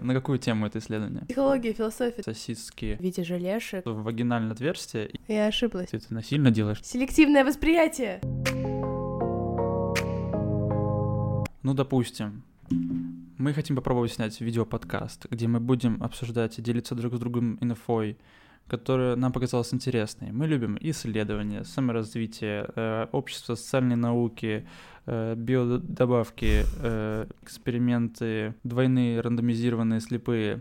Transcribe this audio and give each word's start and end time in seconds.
На 0.00 0.14
какую 0.14 0.38
тему 0.38 0.64
это 0.64 0.78
исследование? 0.78 1.22
Психология, 1.24 1.72
философия. 1.72 2.22
Сосиски 2.22 2.94
В 3.00 3.02
виде 3.02 3.24
желешек. 3.24 3.84
в 3.84 4.04
вагинальное 4.04 4.52
отверстие. 4.52 5.10
Я 5.26 5.48
ошиблась. 5.48 5.90
Ты 5.90 5.96
это 5.96 6.14
насильно 6.14 6.52
делаешь? 6.52 6.78
Селективное 6.84 7.44
восприятие. 7.44 8.20
Ну, 11.64 11.74
допустим, 11.74 12.44
мы 13.38 13.52
хотим 13.52 13.74
попробовать 13.74 14.12
снять 14.12 14.40
видеоподкаст, 14.40 15.26
где 15.32 15.48
мы 15.48 15.58
будем 15.58 16.00
обсуждать 16.00 16.60
и 16.60 16.62
делиться 16.62 16.94
друг 16.94 17.16
с 17.16 17.18
другом 17.18 17.58
инфой, 17.60 18.16
которая 18.68 19.16
нам 19.16 19.32
показалась 19.32 19.72
интересной. 19.72 20.30
Мы 20.30 20.46
любим 20.46 20.76
исследования, 20.80 21.64
саморазвитие, 21.64 22.68
э, 22.74 23.06
общество, 23.12 23.54
социальные 23.54 23.96
науки, 23.96 24.68
э, 25.06 25.34
биодобавки, 25.34 26.64
э, 26.82 27.26
эксперименты, 27.42 28.54
двойные, 28.64 29.20
рандомизированные, 29.20 30.00
слепые. 30.00 30.60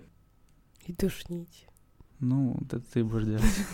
И 0.86 0.94
душнить. 0.94 1.68
Ну, 2.20 2.58
это 2.66 2.80
ты 2.80 3.04
будешь 3.04 3.26
делать. 3.26 3.68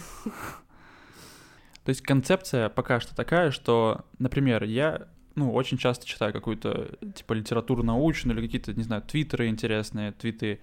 То 1.84 1.89
есть 1.89 2.02
концепция 2.02 2.70
пока 2.70 3.00
что 3.00 3.16
такая, 3.16 3.52
что, 3.52 4.05
например, 4.17 4.63
я 4.63 5.08
ну, 5.36 5.52
очень 5.52 5.77
часто 5.77 6.05
читаю 6.05 6.31
какую-то, 6.31 6.91
типа, 7.16 7.34
литературу 7.34 7.84
научную 7.84 8.38
или 8.38 8.45
какие-то, 8.45 8.73
не 8.73 8.84
знаю, 8.84 9.02
твиттеры 9.02 9.47
интересные, 9.47 10.11
твиты, 10.11 10.61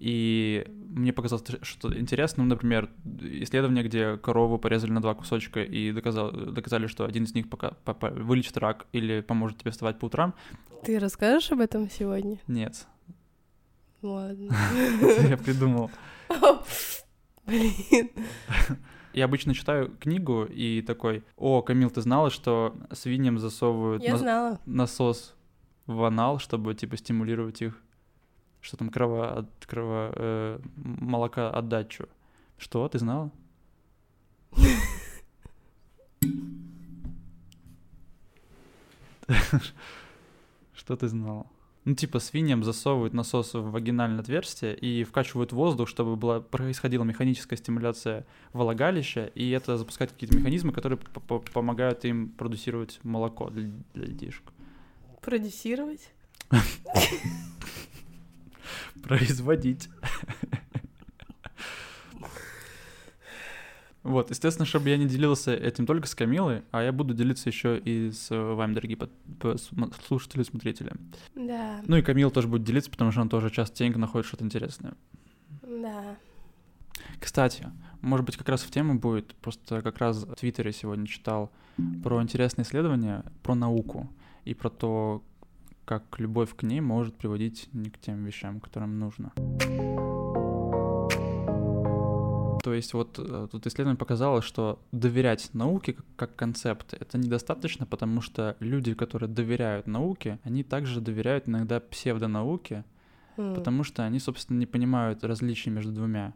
и 0.00 0.66
мне 0.88 1.12
показалось, 1.12 1.44
что 1.60 1.96
интересным, 1.96 2.48
например, 2.48 2.88
исследование, 3.20 3.84
где 3.84 4.16
корову 4.16 4.58
порезали 4.58 4.92
на 4.92 5.02
два 5.02 5.14
кусочка 5.14 5.62
и 5.62 5.92
доказал, 5.92 6.32
доказали, 6.32 6.86
что 6.86 7.04
один 7.04 7.24
из 7.24 7.34
них 7.34 7.50
пока, 7.50 7.72
пока 7.84 8.08
вылечит 8.08 8.56
рак 8.56 8.86
или 8.92 9.20
поможет 9.20 9.58
тебе 9.58 9.70
вставать 9.72 9.98
по 9.98 10.06
утрам. 10.06 10.34
Ты 10.84 10.98
расскажешь 10.98 11.52
об 11.52 11.60
этом 11.60 11.90
сегодня? 11.90 12.38
Нет. 12.46 12.86
Ладно. 14.00 14.56
Я 15.28 15.36
придумал. 15.36 15.90
Блин. 17.46 18.10
Я 19.12 19.26
обычно 19.26 19.52
читаю 19.52 19.94
книгу 19.98 20.44
и 20.44 20.80
такой, 20.80 21.24
о, 21.36 21.60
Камил, 21.60 21.90
ты 21.90 22.00
знала, 22.00 22.30
что 22.30 22.74
свиньям 22.92 23.38
засовывают 23.38 24.02
насос 24.64 25.34
в 25.86 26.02
анал, 26.04 26.38
чтобы, 26.38 26.74
типа, 26.74 26.96
стимулировать 26.96 27.60
их, 27.60 27.82
что 28.60 28.76
там 28.76 28.90
крово, 28.90 29.38
от, 29.38 29.66
крово, 29.66 30.12
э, 30.14 30.60
молока 30.76 31.50
отдачу. 31.50 32.08
Что, 32.58 32.88
ты 32.88 32.98
знала? 32.98 33.30
Что 40.74 40.96
ты 40.96 41.08
знала? 41.08 41.46
Ну, 41.86 41.94
типа, 41.94 42.18
свиньям 42.18 42.62
засовывают 42.62 43.14
насос 43.14 43.54
в 43.54 43.70
вагинальное 43.70 44.20
отверстие 44.20 44.76
и 44.76 45.02
вкачивают 45.04 45.52
воздух, 45.52 45.88
чтобы 45.88 46.16
была, 46.16 46.40
происходила 46.40 47.04
механическая 47.04 47.58
стимуляция 47.58 48.26
влагалища, 48.52 49.26
и 49.34 49.50
это 49.50 49.78
запускает 49.78 50.12
какие-то 50.12 50.36
механизмы, 50.36 50.72
которые 50.72 50.98
помогают 51.54 52.04
им 52.04 52.28
продуцировать 52.28 53.00
молоко 53.02 53.48
для, 53.48 53.70
для 53.94 54.06
детишек. 54.06 54.52
Продюсировать? 55.22 56.12
Производить. 59.08 59.88
Вот, 64.02 64.30
естественно, 64.30 64.64
чтобы 64.64 64.88
я 64.88 64.96
не 64.96 65.06
делился 65.06 65.54
этим 65.54 65.84
только 65.84 66.06
с 66.06 66.14
Камилой, 66.14 66.62
а 66.70 66.82
я 66.82 66.90
буду 66.90 67.12
делиться 67.12 67.50
еще 67.50 67.78
и 67.78 68.10
с 68.10 68.30
вами, 68.30 68.72
дорогие 68.72 68.96
под- 68.96 69.60
слушатели 70.06 70.40
и 70.40 70.44
смотрители. 70.44 70.92
Да. 71.34 71.82
Ну 71.86 71.96
и 71.98 72.02
Камила 72.02 72.30
тоже 72.30 72.48
будет 72.48 72.64
делиться, 72.64 72.90
потому 72.90 73.12
что 73.12 73.20
он 73.20 73.28
тоже 73.28 73.50
частенько 73.50 73.98
находит 73.98 74.26
что-то 74.26 74.44
интересное. 74.44 74.94
Да. 75.62 76.16
Кстати, 77.20 77.66
может 78.00 78.24
быть, 78.24 78.38
как 78.38 78.48
раз 78.48 78.62
в 78.62 78.70
тему 78.70 78.98
будет, 78.98 79.34
просто 79.34 79.82
как 79.82 79.98
раз 79.98 80.24
в 80.24 80.34
Твиттере 80.34 80.72
сегодня 80.72 81.06
читал 81.06 81.52
про 82.02 82.22
интересные 82.22 82.64
исследования, 82.64 83.22
про 83.42 83.54
науку 83.54 84.10
и 84.46 84.54
про 84.54 84.70
то, 84.70 85.22
как 85.90 86.20
любовь 86.20 86.54
к 86.54 86.62
ней 86.62 86.80
может 86.80 87.16
приводить 87.16 87.68
не 87.72 87.90
к 87.90 87.98
тем 87.98 88.24
вещам, 88.24 88.60
которым 88.60 89.00
нужно. 89.00 89.32
То 92.62 92.72
есть 92.72 92.94
вот 92.94 93.18
э, 93.18 93.48
тут 93.50 93.66
исследование 93.66 93.98
показало, 93.98 94.40
что 94.40 94.78
доверять 94.92 95.52
науке 95.52 95.96
как, 96.14 96.36
концепт 96.36 96.94
это 96.94 97.18
недостаточно, 97.18 97.86
потому 97.86 98.20
что 98.20 98.56
люди, 98.60 98.94
которые 98.94 99.28
доверяют 99.28 99.88
науке, 99.88 100.38
они 100.44 100.62
также 100.62 101.00
доверяют 101.00 101.48
иногда 101.48 101.80
псевдонауке, 101.80 102.84
М. 103.36 103.56
потому 103.56 103.82
что 103.82 104.04
они, 104.04 104.20
собственно, 104.20 104.58
не 104.58 104.66
понимают 104.66 105.24
различий 105.24 105.72
между 105.72 105.90
двумя. 105.90 106.34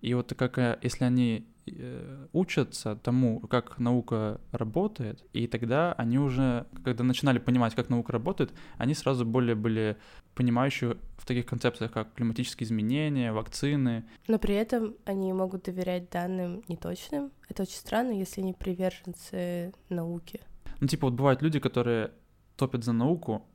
И 0.00 0.14
вот 0.14 0.32
как 0.34 0.58
э, 0.58 0.78
если 0.82 1.04
они 1.04 1.46
э, 1.66 2.26
учатся 2.32 2.96
тому, 2.96 3.40
как 3.40 3.78
наука 3.78 4.40
работает, 4.52 5.24
и 5.32 5.46
тогда 5.46 5.92
они 5.94 6.18
уже, 6.18 6.66
когда 6.84 7.04
начинали 7.04 7.38
понимать, 7.38 7.74
как 7.74 7.88
наука 7.88 8.12
работает, 8.12 8.52
они 8.78 8.94
сразу 8.94 9.24
более 9.24 9.54
были 9.54 9.96
понимающие 10.34 10.96
в 11.16 11.26
таких 11.26 11.46
концепциях, 11.46 11.92
как 11.92 12.14
климатические 12.14 12.66
изменения, 12.66 13.32
вакцины. 13.32 14.04
Но 14.28 14.38
при 14.38 14.54
этом 14.54 14.94
они 15.04 15.32
могут 15.32 15.64
доверять 15.64 16.10
данным 16.10 16.62
неточным. 16.68 17.32
Это 17.48 17.62
очень 17.62 17.78
странно, 17.78 18.12
если 18.12 18.42
они 18.42 18.52
приверженцы 18.52 19.72
науки. 19.88 20.40
Ну, 20.80 20.86
типа, 20.86 21.06
вот 21.06 21.14
бывают 21.14 21.42
люди, 21.42 21.58
которые 21.58 22.12
топят 22.56 22.84
за 22.84 22.92
науку, 22.92 23.46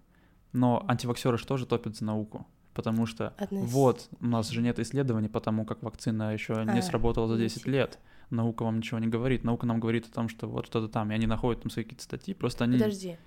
но 0.53 0.83
антиваксеры 0.87 1.37
же 1.37 1.45
тоже 1.45 1.65
топят 1.65 1.95
за 1.95 2.05
науку. 2.05 2.47
Потому 2.73 3.05
что 3.05 3.33
Одна 3.37 3.63
из- 3.63 3.71
вот 3.71 4.09
у 4.21 4.25
нас 4.25 4.49
же 4.49 4.61
нет 4.61 4.79
исследований, 4.79 5.27
потому 5.27 5.65
как 5.65 5.83
вакцина 5.83 6.33
еще 6.33 6.53
не 6.65 6.79
А, 6.79 6.81
сработала 6.81 7.27
за 7.27 7.33
не 7.35 7.41
10 7.41 7.61
всегда. 7.61 7.71
лет. 7.71 7.99
Наука 8.29 8.63
вам 8.63 8.77
ничего 8.77 8.97
не 8.99 9.07
говорит. 9.07 9.43
Наука 9.43 9.65
нам 9.65 9.79
говорит 9.81 10.07
о 10.07 10.11
том, 10.11 10.29
что 10.29 10.47
вот 10.47 10.67
что-то 10.67 10.87
там, 10.87 11.11
и 11.11 11.15
они 11.15 11.27
находят 11.27 11.61
там 11.63 11.69
свои 11.69 11.83
какие-то 11.83 12.03
статьи, 12.03 12.33
просто 12.33 12.63
они... 12.63 12.77
Подожди. 12.77 13.17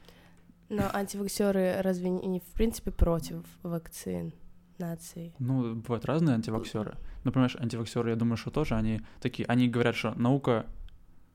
Но 0.71 0.85
антиваксеры 0.93 1.77
разве 1.83 2.09
не 2.09 2.41
в 2.41 2.45
принципе 2.55 2.91
против 2.91 3.45
вакцин 3.63 4.33
нации? 4.79 5.35
Ну, 5.39 5.75
бывают 5.75 6.07
разные 6.07 6.35
антиваксеры. 6.37 6.97
Ну, 7.25 7.33
понимаешь, 7.33 7.55
антиваксеры, 7.57 8.11
я 8.11 8.17
думаю, 8.17 8.39
что 8.39 8.51
тоже 8.51 8.75
они 8.75 9.03
такие, 9.21 9.45
они 9.47 9.69
говорят, 9.69 9.95
что 9.95 10.15
наука 10.19 10.65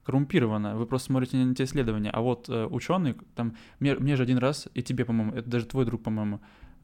коррумпирована, 0.03 0.75
вы 0.75 0.85
просто 0.87 1.07
смотрите 1.07 1.37
не 1.37 1.45
на 1.45 1.53
те 1.55 1.65
исследования, 1.65 2.09
а 2.09 2.21
вот 2.21 2.49
э, 2.49 2.65
ученые, 2.65 3.15
там, 3.35 3.55
мне, 3.79 3.93
мне 3.95 4.15
же 4.15 4.23
один 4.23 4.39
раз, 4.39 4.67
и 4.73 4.81
тебе, 4.81 5.05
по-моему, 5.05 5.33
это 5.33 5.47
даже 5.47 5.65
твой 5.67 5.85
друг, 5.85 6.01
по-моему, 6.01 6.39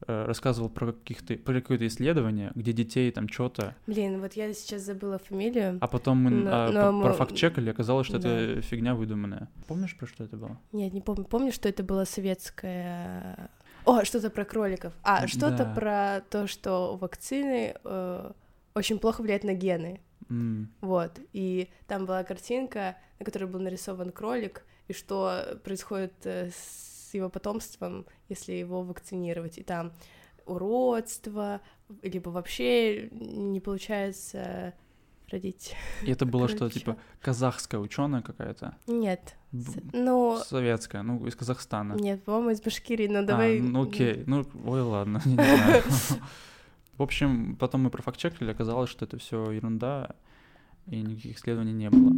рассказывал 0.06 0.68
про 0.68 0.92
каких-то, 0.92 1.36
про 1.36 1.54
какое-то 1.60 1.86
исследование, 1.86 2.52
где 2.54 2.72
детей 2.72 3.10
там 3.10 3.28
что-то, 3.28 3.74
Блин, 3.86 4.20
вот 4.20 4.34
я 4.34 4.52
сейчас 4.52 4.82
забыла 4.82 5.18
фамилию. 5.18 5.78
а 5.80 5.86
потом 5.88 6.18
мы 6.18 6.30
Но- 6.30 6.50
а, 6.52 6.70
но 6.70 6.92
мы- 6.92 7.04
профакт-чекали, 7.04 7.70
оказалось, 7.70 8.06
что 8.06 8.18
Да. 8.18 8.28
это 8.28 8.60
фигня 8.62 8.94
выдуманная. 8.94 9.48
Помнишь, 9.66 9.96
про 9.96 10.06
что 10.06 10.24
это 10.24 10.36
было? 10.36 10.58
Нет, 10.72 10.92
не 10.92 11.00
помню. 11.00 11.24
Помню, 11.24 11.52
что 11.52 11.68
это 11.68 11.82
было 11.82 12.04
советское... 12.04 13.50
О, 13.84 14.04
что-то 14.04 14.30
про 14.30 14.44
кроликов. 14.44 14.92
А, 15.02 15.26
что-то 15.28 15.58
Да. 15.64 15.74
про 15.74 16.20
то, 16.28 16.46
что 16.48 16.96
вакцины 16.96 17.74
э, 17.84 18.32
очень 18.74 18.98
плохо 18.98 19.22
влияют 19.22 19.44
на 19.44 19.54
гены. 19.54 20.00
М, 20.28 20.72
Вот. 20.80 21.20
И 21.32 21.68
там 21.86 22.04
была 22.04 22.24
картинка, 22.24 22.96
на 23.20 23.24
которой 23.24 23.44
был 23.44 23.60
нарисован 23.60 24.10
кролик, 24.10 24.64
и 24.88 24.92
что 24.92 25.58
происходит 25.62 26.14
э, 26.24 26.50
с 26.50 26.95
его 27.16 27.28
потомством, 27.28 28.06
если 28.28 28.52
его 28.52 28.82
вакцинировать. 28.82 29.58
И 29.58 29.62
там 29.62 29.92
уродство, 30.46 31.60
либо 32.02 32.30
вообще 32.30 33.08
не 33.10 33.60
получается 33.60 34.74
родить. 35.30 35.74
И 36.02 36.10
это 36.10 36.24
было 36.24 36.48
что, 36.48 36.70
типа, 36.70 36.96
казахская 37.20 37.80
ученая 37.80 38.22
какая-то? 38.22 38.76
Нет. 38.86 39.34
Б- 39.50 39.82
Ну, 39.92 40.38
Советская, 40.46 41.02
ну, 41.02 41.26
из 41.26 41.34
Казахстана. 41.34 41.94
нет, 41.94 42.22
по-моему, 42.22 42.50
из 42.50 42.60
Башкирии, 42.60 43.08
но 43.08 43.20
А, 43.20 43.22
давай... 43.22 43.60
ну 43.60 43.82
окей, 43.82 44.22
ну, 44.26 44.46
ой, 44.64 44.82
ладно, 44.82 45.20
не 45.24 45.34
знаю. 45.34 45.82
В 46.96 47.02
общем, 47.02 47.56
потом 47.56 47.82
мы 47.82 47.90
профакт-чекали, 47.90 48.50
оказалось, 48.52 48.88
что 48.90 49.04
это 49.04 49.18
все 49.18 49.50
ерунда, 49.50 50.14
и 50.86 51.02
никаких 51.02 51.36
исследований 51.38 51.72
не 51.72 51.90
было. 51.90 52.12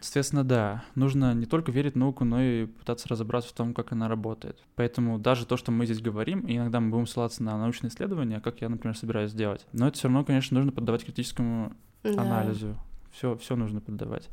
Соответственно, 0.00 0.44
да, 0.44 0.84
нужно 0.94 1.34
не 1.34 1.46
только 1.46 1.72
верить 1.72 1.94
в 1.94 1.98
науку, 1.98 2.24
но 2.24 2.40
и 2.40 2.66
пытаться 2.66 3.08
разобраться 3.08 3.50
в 3.50 3.52
том, 3.52 3.74
как 3.74 3.92
она 3.92 4.08
работает. 4.08 4.62
Поэтому 4.76 5.18
даже 5.18 5.44
то, 5.44 5.56
что 5.56 5.72
мы 5.72 5.86
здесь 5.86 6.00
говорим, 6.00 6.44
иногда 6.46 6.78
мы 6.80 6.90
будем 6.90 7.06
ссылаться 7.06 7.42
на 7.42 7.58
научные 7.58 7.90
исследования, 7.90 8.40
как 8.40 8.60
я, 8.60 8.68
например, 8.68 8.96
собираюсь 8.96 9.32
сделать, 9.32 9.66
но 9.72 9.88
это 9.88 9.98
все 9.98 10.08
равно, 10.08 10.24
конечно, 10.24 10.56
нужно 10.56 10.70
поддавать 10.72 11.04
критическому 11.04 11.72
Да. 12.04 12.22
анализу. 12.22 12.76
Все, 13.10 13.36
все 13.36 13.56
нужно 13.56 13.80
поддавать. 13.80 14.28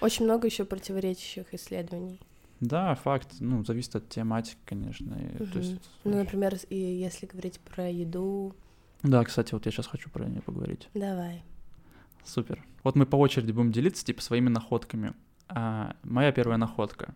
Очень 0.00 0.26
много 0.26 0.46
еще 0.46 0.64
противоречащих 0.64 1.52
исследований. 1.52 2.20
Да, 2.60 2.94
факт, 2.94 3.36
ну, 3.40 3.64
зависит 3.64 3.96
от 3.96 4.08
тематики, 4.08 4.58
конечно. 4.64 5.14
и, 5.14 5.44
то 5.44 5.58
есть, 5.58 5.76
Ну, 6.04 6.16
например, 6.18 6.56
и 6.68 6.76
если 6.76 7.26
говорить 7.26 7.58
про 7.60 7.88
еду, 7.88 8.54
Да, 9.02 9.24
кстати, 9.24 9.54
вот 9.54 9.64
я 9.66 9.72
сейчас 9.72 9.86
хочу 9.86 10.10
про 10.10 10.24
нее 10.26 10.42
поговорить. 10.42 10.88
давай. 10.94 11.42
Супер. 12.24 12.64
Вот 12.84 12.94
мы 12.96 13.06
по 13.06 13.16
очереди 13.16 13.52
будем 13.52 13.72
делиться, 13.72 14.04
типа, 14.04 14.22
своими 14.22 14.48
находками. 14.48 15.14
А, 15.48 15.96
моя 16.02 16.32
первая 16.32 16.58
находка. 16.58 17.14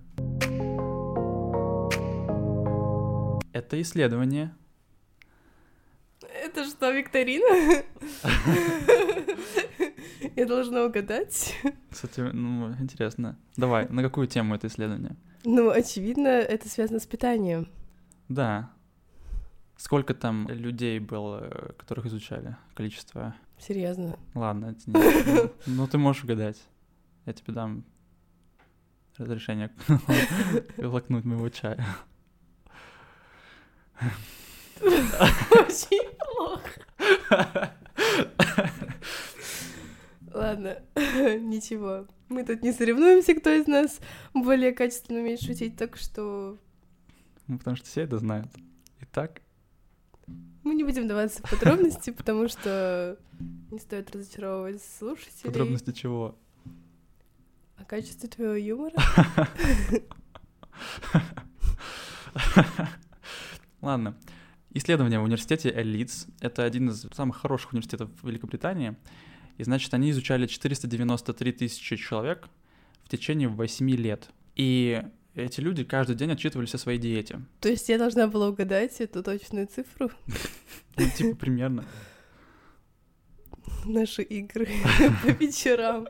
Это 3.53 3.81
исследование. 3.81 4.55
Это 6.23 6.65
что, 6.65 6.91
викторина? 6.91 7.83
Я 10.37 10.47
должна 10.47 10.85
угадать. 10.85 11.55
Кстати, 11.91 12.21
ну, 12.21 12.73
интересно. 12.81 13.39
Давай, 13.57 13.89
на 13.89 14.03
какую 14.03 14.27
тему 14.27 14.55
это 14.55 14.67
исследование? 14.69 15.17
Ну, 15.45 15.71
очевидно, 15.71 16.29
это 16.29 16.69
связано 16.69 17.01
с 17.01 17.07
питанием. 17.07 17.69
Да. 18.29 18.71
Сколько 19.83 20.15
там 20.15 20.47
людей 20.47 21.01
было, 21.01 21.75
которых 21.77 22.07
изучали? 22.07 22.57
Количество? 22.75 23.35
Серьезно. 23.59 24.17
Ладно, 24.33 24.67
это 24.67 24.81
не... 24.87 24.93
ну, 24.95 25.53
ну, 25.67 25.89
ты 25.89 25.99
можешь 25.99 26.23
угадать. 26.23 26.63
Я 27.27 27.33
тебе 27.33 27.53
дам 27.53 27.85
разрешение 29.17 29.73
глотнуть 30.77 31.25
моего 31.25 31.49
чая. 31.49 31.85
Очень 34.81 36.17
плохо. 36.17 37.75
Ладно, 40.33 40.79
ничего. 40.95 42.07
Мы 42.29 42.45
тут 42.45 42.63
не 42.63 42.73
соревнуемся, 42.73 43.35
кто 43.35 43.51
из 43.51 43.67
нас 43.67 43.99
более 44.33 44.71
качественно 44.71 45.19
умеет 45.19 45.43
шутить, 45.43 45.77
так 45.77 45.97
что... 45.97 46.57
Ну, 47.49 47.59
потому 47.59 47.75
что 47.77 47.87
все 47.87 48.03
это 48.03 48.19
знают. 48.19 48.49
Итак... 49.01 49.43
Мы 50.65 50.75
не 50.75 50.85
будем 50.85 51.09
даваться 51.09 51.43
в 51.43 51.51
подробности, 51.51 52.11
потому 52.11 52.49
что 52.49 53.19
не 53.71 53.79
стоит 53.79 54.15
разочаровывать 54.15 54.83
слушателей. 54.83 55.45
Подробности 55.45 55.93
чего? 55.93 56.39
О 57.77 57.85
качестве 57.85 58.29
твоего 58.29 58.55
юмора? 58.55 58.95
Ладно. 63.81 64.17
Исследование 64.75 65.19
в 65.19 65.25
университете 65.25 65.73
Элитс— 65.75 66.27
это 66.41 66.65
один 66.65 66.91
из 66.91 67.07
самых 67.13 67.37
хороших 67.39 67.73
университетов 67.73 68.11
в 68.23 68.27
Великобритании. 68.27 68.97
И, 69.59 69.65
значит, 69.65 69.93
они 69.93 70.11
изучали 70.13 70.47
493 70.47 71.53
тысячи 71.53 71.97
человек 71.97 72.49
в 73.05 73.09
течение 73.09 73.49
8 73.49 73.91
лет. 73.91 74.31
И 74.55 75.03
эти 75.35 75.61
люди 75.61 75.85
каждый 75.85 76.17
день 76.17 76.33
отчитывались 76.33 76.75
о 76.75 76.79
своей 76.79 76.99
диете. 76.99 77.41
То 77.61 77.69
есть 77.69 77.89
я 77.89 77.99
должна 77.99 78.27
была 78.27 78.49
угадать 78.49 79.01
эту 79.01 79.23
точную 79.23 79.67
цифру? 79.67 80.11
Ну, 80.99 81.07
типа 81.17 81.35
примерно. 81.37 81.87
Наши 83.87 84.21
игры 84.21 84.67
по 85.23 85.29
вечерам. 85.29 86.07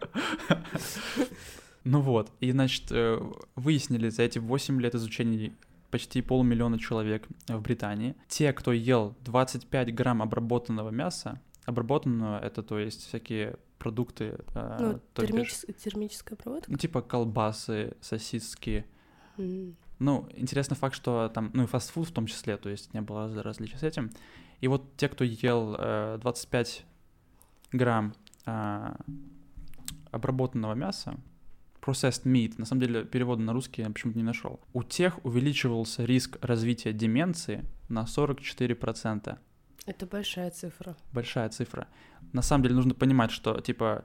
Ну 1.84 2.00
вот, 2.00 2.32
и, 2.40 2.50
значит, 2.50 2.90
э, 2.90 3.20
выяснили 3.54 4.08
за 4.08 4.22
эти 4.24 4.40
8 4.40 4.80
лет 4.80 4.96
изучения 4.96 5.52
почти 5.92 6.20
полмиллиона 6.20 6.80
человек 6.80 7.28
в 7.46 7.60
Британии. 7.60 8.16
Те, 8.26 8.52
кто 8.52 8.72
ел 8.72 9.16
25 9.20 9.94
грамм 9.94 10.22
обработанного 10.22 10.90
мяса, 10.90 11.40
обработанного 11.64 12.44
это 12.44 12.62
то 12.62 12.78
есть 12.78 13.06
всякие 13.06 13.56
продукты. 13.78 14.38
Э, 14.54 14.76
ну, 14.80 15.00
термичес... 15.14 15.64
бишь, 15.66 15.76
термическая 15.76 16.38
обработка? 16.38 16.70
Ну, 16.70 16.76
типа 16.76 17.02
колбасы, 17.02 17.96
сосиски. 18.00 18.84
Mm. 19.36 19.74
Ну, 19.98 20.28
интересный 20.34 20.76
факт, 20.76 20.96
что 20.96 21.30
там, 21.32 21.50
ну 21.54 21.64
и 21.64 21.66
фастфуд 21.66 22.08
в 22.08 22.12
том 22.12 22.26
числе, 22.26 22.56
то 22.56 22.68
есть 22.68 22.92
не 22.92 23.00
было 23.00 23.42
различий 23.42 23.78
с 23.78 23.82
этим. 23.82 24.10
И 24.60 24.68
вот 24.68 24.96
те, 24.96 25.08
кто 25.08 25.24
ел 25.24 25.76
э, 25.78 26.18
25 26.20 26.84
грамм 27.72 28.14
э, 28.46 28.94
обработанного 30.10 30.74
мяса, 30.74 31.16
processed 31.80 32.24
meat, 32.24 32.54
на 32.58 32.64
самом 32.64 32.82
деле 32.82 33.04
перевода 33.04 33.42
на 33.42 33.52
русский 33.52 33.82
я 33.82 33.88
почему-то 33.88 34.18
не 34.18 34.24
нашел. 34.24 34.60
У 34.72 34.82
тех 34.82 35.24
увеличивался 35.24 36.04
риск 36.04 36.38
развития 36.42 36.92
деменции 36.92 37.64
на 37.88 38.04
44%. 38.04 39.38
Это 39.86 40.06
большая 40.06 40.50
цифра. 40.50 40.96
Большая 41.12 41.48
цифра. 41.48 41.88
На 42.32 42.42
самом 42.42 42.62
деле 42.62 42.76
нужно 42.76 42.94
понимать, 42.94 43.32
что 43.32 43.60
типа 43.60 44.04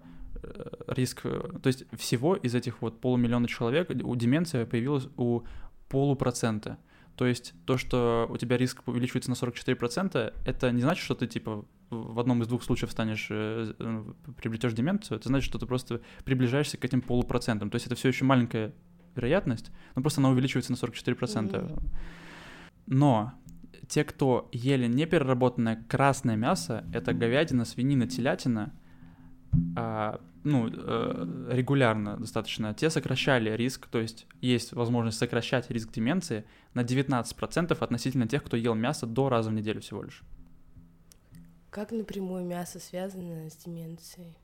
риск, 0.88 1.22
то 1.24 1.68
есть 1.68 1.86
всего 1.98 2.36
из 2.36 2.56
этих 2.56 2.82
вот 2.82 3.00
полумиллиона 3.00 3.48
человек 3.48 3.90
у 3.90 4.16
деменция 4.16 4.66
появилась 4.66 5.08
у 5.18 5.42
полупроцента. 5.90 6.78
То 7.16 7.26
есть 7.26 7.54
то, 7.66 7.78
что 7.78 8.28
у 8.30 8.38
тебя 8.38 8.58
риск 8.58 8.84
увеличивается 8.86 9.32
на 9.32 9.36
44%, 9.36 10.34
это 10.46 10.72
не 10.72 10.82
значит, 10.82 11.04
что 11.04 11.16
ты 11.16 11.26
типа 11.26 11.66
в 11.90 12.20
одном 12.20 12.44
из 12.44 12.48
двух 12.48 12.64
случаев 12.64 12.92
станешь, 12.92 13.28
э, 13.32 13.74
э, 13.80 14.06
приобретешь 14.38 14.74
деменцию, 14.74 15.18
это 15.18 15.30
значит, 15.30 15.50
что 15.50 15.58
ты 15.58 15.66
просто 15.66 16.02
приближаешься 16.26 16.78
к 16.78 16.86
этим 16.86 17.02
полупроцентам. 17.02 17.70
То 17.70 17.76
есть 17.76 17.88
это 17.88 17.96
все 17.96 18.10
еще 18.10 18.26
маленькая 18.26 18.74
вероятность, 19.16 19.72
но 19.96 20.02
просто 20.02 20.22
она 20.22 20.30
увеличивается 20.30 20.72
на 20.72 20.76
44%. 20.76 21.16
Mm-hmm. 21.16 21.84
Но 22.88 23.34
те, 23.88 24.04
кто 24.04 24.50
ели 24.52 24.88
непереработанное 24.88 25.84
красное 25.88 26.36
мясо, 26.36 26.86
это 26.94 27.14
говядина, 27.14 27.66
свинина, 27.66 28.08
телятина, 28.08 28.74
а, 29.76 30.22
ну, 30.48 30.70
э, 30.72 31.50
регулярно 31.52 32.18
достаточно, 32.18 32.74
те 32.74 32.90
сокращали 32.90 33.56
риск, 33.56 33.88
то 33.88 34.00
есть 34.00 34.26
есть 34.42 34.74
возможность 34.74 35.18
сокращать 35.18 35.70
риск 35.70 35.92
деменции 35.92 36.46
на 36.74 36.84
19% 36.84 37.78
относительно 37.78 38.28
тех, 38.28 38.44
кто 38.44 38.58
ел 38.58 38.74
мясо 38.74 39.06
до 39.06 39.30
раза 39.30 39.50
в 39.50 39.54
неделю 39.54 39.82
всего 39.82 40.04
лишь. 40.04 40.24
Как 41.70 41.92
напрямую 41.92 42.46
мясо 42.46 42.80
связано 42.80 43.50
с 43.50 43.58
деменцией? 43.58 44.36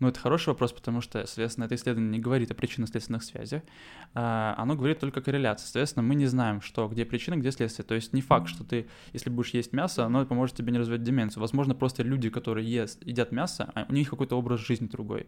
Ну, 0.00 0.08
это 0.08 0.18
хороший 0.18 0.48
вопрос, 0.48 0.72
потому 0.72 1.02
что, 1.02 1.26
соответственно, 1.26 1.66
это 1.66 1.74
исследование 1.74 2.10
не 2.10 2.18
говорит 2.18 2.50
о 2.50 2.54
причинно-следственных 2.54 3.22
связях, 3.22 3.62
а 4.14 4.54
оно 4.56 4.74
говорит 4.74 4.98
только 4.98 5.20
о 5.20 5.22
корреляции. 5.22 5.64
Соответственно, 5.66 6.02
мы 6.02 6.14
не 6.14 6.26
знаем, 6.26 6.62
что, 6.62 6.88
где 6.88 7.04
причина, 7.04 7.36
где 7.36 7.52
следствие. 7.52 7.86
То 7.86 7.94
есть 7.94 8.14
не 8.14 8.22
факт, 8.22 8.48
что 8.48 8.64
ты, 8.64 8.88
если 9.12 9.28
будешь 9.28 9.50
есть 9.50 9.74
мясо, 9.74 10.06
оно 10.06 10.24
поможет 10.24 10.56
тебе 10.56 10.72
не 10.72 10.78
развить 10.78 11.02
деменцию. 11.02 11.42
Возможно, 11.42 11.74
просто 11.74 12.02
люди, 12.02 12.30
которые 12.30 12.66
ест, 12.66 13.06
едят 13.06 13.30
мясо, 13.30 13.70
а 13.74 13.84
у 13.88 13.92
них 13.92 14.08
какой-то 14.08 14.36
образ 14.38 14.60
жизни 14.60 14.86
другой. 14.86 15.26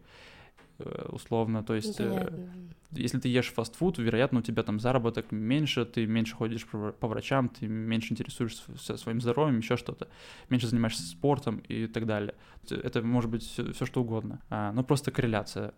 Э, 0.84 1.08
условно, 1.10 1.62
то 1.62 1.74
есть 1.74 2.00
э, 2.00 2.48
если 2.90 3.18
ты 3.18 3.28
ешь 3.28 3.52
фастфуд, 3.52 3.98
вероятно, 3.98 4.40
у 4.40 4.42
тебя 4.42 4.62
там 4.62 4.80
заработок 4.80 5.32
меньше, 5.32 5.84
ты 5.84 6.06
меньше 6.06 6.34
ходишь 6.34 6.66
по 6.66 7.08
врачам, 7.08 7.48
ты 7.48 7.66
меньше 7.66 8.12
интересуешься 8.12 8.96
своим 8.96 9.20
здоровьем, 9.20 9.58
еще 9.58 9.76
что-то, 9.76 10.08
меньше 10.50 10.66
занимаешься 10.68 11.02
спортом 11.02 11.58
и 11.68 11.86
так 11.86 12.06
далее. 12.06 12.34
Это 12.68 13.02
может 13.02 13.30
быть 13.30 13.42
все, 13.42 13.86
что 13.86 14.02
угодно, 14.02 14.40
а, 14.50 14.72
но 14.72 14.82
просто 14.82 15.10
корреляция 15.10 15.72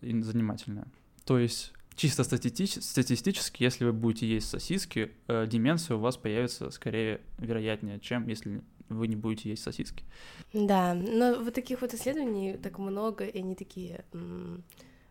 занимательная. 0.00 0.86
То 1.24 1.38
есть 1.38 1.72
чисто 1.96 2.24
статистически, 2.24 3.62
если 3.62 3.84
вы 3.84 3.92
будете 3.92 4.26
есть 4.26 4.48
сосиски, 4.48 5.12
э, 5.28 5.46
деменция 5.46 5.96
у 5.96 6.00
вас 6.00 6.16
появится 6.16 6.70
скорее 6.70 7.20
вероятнее, 7.38 8.00
чем 8.00 8.28
если 8.28 8.62
вы 8.88 9.08
не 9.08 9.16
будете 9.16 9.50
есть 9.50 9.62
сосиски. 9.62 10.04
Да, 10.52 10.94
но 10.94 11.40
вот 11.40 11.54
таких 11.54 11.80
вот 11.80 11.94
исследований 11.94 12.56
так 12.56 12.78
много, 12.78 13.24
и 13.24 13.38
они 13.38 13.54
такие, 13.54 14.04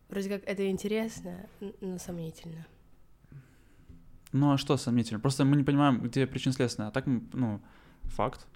вроде 0.09 0.29
как 0.29 0.43
это 0.45 0.69
интересно, 0.69 1.47
но 1.81 1.97
сомнительно. 1.97 2.65
Ну 4.31 4.51
а 4.51 4.57
что 4.57 4.77
сомнительно? 4.77 5.19
Просто 5.19 5.45
мы 5.45 5.55
не 5.55 5.63
понимаем, 5.63 6.01
где 6.01 6.25
причина 6.25 6.53
следственная, 6.53 6.89
а 6.89 6.91
так, 6.91 7.05
ну, 7.05 7.61
факт. 8.03 8.47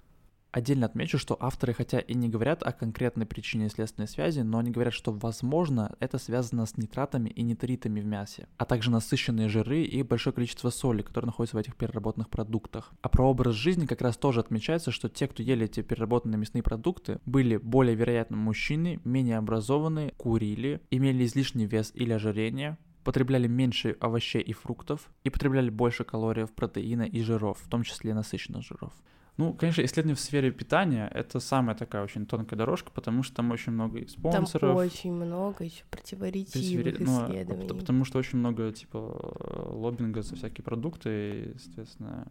Отдельно 0.50 0.86
отмечу, 0.86 1.18
что 1.18 1.36
авторы 1.38 1.74
хотя 1.74 1.98
и 1.98 2.14
не 2.14 2.28
говорят 2.28 2.62
о 2.62 2.72
конкретной 2.72 3.26
причине 3.26 3.68
следственной 3.68 4.08
связи, 4.08 4.40
но 4.40 4.58
они 4.58 4.70
говорят, 4.70 4.94
что 4.94 5.12
возможно 5.12 5.94
это 6.00 6.16
связано 6.16 6.64
с 6.64 6.78
нитратами 6.78 7.28
и 7.28 7.42
нитритами 7.42 8.00
в 8.00 8.06
мясе, 8.06 8.48
а 8.56 8.64
также 8.64 8.90
насыщенные 8.90 9.50
жиры 9.50 9.82
и 9.82 10.02
большое 10.02 10.32
количество 10.32 10.70
соли, 10.70 11.02
которые 11.02 11.26
находятся 11.26 11.56
в 11.56 11.60
этих 11.60 11.76
переработанных 11.76 12.30
продуктах. 12.30 12.92
А 13.02 13.10
про 13.10 13.28
образ 13.28 13.56
жизни 13.56 13.84
как 13.84 14.00
раз 14.00 14.16
тоже 14.16 14.40
отмечается, 14.40 14.90
что 14.90 15.10
те, 15.10 15.28
кто 15.28 15.42
ели 15.42 15.66
эти 15.66 15.82
переработанные 15.82 16.38
мясные 16.38 16.62
продукты, 16.62 17.20
были 17.26 17.58
более 17.58 17.94
вероятно 17.94 18.38
мужчины, 18.38 19.00
менее 19.04 19.36
образованные, 19.36 20.12
курили, 20.16 20.80
имели 20.90 21.26
излишний 21.26 21.66
вес 21.66 21.92
или 21.94 22.12
ожирение, 22.12 22.78
потребляли 23.04 23.48
меньше 23.48 23.96
овощей 24.00 24.42
и 24.42 24.52
фруктов 24.54 25.10
и 25.24 25.30
потребляли 25.30 25.68
больше 25.68 26.04
калорий, 26.04 26.46
протеина 26.46 27.02
и 27.02 27.22
жиров, 27.22 27.58
в 27.62 27.68
том 27.68 27.82
числе 27.82 28.14
насыщенных 28.14 28.62
жиров. 28.62 28.92
Ну, 29.38 29.54
конечно, 29.54 29.84
исследования 29.84 30.16
в 30.16 30.20
сфере 30.20 30.50
питания— 30.50 31.08
это 31.14 31.38
самая 31.38 31.76
такая 31.76 32.02
очень 32.02 32.26
тонкая 32.26 32.58
дорожка, 32.58 32.90
потому 32.90 33.22
что 33.22 33.36
там 33.36 33.52
очень 33.52 33.70
много 33.72 33.98
и 33.98 34.06
спонсоров. 34.08 34.70
Там 34.70 34.76
очень 34.76 35.12
много 35.12 35.64
еще 35.64 35.84
противоречивых 35.90 36.98
ну, 36.98 37.24
исследований. 37.24 37.68
Потому 37.68 38.04
что 38.04 38.18
очень 38.18 38.40
много, 38.40 38.72
типа, 38.72 38.98
лоббинга 39.70 40.22
за 40.22 40.34
всякие 40.34 40.64
продукты, 40.64 41.54
и, 41.54 41.58
соответственно, 41.58 42.26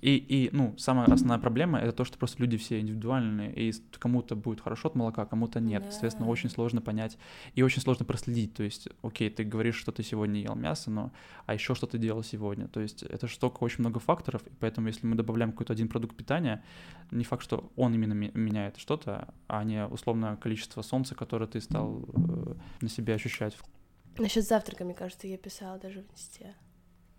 и, 0.00 0.16
и, 0.16 0.50
ну, 0.52 0.74
самая 0.78 1.06
основная 1.06 1.38
проблема 1.38 1.78
это 1.78 1.92
то, 1.92 2.04
что 2.04 2.18
просто 2.18 2.40
люди 2.40 2.56
все 2.56 2.80
индивидуальные, 2.80 3.52
и 3.54 3.72
кому-то 3.98 4.34
будет 4.34 4.60
хорошо 4.60 4.88
от 4.88 4.94
молока, 4.94 5.26
кому-то 5.26 5.60
нет. 5.60 5.82
Да. 5.82 5.90
Соответственно, 5.90 6.28
очень 6.28 6.48
сложно 6.48 6.80
понять 6.80 7.18
и 7.54 7.62
очень 7.62 7.82
сложно 7.82 8.04
проследить. 8.04 8.54
То 8.54 8.62
есть, 8.62 8.88
окей, 9.02 9.28
ты 9.30 9.44
говоришь, 9.44 9.76
что 9.76 9.92
ты 9.92 10.02
сегодня 10.02 10.40
ел 10.40 10.54
мясо, 10.54 10.90
но 10.90 11.12
а 11.46 11.54
еще 11.54 11.74
что 11.74 11.86
ты 11.86 11.98
делал 11.98 12.22
сегодня? 12.22 12.66
То 12.68 12.80
есть, 12.80 13.02
это 13.02 13.28
же 13.28 13.34
столько 13.34 13.62
очень 13.62 13.80
много 13.80 14.00
факторов, 14.00 14.42
и 14.46 14.50
поэтому, 14.58 14.86
если 14.86 15.06
мы 15.06 15.16
добавляем 15.16 15.52
какой-то 15.52 15.72
один 15.72 15.88
продукт 15.88 16.16
питания, 16.16 16.64
не 17.10 17.24
факт, 17.24 17.42
что 17.42 17.70
он 17.76 17.94
именно 17.94 18.14
меняет 18.14 18.78
что-то, 18.78 19.34
а 19.48 19.64
не 19.64 19.84
условно 19.86 20.38
количество 20.40 20.82
солнца, 20.82 21.14
которое 21.14 21.46
ты 21.46 21.60
стал 21.60 22.04
э, 22.14 22.54
на 22.80 22.88
себе 22.88 23.14
ощущать. 23.14 23.56
Насчет 24.18 24.46
завтрака, 24.46 24.84
мне 24.84 24.94
кажется, 24.94 25.26
я 25.26 25.36
писала 25.36 25.78
даже 25.78 26.02
в 26.02 26.12
инсте. 26.12 26.54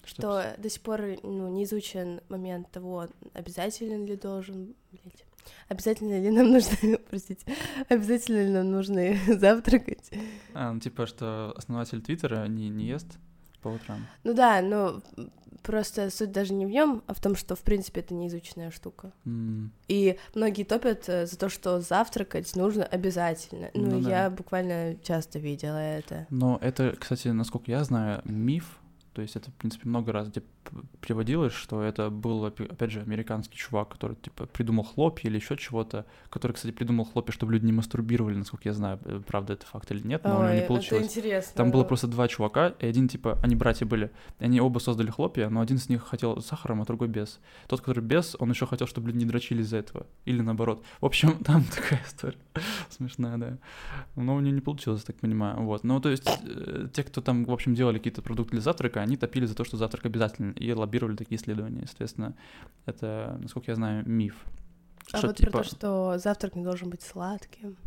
Что, 0.04 0.22
что 0.42 0.56
до 0.58 0.70
сих 0.70 0.82
пор 0.82 1.02
ну, 1.24 1.48
не 1.50 1.64
изучен 1.66 2.22
момент 2.30 2.70
того, 2.72 3.08
обязателен 3.34 4.06
ли 4.06 4.16
должен, 4.16 4.74
блядь, 4.92 5.26
Обязательно 5.70 6.20
ли 6.22 6.30
нам 6.30 6.52
нужно, 6.52 6.98
простите, 7.10 7.46
обязательно 7.90 8.44
ли 8.46 8.50
нам 8.52 8.70
нужно 8.72 9.16
завтракать? 9.28 10.12
А, 10.54 10.72
ну 10.72 10.80
типа, 10.80 11.08
что 11.08 11.54
основатель 11.58 12.02
Твиттера 12.02 12.46
не, 12.48 12.70
не 12.70 12.86
ест 12.86 13.18
по 13.62 13.70
утрам. 13.70 14.06
Ну 14.24 14.34
да, 14.34 14.62
но 14.62 15.02
просто 15.64 16.10
суть 16.10 16.32
даже 16.32 16.54
не 16.54 16.66
в 16.66 16.70
нем, 16.70 17.04
а 17.08 17.14
в 17.14 17.22
том, 17.22 17.36
что 17.36 17.56
в 17.56 17.62
принципе 17.62 18.02
это 18.02 18.14
неизученная 18.14 18.72
штука. 18.72 19.12
М, 19.26 19.72
И 19.88 20.18
многие 20.36 20.64
топят 20.64 21.08
э, 21.08 21.26
за 21.28 21.38
то, 21.38 21.50
что 21.50 21.80
завтракать 21.82 22.56
нужно 22.56 22.84
обязательно. 22.84 23.70
Ну, 23.74 23.92
Ну 23.92 24.02
да. 24.02 24.10
я 24.24 24.30
буквально 24.30 24.96
часто 25.04 25.40
видела 25.40 25.78
это. 25.78 26.26
Но 26.30 26.58
это, 26.62 26.96
кстати, 27.00 27.28
насколько 27.30 27.70
я 27.72 27.84
знаю, 27.84 28.22
миф. 28.26 28.80
То 29.14 29.22
есть 29.22 29.36
это, 29.36 29.52
в 29.52 29.54
принципе, 29.56 29.90
много 29.90 30.12
раз 30.12 30.30
где 30.30 30.42
приводилось, 31.02 31.54
что 31.54 31.82
это 31.82 32.10
был, 32.10 32.46
опять 32.46 32.92
же, 32.92 33.02
американский 33.02 33.58
чувак, 33.58 33.90
который, 33.90 34.16
типа, 34.16 34.46
придумал 34.46 34.84
хлопья 34.84 35.30
или 35.30 35.38
еще 35.38 35.58
чего-то, 35.58 36.06
который, 36.30 36.54
кстати, 36.54 36.72
придумал 36.72 37.06
хлопья, 37.06 37.34
чтобы 37.34 37.54
люди 37.54 37.66
не 37.66 37.74
мастурбировали, 37.74 38.36
насколько 38.36 38.70
я 38.70 38.74
знаю, 38.74 39.00
э, 39.06 39.22
правда 39.26 39.54
это 39.54 39.66
факт 39.66 39.92
или 39.92 40.06
нет, 40.06 40.24
но 40.24 40.32
у 40.32 40.34
него 40.34 40.44
Ой, 40.46 40.54
не 40.54 40.60
это 40.60 40.68
получилось. 40.68 41.06
интересно. 41.06 41.52
Там 41.56 41.72
было 41.72 41.84
просто 41.84 42.08
два 42.08 42.28
чувака, 42.28 42.70
и 42.80 42.86
один, 42.86 43.08
типа, 43.08 43.40
они 43.42 43.56
братья 43.56 43.86
были, 43.86 44.12
и 44.40 44.46
они 44.46 44.62
оба 44.62 44.80
создали 44.80 45.10
хлопья, 45.10 45.50
но 45.50 45.62
один 45.62 45.78
из 45.78 45.90
них 45.90 46.04
хотел 46.04 46.42
с 46.42 46.46
сахаром, 46.46 46.82
а 46.82 46.86
другой 46.86 47.08
без. 47.08 47.40
Тот, 47.68 47.82
который 47.82 48.04
без, 48.04 48.36
он 48.40 48.50
еще 48.50 48.66
хотел, 48.66 48.88
чтобы 48.88 49.08
люди 49.08 49.20
не 49.20 49.26
дрочили 49.26 49.62
из-за 49.62 49.78
этого. 49.78 50.06
Или 50.26 50.42
наоборот. 50.42 50.84
В 51.00 51.06
общем, 51.06 51.38
там 51.44 51.64
такая 51.64 52.02
история 52.06 52.38
смешная, 52.90 53.38
да. 53.38 53.58
Но 54.16 54.36
у 54.36 54.40
нее 54.40 54.54
не 54.54 54.62
получилось, 54.62 55.04
так 55.04 55.16
понимаю. 55.18 55.62
Вот. 55.62 55.84
Ну, 55.84 56.00
то 56.00 56.10
есть, 56.10 56.28
э, 56.44 56.88
те, 56.94 57.04
кто 57.04 57.22
там, 57.22 57.46
в 57.46 57.52
общем, 57.52 57.76
делали 57.76 57.98
какие-то 57.98 58.22
продукты 58.22 58.52
для 58.52 58.62
завтрака, 58.62 59.02
они 59.02 59.18
топили 59.18 59.46
за 59.46 59.56
то, 59.56 59.64
что 59.64 59.78
завтрак 59.78 60.06
обязательно, 60.06 60.51
и 60.52 60.74
лоббировали 60.74 61.16
такие 61.16 61.40
исследования. 61.40 61.82
Естественно, 61.84 62.36
это, 62.86 63.38
насколько 63.42 63.72
я 63.72 63.76
знаю, 63.76 64.08
миф. 64.08 64.36
А 65.12 65.18
Что, 65.18 65.28
вот 65.28 65.38
типа- 65.38 65.52
про 65.52 65.64
то, 65.64 65.70
что 65.70 66.18
завтрак 66.18 66.56
не 66.56 66.64
должен 66.64 66.90
быть 66.90 67.02
сладким. 67.02 67.78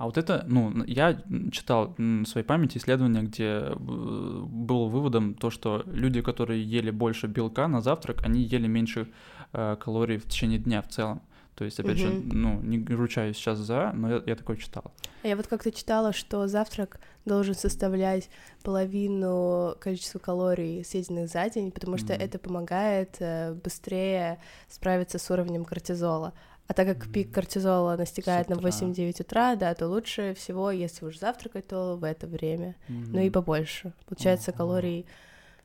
А 0.00 0.06
вот 0.06 0.16
это, 0.16 0.46
ну, 0.48 0.82
я 0.84 1.22
читал 1.52 1.94
в 1.98 2.24
своей 2.24 2.46
памяти 2.46 2.78
исследование, 2.78 3.22
где 3.22 3.44
э, 3.44 3.74
был 3.76 4.88
выводом 4.88 5.34
то, 5.34 5.50
что 5.50 5.82
люди, 5.84 6.22
которые 6.22 6.64
ели 6.64 6.90
больше 6.90 7.26
белка 7.26 7.68
на 7.68 7.82
завтрак, 7.82 8.24
они 8.24 8.40
ели 8.40 8.66
меньше 8.66 9.08
э, 9.52 9.76
калорий 9.78 10.16
в 10.16 10.24
течение 10.24 10.58
дня 10.58 10.80
в 10.80 10.88
целом. 10.88 11.20
То 11.54 11.64
есть, 11.64 11.78
опять 11.78 11.98
же, 11.98 12.08
Мгм. 12.08 12.28
ну, 12.32 12.60
не 12.62 12.84
ручаюсь 12.94 13.36
сейчас 13.36 13.58
за, 13.58 13.92
но 13.92 14.10
я, 14.16 14.22
я 14.26 14.34
такое 14.36 14.56
читал. 14.56 14.92
А 15.22 15.28
Я 15.28 15.36
вот 15.36 15.46
как-то 15.46 15.70
читала, 15.70 16.12
что 16.14 16.46
завтрак 16.48 16.98
должен 17.26 17.54
составлять 17.54 18.30
половину 18.62 19.74
количества 19.78 20.18
калорий, 20.18 20.82
съеденных 20.84 21.28
за 21.28 21.48
день, 21.50 21.70
потому 21.70 21.98
что 21.98 22.14
Мгм. 22.14 22.22
это 22.22 22.38
помогает 22.38 23.16
э, 23.20 23.52
быстрее 23.52 24.38
справиться 24.68 25.18
с 25.18 25.30
уровнем 25.30 25.64
кортизола. 25.64 26.32
А 26.66 26.72
так 26.72 26.86
как 26.86 27.12
пик 27.12 27.32
кортизола 27.32 27.96
настигает 27.96 28.48
на 28.48 28.56
утра. 28.56 28.70
8-9 28.70 29.20
утра, 29.20 29.56
да, 29.56 29.74
то 29.74 29.88
лучше 29.88 30.34
всего, 30.34 30.70
если 30.70 31.04
уж 31.04 31.18
завтракать, 31.18 31.66
то 31.66 31.96
в 31.96 32.04
это 32.04 32.26
время. 32.26 32.76
Ну 32.88 33.18
и 33.20 33.28
побольше. 33.28 33.92
Получается 34.06 34.52
Ага. 34.52 34.58
калорий 34.58 35.04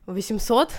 800, 0.06 0.72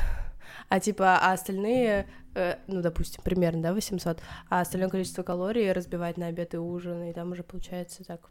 а 0.69 0.79
типа, 0.79 1.17
а 1.17 1.33
остальные, 1.33 2.07
э, 2.35 2.55
ну, 2.67 2.81
допустим, 2.81 3.21
примерно, 3.23 3.61
да, 3.61 3.73
800, 3.73 4.21
а 4.49 4.61
остальное 4.61 4.89
количество 4.89 5.23
калорий 5.23 5.71
разбивать 5.71 6.17
на 6.17 6.27
обед 6.27 6.53
и 6.53 6.57
ужин, 6.57 7.03
и 7.03 7.13
там 7.13 7.31
уже 7.31 7.43
получается 7.43 8.03
так 8.03 8.29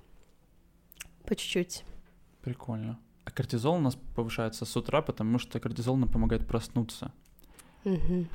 по 1.26 1.34
чуть-чуть. 1.34 1.84
Прикольно. 2.42 2.98
А 3.24 3.30
кортизол 3.30 3.74
у 3.74 3.80
нас 3.80 3.96
повышается 4.14 4.64
с 4.64 4.76
утра, 4.76 5.02
потому 5.02 5.38
что 5.38 5.58
кортизол 5.58 5.96
нам 5.96 6.08
помогает 6.08 6.46
проснуться. 6.46 7.12
Мгм. 7.84 8.28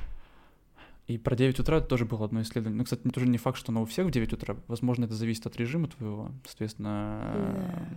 И 1.06 1.18
про 1.18 1.34
9 1.34 1.58
утра 1.58 1.80
тоже 1.80 2.04
было 2.04 2.24
одно 2.26 2.42
исследование. 2.42 2.78
Ну, 2.78 2.84
кстати, 2.84 3.02
тоже 3.08 3.26
не 3.26 3.38
факт, 3.38 3.58
что 3.58 3.72
оно 3.72 3.82
у 3.82 3.86
всех 3.86 4.06
в 4.06 4.10
9 4.10 4.32
утра. 4.34 4.56
Возможно, 4.68 5.04
это 5.06 5.14
зависит 5.14 5.46
от 5.46 5.56
режима 5.56 5.88
твоего. 5.88 6.30
Соответственно, 6.46 7.54
Да. 7.54 7.88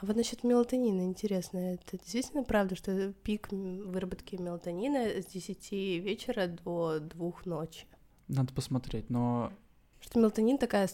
А 0.00 0.06
вот 0.06 0.16
насчет 0.16 0.44
мелатонина, 0.44 1.02
интересно, 1.02 1.74
это 1.74 1.98
действительно 1.98 2.42
правда, 2.42 2.74
что 2.74 3.12
пик 3.22 3.52
выработки 3.52 4.36
мелатонина 4.36 5.20
с 5.20 5.26
10 5.26 5.72
вечера 6.02 6.46
до 6.46 7.00
2 7.00 7.32
ночи? 7.44 7.86
надо 8.30 8.52
посмотреть. 8.54 9.10
Но 9.10 9.52
Что 10.00 10.18
мелатонин 10.18 10.56
такая, 10.58 10.88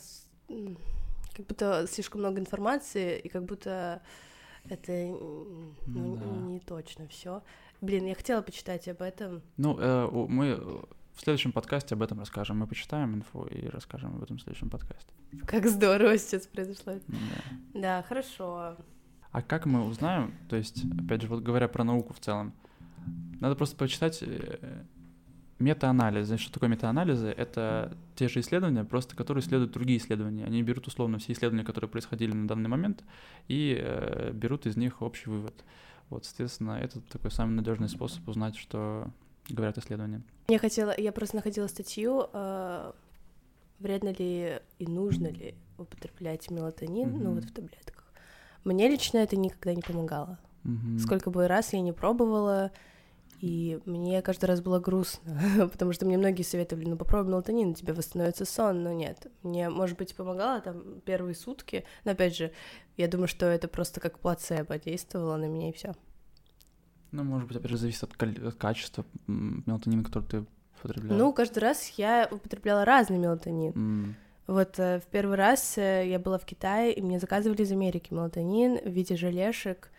как 0.48 1.46
будто 1.46 1.86
слишком 1.88 2.20
много 2.20 2.40
информации, 2.40 3.18
и 3.18 3.28
как 3.28 3.44
будто 3.44 4.02
это 4.68 4.92
ну, 5.86 6.16
Да. 6.16 6.26
не 6.48 6.60
точно 6.60 7.06
все. 7.08 7.42
Блин, 7.80 8.06
я 8.06 8.14
хотела 8.14 8.42
почитать 8.42 8.88
об 8.88 9.02
этом. 9.02 9.42
Ну, 9.58 9.78
э, 9.78 10.08
мы 10.10 10.46
э, 10.46 10.56
в 11.12 11.20
следующем 11.20 11.52
подкасте 11.52 11.94
об 11.94 12.02
этом 12.02 12.18
расскажем. 12.18 12.58
Мы 12.58 12.66
почитаем 12.66 13.14
инфу 13.14 13.44
и 13.44 13.68
расскажем 13.68 14.16
об 14.16 14.22
этом 14.22 14.38
в 14.38 14.42
следующем 14.42 14.70
подкасте. 14.70 15.12
Как 15.46 15.66
здорово 15.66 16.16
сейчас 16.18 16.46
произошло. 16.46 16.94
Да. 17.06 17.18
Да, 17.75 18.02
хорошо. 18.02 18.76
А 19.37 19.43
как 19.43 19.66
мы 19.66 19.85
узнаем, 19.85 20.33
то 20.49 20.57
есть, 20.57 20.83
опять 20.99 21.21
же, 21.21 21.28
вот 21.28 21.43
говоря 21.43 21.69
про 21.69 21.85
науку 21.85 22.14
в 22.14 22.21
целом, 22.21 22.55
надо 23.38 23.55
просто 23.55 23.76
почитать 23.76 24.23
э, 24.23 24.83
метаанализ. 25.59 26.28
Значит, 26.28 26.45
что 26.45 26.55
такое 26.55 26.71
метаанализы? 26.71 27.26
Это 27.26 27.95
те 28.14 28.28
же 28.28 28.40
исследования, 28.40 28.83
просто 28.85 29.14
которые 29.14 29.43
исследуют 29.45 29.73
другие 29.73 29.99
исследования. 29.99 30.47
Они 30.47 30.62
берут 30.62 30.87
условно 30.87 31.19
все 31.19 31.35
исследования, 31.35 31.64
которые 31.66 31.90
происходили 31.90 32.33
на 32.33 32.49
данный 32.49 32.71
момент, 32.71 33.05
и 33.47 33.78
э, 33.78 34.31
берут 34.33 34.64
из 34.64 34.78
них 34.78 35.02
общий 35.02 35.28
вывод. 35.28 35.52
Вот, 36.09 36.25
соответственно, 36.25 36.78
это 36.81 37.02
такой 37.02 37.31
самый 37.31 37.57
надежный 37.57 37.90
способ 37.90 38.26
узнать, 38.26 38.57
что 38.57 39.11
говорят 39.50 39.76
исследования. 39.76 40.23
Я 40.49 40.59
хотела, 40.59 40.99
я 40.99 41.12
просто 41.12 41.37
находила 41.37 41.66
статью, 41.66 42.25
э, 42.33 42.93
вредно 43.81 44.14
ли 44.19 44.61
и 44.78 44.87
нужно 44.87 45.26
ли 45.26 45.55
употреблять 45.76 46.50
мелатонин, 46.50 47.11
ну 47.11 47.19
Мгм. 47.19 47.35
вот 47.35 47.45
в 47.45 47.52
таблетках. 47.52 47.95
Мне 48.66 48.88
лично 48.88 49.18
это 49.18 49.37
никогда 49.37 49.75
не 49.75 49.82
помогало. 49.82 50.38
Мгм. 50.64 50.99
Сколько 50.99 51.30
бы 51.30 51.46
раз 51.46 51.73
я 51.73 51.80
не 51.80 51.92
пробовала, 51.92 52.73
и 53.40 53.78
мне 53.87 54.20
каждый 54.23 54.46
раз 54.46 54.61
было 54.61 54.80
грустно, 54.80 55.68
потому 55.73 55.92
что 55.92 56.04
мне 56.04 56.18
многие 56.18 56.42
советовали, 56.42 56.88
ну 56.88 56.96
попробуй 56.96 57.30
мелатонин, 57.30 57.70
у 57.70 57.75
тебя 57.75 57.94
восстановится 57.94 58.44
сон, 58.44 58.82
но 58.82 58.92
нет. 58.92 59.28
Мне, 59.44 59.68
может 59.68 59.96
быть, 59.96 60.16
помогало 60.16 60.61
там 60.61 61.00
первые 61.02 61.37
сутки, 61.37 61.85
но 62.04 62.11
опять 62.11 62.37
же, 62.37 62.50
я 62.96 63.06
думаю, 63.06 63.28
что 63.28 63.46
это 63.46 63.68
просто 63.68 64.00
как 64.00 64.18
плацебо 64.18 64.78
действовало 64.78 65.37
на 65.37 65.46
меня 65.46 65.68
и 65.68 65.73
все. 65.73 65.94
Ну, 67.12 67.23
может 67.23 67.46
быть, 67.46 67.56
опять 67.58 67.70
же, 67.70 67.76
зависит 67.78 68.02
от, 68.02 68.20
от 68.20 68.54
качества 68.56 69.04
мелатонина, 69.28 70.02
который 70.02 70.25
ты 70.25 70.46
употребляешь. 70.80 71.16
Ну, 71.20 71.32
каждый 71.32 71.61
раз 71.61 71.88
я 71.90 72.28
употребляла 72.28 72.85
разный 72.85 73.18
мелатонин. 73.18 73.70
М, 73.76 74.16
Вот 74.46 74.78
э, 74.78 75.00
в 75.00 75.06
первый 75.06 75.36
раз 75.36 75.76
э, 75.76 76.08
я 76.08 76.18
была 76.18 76.38
в 76.38 76.44
Китае, 76.44 76.92
и 76.92 77.02
мне 77.02 77.18
заказывали 77.18 77.62
из 77.62 77.72
Америки 77.72 78.12
мелатонин 78.12 78.78
в 78.78 78.88
виде 78.88 79.16
желешек, 79.16 79.90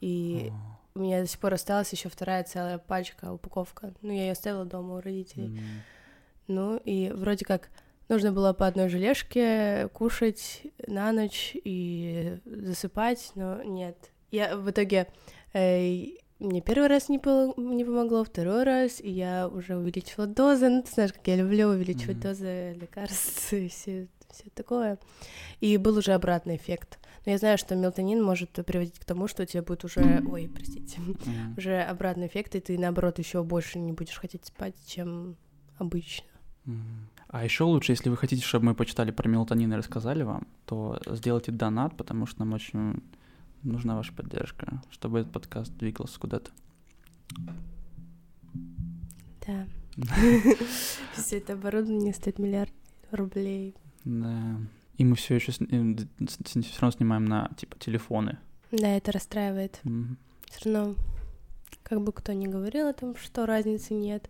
и 0.00 0.52
у 0.94 1.00
меня 1.00 1.20
до 1.20 1.26
сих 1.26 1.40
пор 1.40 1.54
осталась 1.54 1.92
еще 1.92 2.08
вторая 2.08 2.44
целая 2.44 2.78
пачка, 2.78 3.32
упаковка. 3.32 3.92
Ну, 4.02 4.12
я 4.12 4.26
ее 4.26 4.32
оставила 4.32 4.64
дома 4.64 4.96
у 4.96 5.00
родителей. 5.00 5.46
м. 5.46 5.58
Ну, 6.46 6.76
и 6.84 7.10
вроде 7.10 7.44
как 7.44 7.70
нужно 8.08 8.32
было 8.32 8.52
по 8.52 8.66
одной 8.66 8.88
желешке 8.88 9.88
кушать 9.92 10.62
на 10.86 11.12
ночь 11.12 11.52
и 11.54 12.38
засыпать, 12.44 13.32
но 13.34 13.62
нет. 13.62 13.96
Я 14.30 14.56
в 14.56 14.70
итоге... 14.70 15.08
э, 15.52 16.16
мне 16.38 16.60
первый 16.60 16.88
раз 16.88 17.08
не, 17.08 17.18
пол- 17.18 17.54
не 17.56 17.84
помогло, 17.84 18.24
второй 18.24 18.64
раз, 18.64 19.00
и 19.00 19.10
я 19.10 19.48
уже 19.48 19.76
увеличила 19.76 20.26
дозы. 20.26 20.68
Ну, 20.68 20.82
ты 20.82 20.90
знаешь, 20.92 21.12
как 21.12 21.26
я 21.26 21.36
люблю 21.36 21.68
увеличивать 21.68 22.16
Мгм. 22.18 22.22
дозы 22.22 22.72
лекарств 22.80 23.52
и 23.52 23.68
все, 23.68 24.08
все 24.30 24.44
такое. 24.54 24.98
И 25.60 25.76
был 25.76 25.96
уже 25.98 26.12
обратный 26.12 26.56
эффект. 26.56 26.98
Но 27.26 27.32
я 27.32 27.38
знаю, 27.38 27.58
что 27.58 27.74
мелатонин 27.74 28.22
может 28.22 28.50
приводить 28.52 28.98
к 28.98 29.04
тому, 29.04 29.26
что 29.28 29.42
у 29.42 29.46
тебя 29.46 29.62
будет 29.62 29.84
уже... 29.84 30.22
Ой, 30.30 30.48
простите. 30.54 30.98
М. 31.26 31.54
Уже 31.58 31.82
обратный 31.82 32.28
эффект, 32.28 32.54
и 32.54 32.60
ты, 32.60 32.78
наоборот, 32.78 33.18
еще 33.18 33.42
больше 33.42 33.78
не 33.78 33.92
будешь 33.92 34.16
хотеть 34.18 34.46
спать, 34.46 34.74
чем 34.86 35.36
обычно. 35.76 36.28
Мгм. 36.64 37.08
А 37.28 37.44
еще 37.44 37.64
лучше, 37.64 37.92
если 37.92 38.08
вы 38.08 38.16
хотите, 38.16 38.42
чтобы 38.42 38.66
мы 38.66 38.74
почитали 38.74 39.10
про 39.10 39.28
мелатонин 39.28 39.72
и 39.72 39.76
рассказали 39.76 40.22
вам, 40.22 40.46
то 40.64 40.98
сделайте 41.06 41.52
донат, 41.52 41.96
потому 41.96 42.24
что 42.26 42.38
нам 42.40 42.54
очень 42.54 43.02
нужна 43.62 43.96
ваша 43.96 44.12
поддержка, 44.12 44.82
чтобы 44.90 45.20
этот 45.20 45.32
подкаст 45.32 45.72
двигался 45.76 46.18
куда-то. 46.18 46.50
Да. 49.46 49.66
Все 51.14 51.38
это 51.38 51.54
оборудование 51.54 52.12
стоит 52.14 52.38
миллиард 52.38 52.72
рублей. 53.10 53.74
Да. 54.04 54.56
И 54.96 55.04
мы 55.04 55.14
все 55.14 55.36
еще 55.36 55.52
все 55.52 56.80
равно 56.80 56.90
снимаем 56.90 57.24
на 57.24 57.50
типа 57.56 57.78
телефоны. 57.78 58.38
Да, 58.72 58.88
это 58.96 59.12
расстраивает. 59.12 59.80
Все 60.50 60.70
равно, 60.72 60.96
как 61.82 62.02
бы 62.02 62.12
кто 62.12 62.32
ни 62.32 62.46
говорил 62.46 62.88
о 62.88 62.92
том, 62.92 63.16
что 63.16 63.46
разницы 63.46 63.94
нет, 63.94 64.28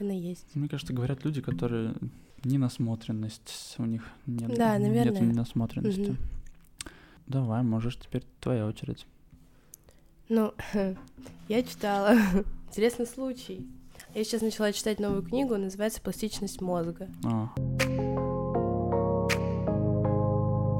она 0.00 0.12
есть. 0.12 0.46
Мне 0.54 0.68
кажется, 0.68 0.92
говорят 0.92 1.24
люди, 1.24 1.40
которые 1.40 1.94
ненасмотренность 2.44 3.74
у 3.78 3.84
них 3.84 4.04
нет. 4.26 4.56
Да, 4.56 4.78
Нет 4.78 4.88
наверное. 4.88 5.20
ненасмотренности. 5.22 6.16
Давай, 7.28 7.62
можешь 7.62 7.98
теперь 7.98 8.24
твоя 8.40 8.66
очередь. 8.66 9.06
Ну, 10.30 10.54
я 11.48 11.62
читала. 11.62 12.16
Интересный 12.68 13.06
случай. 13.06 13.66
Я 14.14 14.24
сейчас 14.24 14.40
начала 14.40 14.72
читать 14.72 14.98
новую 14.98 15.22
книгу, 15.22 15.56
называется 15.56 16.00
«Пластичность 16.00 16.62
мозга». 16.62 17.08
А, 17.24 17.50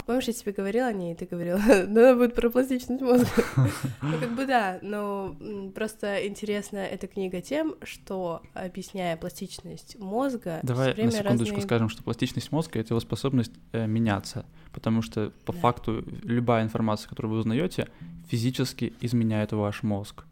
Помнишь, 0.09 0.25
я 0.25 0.33
тебе 0.33 0.53
говорила 0.53 0.87
о 0.87 0.93
ней, 0.95 1.13
и 1.13 1.15
ты 1.15 1.27
говорила, 1.27 1.61
да, 1.69 1.83
она 1.85 2.15
будет 2.15 2.35
про 2.35 2.49
пластичность 2.49 3.03
мозга. 3.03 3.29
Ну, 4.01 4.19
как 4.19 4.35
бы 4.35 4.47
да, 4.47 4.79
но 4.81 5.37
просто 5.75 6.27
интересна 6.27 6.79
эта 6.79 7.07
книга 7.07 7.43
тем, 7.43 7.75
что, 7.83 8.41
объясняя 8.55 9.19
пластичность 9.19 9.99
мозга, 9.99 10.61
Давай 10.63 10.95
на 10.95 11.11
секундочку 11.11 11.61
скажем, 11.61 11.91
что 11.91 12.03
пластичность 12.03 12.51
мозга— 12.53 12.79
это 12.81 12.95
его 12.95 13.01
способность 13.01 13.53
э, 13.73 13.87
меняться, 13.87 14.47
потому 14.73 15.03
что 15.03 15.31
по 15.45 15.53
факту 15.53 16.03
любая 16.23 16.65
информация, 16.65 17.11
которую 17.11 17.35
вы 17.35 17.41
узнаете, 17.41 17.89
физически 18.31 18.95
изменяет 19.03 19.53
ваш 19.53 19.83
мозг. 19.83 20.25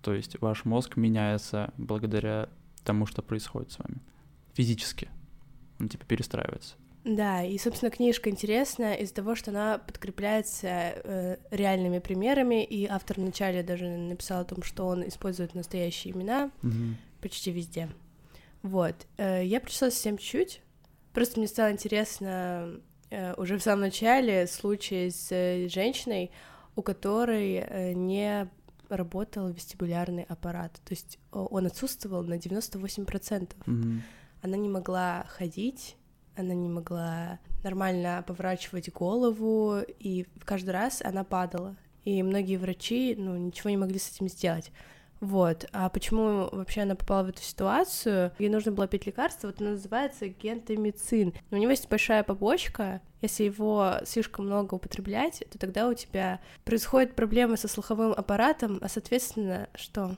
То 0.00 0.14
есть 0.14 0.40
ваш 0.40 0.64
мозг 0.64 0.96
меняется 0.96 1.74
благодаря 1.76 2.48
тому, 2.82 3.04
что 3.04 3.20
происходит 3.20 3.72
с 3.72 3.78
вами. 3.78 4.00
Физически. 4.54 5.10
Он 5.78 5.90
типа 5.90 6.06
перестраивается. 6.06 6.76
Да, 7.08 7.42
и, 7.42 7.56
собственно, 7.56 7.90
книжка 7.90 8.28
интересная 8.28 8.92
из-за 8.96 9.14
того, 9.14 9.34
что 9.34 9.50
она 9.50 9.78
подкрепляется 9.78 10.68
э, 10.68 11.36
реальными 11.50 12.00
примерами, 12.00 12.62
и 12.62 12.84
автор 12.84 13.18
вначале 13.18 13.62
даже 13.62 13.86
написал 13.86 14.42
о 14.42 14.44
том, 14.44 14.62
что 14.62 14.86
он 14.86 15.08
использует 15.08 15.54
настоящие 15.54 16.12
имена 16.12 16.50
mm-hmm. 16.60 16.94
почти 17.22 17.50
везде. 17.50 17.88
Вот. 18.62 18.94
Э, 19.16 19.42
я 19.42 19.58
прочитала 19.58 19.88
совсем 19.88 20.18
чуть. 20.18 20.60
Просто 21.14 21.40
мне 21.40 21.48
стало 21.48 21.72
интересно 21.72 22.78
э, 23.08 23.32
уже 23.36 23.56
в 23.56 23.62
самом 23.62 23.80
начале 23.80 24.46
случай 24.46 25.10
с 25.10 25.28
э, 25.32 25.66
женщиной, 25.70 26.30
у 26.76 26.82
которой 26.82 27.54
э, 27.54 27.94
не 27.94 28.50
работал 28.90 29.48
вестибулярный 29.48 30.24
аппарат. 30.24 30.74
То 30.84 30.92
есть 30.92 31.18
он 31.32 31.64
отсутствовал 31.64 32.22
на 32.22 32.34
98%. 32.34 33.54
Mm-hmm. 33.64 34.00
Она 34.42 34.56
не 34.58 34.68
могла 34.68 35.24
ходить, 35.26 35.96
она 36.38 36.54
не 36.54 36.68
могла 36.68 37.38
нормально 37.64 38.24
поворачивать 38.26 38.92
голову, 38.92 39.78
и 39.98 40.26
каждый 40.44 40.70
раз 40.70 41.02
она 41.02 41.24
падала. 41.24 41.76
И 42.04 42.22
многие 42.22 42.56
врачи, 42.56 43.14
ну, 43.18 43.36
ничего 43.36 43.70
не 43.70 43.76
могли 43.76 43.98
с 43.98 44.10
этим 44.10 44.28
сделать. 44.28 44.72
Вот. 45.20 45.66
А 45.72 45.88
почему 45.88 46.48
вообще 46.52 46.82
она 46.82 46.94
попала 46.94 47.24
в 47.24 47.28
эту 47.30 47.42
ситуацию? 47.42 48.32
Ей 48.38 48.48
нужно 48.48 48.72
было 48.72 48.86
пить 48.86 49.06
лекарство, 49.06 49.48
вот 49.48 49.60
оно 49.60 49.70
называется 49.70 50.28
гентамицин. 50.28 51.34
Но 51.50 51.58
у 51.58 51.60
него 51.60 51.70
есть 51.70 51.88
большая 51.88 52.22
побочка. 52.22 53.00
Если 53.20 53.44
его 53.44 53.94
слишком 54.04 54.46
много 54.46 54.74
употреблять, 54.74 55.42
то 55.50 55.58
тогда 55.58 55.88
у 55.88 55.94
тебя 55.94 56.40
происходят 56.64 57.16
проблемы 57.16 57.56
со 57.56 57.66
слуховым 57.66 58.12
аппаратом, 58.12 58.78
а 58.80 58.88
соответственно, 58.88 59.68
что? 59.74 60.12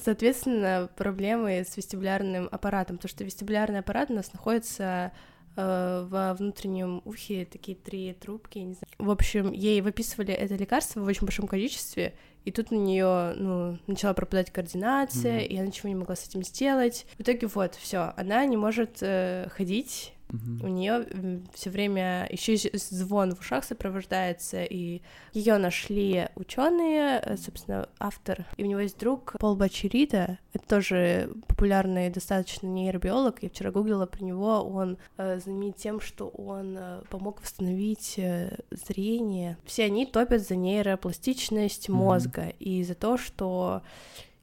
Соответственно, 0.00 0.88
проблемы 0.96 1.64
с 1.66 1.76
вестибулярным 1.76 2.48
аппаратом, 2.50 2.96
потому 2.96 3.10
что 3.10 3.24
вестибулярный 3.24 3.80
аппарат 3.80 4.10
у 4.10 4.14
нас 4.14 4.32
находится 4.32 5.12
э, 5.56 6.06
во 6.08 6.34
внутреннем 6.34 7.02
ухе 7.04 7.44
такие 7.44 7.76
три 7.76 8.12
трубки, 8.14 8.58
не 8.58 8.74
знаю. 8.74 8.88
В 8.98 9.10
общем, 9.10 9.52
ей 9.52 9.80
выписывали 9.80 10.32
это 10.32 10.54
лекарство 10.56 11.00
в 11.00 11.06
очень 11.06 11.26
большом 11.26 11.46
количестве, 11.46 12.14
и 12.44 12.50
тут 12.50 12.72
у 12.72 12.76
нее, 12.76 13.34
ну, 13.36 13.78
начала 13.86 14.14
пропадать 14.14 14.50
координация, 14.50 15.40
mm-hmm. 15.40 15.46
и 15.46 15.56
она 15.58 15.66
ничего 15.66 15.88
не 15.88 15.94
могла 15.94 16.16
с 16.16 16.26
этим 16.26 16.42
сделать. 16.42 17.06
В 17.18 17.20
итоге 17.20 17.46
вот, 17.46 17.74
все, 17.76 18.12
она 18.16 18.44
не 18.46 18.56
может 18.56 18.98
э, 19.00 19.48
ходить 19.50 20.14
Угу. 20.32 20.66
У 20.66 20.68
нее 20.68 21.06
все 21.54 21.70
время 21.70 22.26
еще 22.30 22.56
звон 22.74 23.34
в 23.34 23.40
ушах 23.40 23.64
сопровождается, 23.64 24.64
и 24.64 25.02
ее 25.32 25.58
нашли 25.58 26.28
ученые, 26.36 27.20
э, 27.20 27.36
собственно, 27.36 27.88
автор, 27.98 28.46
и 28.56 28.64
у 28.64 28.66
него 28.66 28.80
есть 28.80 28.98
друг 28.98 29.36
Пол 29.38 29.56
Бачерида, 29.56 30.38
это 30.54 30.66
тоже 30.66 31.30
популярный 31.46 32.10
достаточно 32.10 32.66
нейробиолог, 32.66 33.42
я 33.42 33.48
вчера 33.48 33.70
гуглила 33.70 34.06
про 34.06 34.24
него, 34.24 34.62
он 34.62 34.98
э, 35.18 35.38
знаменит 35.38 35.76
тем, 35.76 36.00
что 36.00 36.28
он 36.28 36.76
э, 36.78 37.02
помог 37.10 37.42
восстановить 37.42 38.14
э, 38.16 38.58
зрение. 38.70 39.58
Все 39.64 39.84
они 39.84 40.06
топят 40.06 40.42
за 40.42 40.56
нейропластичность 40.56 41.88
мозга 41.88 42.42
mm 42.42 42.56
и 42.58 42.82
за 42.84 42.94
то, 42.94 43.16
что 43.16 43.82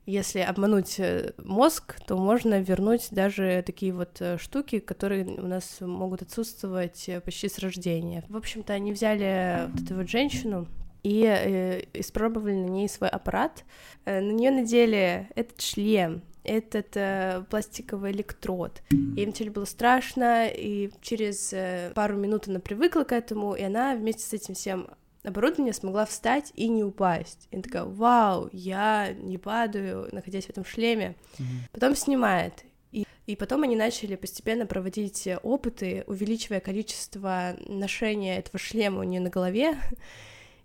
если 0.10 0.40
обмануть 0.40 1.00
э, 1.00 1.34
мозг, 1.38 1.96
то 2.08 2.18
можно 2.18 2.60
вернуть 2.60 3.10
даже 3.12 3.64
такие 3.66 3.94
вот 3.94 4.18
э, 4.20 4.38
штуки, 4.38 4.80
которые 4.80 5.26
у 5.26 5.48
нас 5.48 5.78
могут 5.82 6.22
отсутствовать 6.22 7.08
э, 7.08 7.22
почти 7.22 7.48
с 7.48 7.60
рождения. 7.60 8.24
В 8.28 8.36
общем-то, 8.36 8.74
они 8.74 8.92
взяли 8.92 9.70
вот 9.72 9.82
эту 9.84 9.96
вот 9.96 10.10
женщину, 10.10 10.68
и 11.02 11.88
испробовали 11.94 12.56
на 12.56 12.68
ней 12.68 12.90
свой 12.90 13.08
аппарат. 13.08 13.64
На 14.06 14.20
нее 14.20 14.52
надели 14.52 15.30
этот 15.34 15.62
шлем, 15.62 16.24
этот 16.44 16.96
э, 16.96 17.44
пластиковый 17.50 18.12
электрод. 18.12 18.82
Ей 18.92 19.26
вначале 19.26 19.52
было 19.52 19.66
страшно, 19.66 20.48
и 20.48 20.90
через 21.02 21.54
э, 21.54 21.92
пару 21.94 22.18
минут 22.18 22.48
она 22.48 22.60
привыкла 22.60 23.04
к 23.04 23.12
этому, 23.12 23.54
и 23.54 23.62
она 23.62 23.96
вместе 23.96 24.24
с 24.24 24.34
этим 24.34 24.56
всем 24.56 24.88
оборудование 25.24 25.74
смогла 25.74 26.06
встать 26.06 26.52
и 26.56 26.68
не 26.68 26.84
упасть. 26.84 27.48
И 27.52 27.56
она 27.56 27.64
такая, 27.64 27.84
вау, 27.84 28.50
я 28.52 29.14
не 29.14 29.38
падаю, 29.38 30.10
находясь 30.12 30.46
в 30.46 30.50
этом 30.50 30.66
шлеме. 30.66 31.16
Mm-hmm. 31.38 31.46
Потом 31.74 31.96
снимает. 31.96 32.64
И, 32.92 33.06
и 33.28 33.36
потом 33.36 33.64
они 33.64 33.76
начали 33.76 34.16
постепенно 34.16 34.66
проводить 34.66 35.28
опыты, 35.44 36.04
увеличивая 36.08 36.60
количество 36.60 37.56
ношения 37.68 38.38
этого 38.38 38.58
шлема 38.58 39.00
у 39.00 39.04
нее 39.04 39.22
на 39.22 39.30
голове. 39.30 39.78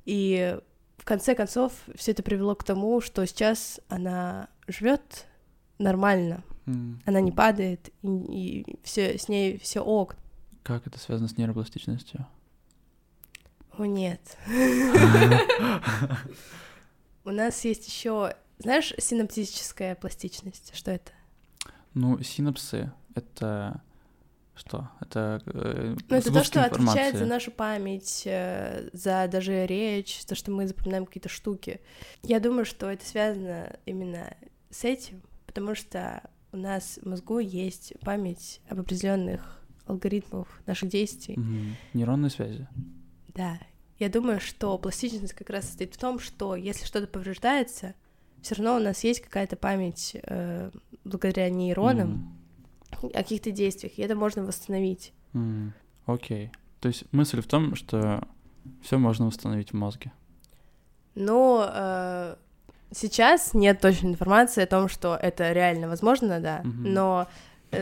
И 0.05 0.59
в 0.99 1.05
конце 1.05 1.35
концов 1.35 1.73
все 1.95 2.13
это 2.13 2.23
привело 2.23 2.55
к 2.55 2.65
тому, 2.65 3.01
что 3.01 3.27
сейчас 3.27 3.81
она 3.89 4.49
живет 4.67 5.27
нормально. 5.79 6.43
Mm. 6.67 6.97
Она 7.05 7.21
не 7.21 7.33
падает, 7.33 7.91
и, 8.03 8.09
и 8.09 8.77
все 8.83 9.19
с 9.19 9.29
ней 9.29 9.59
все 9.59 9.81
ок. 9.81 10.17
Как 10.63 10.87
это 10.87 10.99
связано 10.99 11.29
с 11.29 11.37
нейропластичностью? 11.37 12.27
О, 13.79 13.85
нет. 13.85 14.37
У 17.25 17.31
нас 17.31 17.65
есть 17.65 17.87
еще, 17.89 18.35
знаешь, 18.59 18.93
синаптическая 18.99 19.95
пластичность. 19.95 20.75
Что 20.75 20.91
это? 20.91 21.13
Ну, 21.95 22.23
синапсы— 22.23 22.93
это 23.15 23.81
что? 24.55 24.89
Это 25.01 25.43
э, 25.47 25.97
Ну, 26.09 26.17
это 26.17 26.33
то, 26.33 26.45
что 26.45 26.61
информации. 26.61 26.91
отвечает 26.91 27.17
за 27.17 27.27
нашу 27.27 27.51
память, 27.51 28.23
э, 28.25 28.89
за 28.93 29.27
даже 29.29 29.67
речь, 29.67 30.25
то, 30.27 30.35
что 30.35 30.53
мы 30.53 30.69
запоминаем 30.69 31.07
какие-то 31.07 31.29
штуки. 31.29 31.81
Я 32.23 32.39
думаю, 32.41 32.65
что 32.65 32.89
это 32.89 33.05
связано 33.05 33.77
именно 33.85 34.37
с 34.71 34.85
этим, 34.85 35.23
потому 35.47 35.75
что 35.75 36.23
у 36.53 36.57
нас 36.57 37.01
в 37.03 37.09
мозгу 37.09 37.41
есть 37.41 37.95
память 38.01 38.61
об 38.69 38.81
определенных 38.81 39.61
алгоритмах 39.87 40.47
наших 40.67 40.89
действий. 40.89 41.35
Угу. 41.35 41.99
Нейронные 41.99 42.31
связи. 42.31 42.69
Да. 43.35 43.59
Я 43.99 44.09
думаю, 44.09 44.41
что 44.41 44.77
пластичность 44.79 45.35
как 45.35 45.51
раз 45.51 45.67
состоит 45.67 45.95
в 45.95 45.99
том, 45.99 46.19
что 46.19 46.57
если 46.57 46.85
что-то 46.85 47.07
повреждается, 47.07 47.95
все 48.43 48.57
равно 48.57 48.77
у 48.77 48.81
нас 48.81 49.05
есть 49.05 49.21
какая-то 49.21 49.57
память 49.57 50.17
э, 50.23 50.71
благодаря 51.05 51.49
нейронам 51.49 52.37
mm. 52.91 53.11
о 53.11 53.13
каких-то 53.13 53.51
действиях, 53.51 53.99
и 53.99 54.03
это 54.03 54.15
можно 54.15 54.45
восстановить. 54.45 55.13
Mm. 55.33 55.71
Окей. 56.07 56.51
То 56.81 56.89
есть 56.89 57.05
мысль 57.13 57.41
в 57.41 57.47
том, 57.47 57.75
что 57.77 58.27
все 58.83 58.99
можно 58.99 59.27
восстановить 59.27 59.71
в 59.71 59.75
мозге. 59.75 60.13
Но 61.15 61.67
э, 61.73 62.37
сейчас 62.91 63.55
нет 63.55 63.81
точной 63.81 64.11
информации 64.11 64.63
о 64.63 64.67
том, 64.67 64.89
что 64.89 65.17
это 65.17 65.53
реально 65.53 65.89
возможно, 65.89 66.41
да. 66.41 66.61
Mm-hmm. 66.61 66.89
Но 66.89 67.29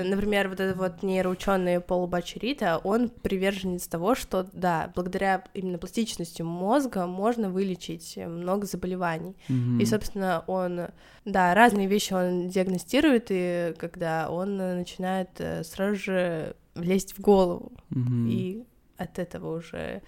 например, 0.04 0.48
вот 0.48 0.60
этот 0.60 0.76
вот 0.76 1.02
нейроученый 1.02 1.80
Пол 1.80 2.06
Бачерита, 2.06 2.78
он 2.78 3.08
приверженец 3.08 3.86
того, 3.86 4.14
что, 4.14 4.48
да, 4.52 4.92
благодаря 4.94 5.44
именно 5.54 5.78
пластичности 5.78 6.42
мозга 6.42 7.06
можно 7.06 7.50
вылечить 7.50 8.16
много 8.16 8.66
заболеваний. 8.66 9.36
Mm-hmm. 9.48 9.82
И, 9.82 9.86
собственно, 9.86 10.44
он, 10.46 10.88
да, 11.24 11.54
разные 11.54 11.86
вещи 11.86 12.12
он 12.12 12.48
диагностирует, 12.48 13.26
и 13.30 13.74
когда 13.78 14.30
он 14.30 14.56
начинает 14.56 15.30
э, 15.38 15.64
сразу 15.64 15.96
же 15.96 16.56
влезть 16.74 17.16
в 17.16 17.20
голову, 17.20 17.72
mm-hmm. 17.90 18.28
и 18.28 18.64
от 18.96 19.18
этого 19.18 19.56
уже 19.58 20.02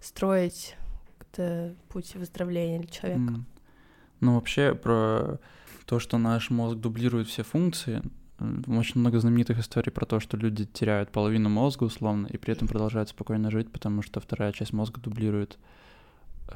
строить 0.00 0.76
путь 1.88 2.14
выздоровления 2.14 2.80
для 2.80 2.88
человека. 2.88 3.32
Mm. 3.32 3.42
Ну, 4.20 4.34
вообще, 4.34 4.74
про 4.74 5.38
то, 5.86 5.98
что 5.98 6.18
наш 6.18 6.50
мозг 6.50 6.76
дублирует 6.76 7.28
все 7.28 7.42
функции, 7.42 8.02
очень 8.66 9.00
много 9.00 9.20
знаменитых 9.20 9.58
историй 9.58 9.92
про 9.92 10.06
то, 10.06 10.20
что 10.20 10.36
люди 10.36 10.64
теряют 10.64 11.10
половину 11.10 11.48
мозга 11.48 11.84
условно 11.84 12.26
и 12.26 12.38
при 12.38 12.52
этом 12.52 12.68
продолжают 12.68 13.10
спокойно 13.10 13.50
жить, 13.50 13.70
потому 13.70 14.02
что 14.02 14.20
вторая 14.20 14.52
часть 14.52 14.72
мозга 14.72 15.00
дублирует 15.00 15.58
э, 16.48 16.54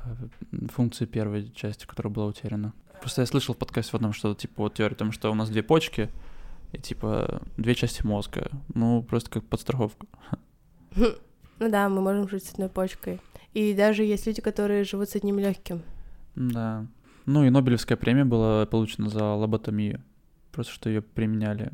функции 0.72 1.04
первой 1.04 1.50
части, 1.50 1.86
которая 1.86 2.12
была 2.12 2.26
утеряна. 2.26 2.72
Просто 3.00 3.22
я 3.22 3.26
слышал 3.26 3.54
в 3.54 3.58
подкасте 3.58 3.92
в 3.92 3.94
одном, 3.94 4.12
что 4.12 4.34
типа 4.34 4.62
вот 4.62 4.74
теория 4.74 4.94
о 4.94 4.98
том, 4.98 5.12
что 5.12 5.30
у 5.30 5.34
нас 5.34 5.50
две 5.50 5.62
почки 5.62 6.10
и 6.72 6.78
типа 6.78 7.42
две 7.58 7.74
части 7.74 8.04
мозга. 8.04 8.50
Ну, 8.72 9.02
просто 9.02 9.30
как 9.30 9.44
подстраховка. 9.44 10.06
Ну 11.60 11.70
да, 11.70 11.88
мы 11.88 12.00
можем 12.00 12.28
жить 12.28 12.44
с 12.44 12.52
одной 12.52 12.68
почкой. 12.68 13.20
И 13.52 13.74
даже 13.74 14.02
есть 14.02 14.26
люди, 14.26 14.42
которые 14.42 14.82
живут 14.82 15.08
с 15.08 15.14
одним 15.14 15.38
легким. 15.38 15.82
Да. 16.34 16.84
Ну 17.26 17.44
и 17.44 17.50
Нобелевская 17.50 17.96
премия 17.96 18.24
была 18.24 18.66
получена 18.66 19.08
за 19.08 19.24
лоботомию 19.24 20.02
просто 20.54 20.72
что 20.72 20.88
ее 20.88 21.02
применяли. 21.02 21.70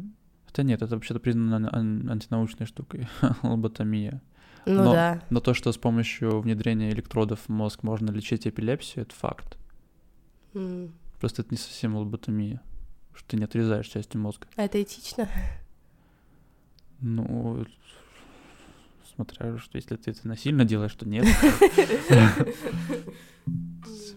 Хотя 0.46 0.62
нет, 0.64 0.82
это 0.82 0.94
вообще-то 0.96 1.20
признано 1.20 1.68
антинаучной 2.10 2.66
штукой, 2.66 3.08
лоботомия. 3.42 4.20
Ну 4.66 4.84
Но- 4.84 4.92
да. 4.92 5.22
Но 5.30 5.40
то, 5.40 5.54
что 5.54 5.72
с 5.72 5.78
помощью 5.78 6.40
внедрения 6.40 6.90
электродов 6.90 7.40
в 7.40 7.48
мозг 7.48 7.82
можно 7.82 8.10
лечить 8.10 8.46
эпилепсию, 8.46 9.02
это 9.04 9.14
факт. 9.14 9.56
М. 10.54 10.92
Просто 11.20 11.42
это 11.42 11.50
не 11.52 11.56
совсем 11.58 11.94
лоботомия, 11.96 12.60
что 13.14 13.28
ты 13.28 13.36
не 13.36 13.44
отрезаешь 13.44 13.86
части 13.86 14.16
мозга. 14.16 14.46
А 14.56 14.62
это 14.64 14.82
этично? 14.82 15.28
Ну, 17.00 17.64
смотря 19.24 19.58
что, 19.58 19.76
если 19.76 19.96
ты 19.96 20.10
это 20.12 20.26
насильно 20.26 20.64
делаешь, 20.64 20.94
то 20.94 21.06
нет. 21.08 21.26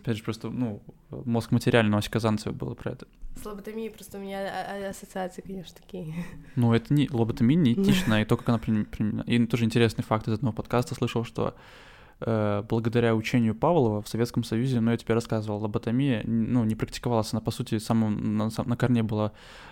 Опять 0.02 0.18
же, 0.18 0.24
просто, 0.24 0.50
ну, 0.50 0.82
мозг 1.10 1.52
материального 1.52 2.00
Ася 2.00 2.12
Казанцева 2.12 2.54
было 2.54 2.74
про 2.74 2.92
это. 2.92 3.08
С 3.42 3.46
лоботомией 3.46 3.90
просто 3.90 4.18
у 4.18 4.22
меня 4.22 4.40
а- 4.42 4.86
а- 4.86 4.90
ассоциации, 4.90 5.42
конечно, 5.42 5.76
такие. 5.80 6.14
Ну, 6.56 6.74
это 6.74 6.94
не 6.94 7.08
лоботомия 7.10 7.58
не 7.58 7.74
этична, 7.74 8.22
и 8.22 8.26
то, 8.26 8.36
как 8.38 8.50
она 8.50 8.58
прим- 8.60 8.86
применена. 8.86 9.24
И 9.24 9.46
тоже 9.46 9.64
интересный 9.66 10.04
факт 10.04 10.28
из 10.28 10.34
одного 10.34 10.54
подкаста 10.56 10.94
слышал, 10.96 11.24
что 11.24 11.56
благодаря 12.20 13.16
учению 13.16 13.56
Павлова 13.56 14.02
в 14.02 14.08
Советском 14.08 14.44
Союзе, 14.44 14.80
ну, 14.80 14.92
я 14.92 14.98
тебе 14.98 15.14
рассказывал, 15.14 15.60
лоботомия, 15.60 16.24
ну, 16.26 16.64
не 16.64 16.76
практиковалась, 16.76 17.34
она, 17.34 17.42
по 17.42 17.52
сути, 17.52 17.80
самом, 17.80 18.38
на, 18.38 18.50
на 18.66 18.78
корне 18.78 19.04
была 19.04 19.32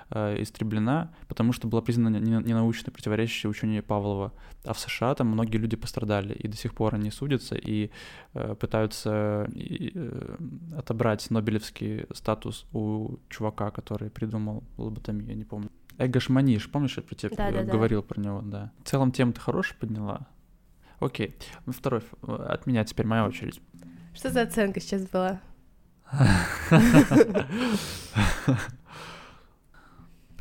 э, 0.10 0.42
истреблена, 0.42 1.14
потому 1.28 1.54
что 1.54 1.68
была 1.68 1.82
признана 1.82 2.18
не- 2.18 2.44
ненаучной, 2.44 2.92
противоречащей 2.92 3.50
учению 3.50 3.84
Павлова. 3.84 4.34
А 4.66 4.74
в 4.74 4.80
США 4.80 5.16
там 5.16 5.28
многие 5.28 5.58
люди 5.58 5.76
пострадали, 5.76 6.34
и 6.34 6.48
до 6.48 6.58
сих 6.58 6.74
пор 6.74 6.96
они 6.96 7.12
судятся, 7.12 7.56
и 7.56 7.90
э, 8.34 8.56
пытаются 8.56 9.48
и, 9.54 9.92
э, 9.94 10.38
отобрать 10.78 11.30
Нобелевский 11.32 12.06
статус 12.14 12.66
у 12.74 13.18
чувака, 13.30 13.72
который 13.72 14.10
придумал 14.10 14.64
лоботомию, 14.78 15.28
я 15.28 15.36
не 15.36 15.46
помню. 15.46 15.70
Эгош 15.98 16.30
Маниш, 16.30 16.70
помнишь, 16.70 16.98
я 16.98 17.04
про 17.04 17.16
тебя 17.16 17.36
Да-да-да. 17.36 17.72
говорил 17.72 18.02
про 18.02 18.20
него, 18.20 18.42
да. 18.42 18.72
В 18.84 18.90
целом 18.90 19.12
тему 19.12 19.34
ты 19.34 19.42
хорошая 19.42 19.78
подняла. 19.80 20.28
Окей. 21.02 21.36
Ну, 21.66 21.74
Второй, 21.74 22.00
ф- 22.00 22.14
от 22.24 22.66
меня 22.68 22.86
теперь 22.86 23.06
моя 23.06 23.26
очередь. 23.26 23.60
Что 24.14 24.30
за 24.30 24.44
оценка 24.44 24.80
сейчас 24.80 25.02
была? 25.08 25.42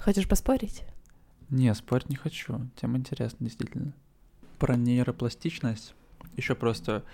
Хочешь 0.01 0.29
поспорить? 0.29 0.83
Не, 1.51 1.75
спорить 1.75 2.09
не 2.09 2.16
хочу. 2.16 2.61
Тема 2.81 2.99
интересная, 2.99 3.49
действительно. 3.49 3.92
Про 4.59 4.77
нейропластичность. 4.77 5.94
Еще 6.37 6.55
просто 6.55 7.05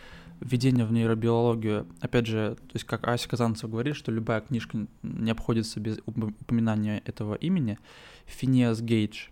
введение 0.40 0.84
в 0.84 0.92
нейробиологию. 0.92 1.86
Опять 2.00 2.26
же, 2.26 2.56
то 2.56 2.70
есть 2.74 2.84
как 2.84 3.06
Ася 3.08 3.28
Казанцев 3.28 3.70
говорит, 3.70 3.96
что 3.96 4.12
любая 4.12 4.40
книжка 4.40 4.86
не 5.02 5.30
обходится 5.30 5.80
без 5.80 5.98
уп- 6.00 6.34
упоминания 6.40 7.00
этого 7.06 7.34
имени. 7.34 7.78
Финиас 8.26 8.80
Гейдж. 8.82 9.28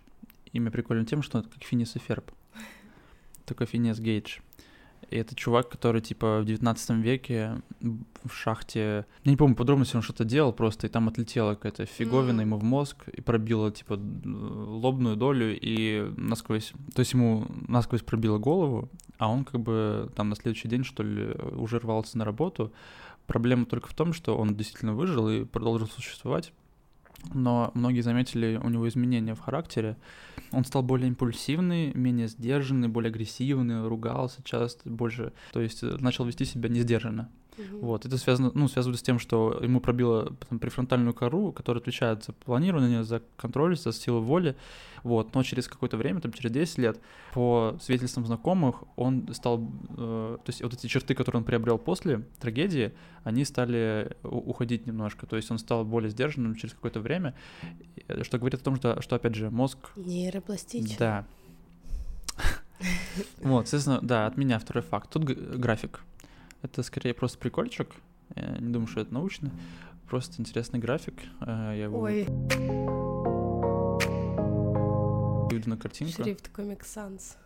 Имя 0.53 0.71
прикольно 0.71 1.05
тем, 1.05 1.21
что 1.21 1.39
это 1.39 1.49
как 1.49 1.63
Финис 1.63 1.95
и 1.95 1.99
Ферб. 1.99 2.31
Такой 3.45 3.67
Финиас 3.67 3.99
Гейдж. 3.99 4.39
И 5.11 5.17
это 5.17 5.35
чувак, 5.35 5.69
который, 5.69 6.01
типа, 6.01 6.41
в 6.41 6.45
19 6.45 6.89
веке 6.97 7.61
в 7.79 8.33
шахте... 8.33 9.05
Я 9.23 9.31
не 9.31 9.37
помню 9.37 9.55
подробности, 9.55 9.95
он 9.95 10.01
что-то 10.01 10.25
делал 10.25 10.51
просто, 10.51 10.87
и 10.87 10.89
там 10.89 11.07
отлетела 11.07 11.53
какая-то 11.53 11.85
фиговина 11.85 12.41
М. 12.41 12.47
ему 12.47 12.57
в 12.57 12.63
мозг 12.63 13.07
и 13.09 13.21
пробила, 13.21 13.71
типа, 13.71 13.99
лобную 14.25 15.15
долю 15.15 15.55
и 15.61 16.11
насквозь... 16.17 16.73
То 16.95 17.01
есть 17.01 17.13
ему 17.13 17.45
насквозь 17.67 18.01
пробило 18.01 18.39
голову, 18.39 18.89
а 19.17 19.29
он 19.29 19.45
как 19.45 19.61
бы 19.61 20.11
там 20.15 20.29
на 20.29 20.35
следующий 20.35 20.67
день, 20.67 20.83
что 20.83 21.03
ли, 21.03 21.33
уже 21.55 21.77
рвался 21.77 22.17
на 22.17 22.25
работу. 22.25 22.73
Проблема 23.27 23.65
только 23.65 23.87
в 23.89 23.93
том, 23.93 24.11
что 24.11 24.37
он 24.37 24.55
действительно 24.55 24.93
выжил 24.93 25.29
и 25.29 25.45
продолжил 25.45 25.87
существовать. 25.87 26.51
Но 27.33 27.71
многие 27.73 28.01
заметили 28.01 28.59
у 28.61 28.69
него 28.69 28.87
изменения 28.87 29.35
в 29.35 29.39
характере. 29.39 29.97
Он 30.51 30.63
стал 30.63 30.83
более 30.83 31.07
импульсивный, 31.07 31.93
менее 31.93 32.27
сдержанный, 32.27 32.87
более 32.87 33.09
агрессивный, 33.09 33.87
ругался 33.87 34.41
часто, 34.43 34.89
больше, 34.89 35.33
то 35.51 35.59
есть 35.61 35.83
э, 35.83 35.97
начал 35.99 36.25
вести 36.25 36.45
себя 36.45 36.69
несдержанно. 36.69 37.29
Мгм. 37.57 37.79
Вот, 37.79 38.05
это 38.05 38.17
связано, 38.17 38.51
ну, 38.53 38.67
связано 38.67 38.97
с 38.97 39.01
тем, 39.01 39.19
что 39.19 39.59
ему 39.61 39.79
пробило 39.79 40.33
там, 40.49 40.59
префронтальную 40.59 41.13
кору, 41.13 41.51
которая 41.51 41.81
отвечает 41.81 42.23
за 42.23 42.33
планирование, 42.33 43.03
за 43.03 43.21
контроль, 43.37 43.77
за 43.77 43.93
силу 43.93 44.21
воли, 44.21 44.55
вот, 45.03 45.33
но 45.33 45.43
через 45.43 45.67
какое-то 45.67 45.97
время, 45.97 46.19
там, 46.21 46.33
через 46.33 46.51
10 46.51 46.77
лет, 46.79 46.99
по 47.33 47.77
свидетельствам 47.81 48.25
знакомых, 48.25 48.83
он 48.95 49.33
стал, 49.33 49.71
э, 49.97 50.37
то 50.43 50.49
есть 50.49 50.61
вот 50.61 50.73
эти 50.73 50.87
черты, 50.87 51.13
которые 51.13 51.39
он 51.39 51.45
приобрел 51.45 51.77
после 51.77 52.23
трагедии, 52.39 52.93
они 53.23 53.45
стали 53.45 54.17
уходить 54.23 54.85
немножко, 54.87 55.25
то 55.25 55.35
есть 55.35 55.49
он 55.51 55.59
стал 55.59 55.85
более 55.85 56.09
сдержанным 56.09 56.55
через 56.55 56.73
какое-то 56.73 56.99
время, 56.99 57.35
э, 58.07 58.23
что 58.23 58.37
говорит 58.37 58.61
о 58.61 58.63
том, 58.63 58.75
что, 58.75 59.01
что 59.01 59.15
опять 59.15 59.35
же, 59.35 59.49
мозг 59.49 59.77
Нейропластично. 59.95 60.95
да. 60.99 61.25
Вот, 63.41 63.67
соответственно, 63.67 63.99
да, 64.01 64.27
от 64.27 64.37
меня 64.37 64.59
второй 64.59 64.83
факт. 64.83 65.09
Тут 65.09 65.23
график. 65.23 66.01
Это 66.65 66.81
скорее 66.81 67.13
просто 67.13 67.37
прикольчик. 67.37 67.93
Я 68.35 68.57
не 68.57 68.73
думаю, 68.73 68.87
что 68.87 69.01
это 69.01 69.13
научно. 69.13 69.51
Просто 70.09 70.41
интересный 70.41 70.79
график. 70.79 71.13
Э, 71.41 71.73
Я 71.77 71.83
его 71.83 71.99
Ой, 71.99 72.25
выведу 75.47 75.69
на 75.69 75.77
картинку. 75.77 76.23
шрифт 76.23 76.49
Comic 76.51 76.81
Sans. 76.81 77.37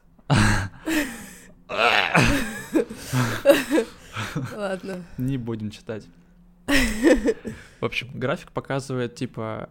Ладно. 4.55 5.03
Не 5.17 5.37
будем 5.37 5.69
читать. 5.69 6.07
В 6.67 7.85
общем, 7.85 8.07
график 8.13 8.53
показывает, 8.53 9.15
типа, 9.15 9.69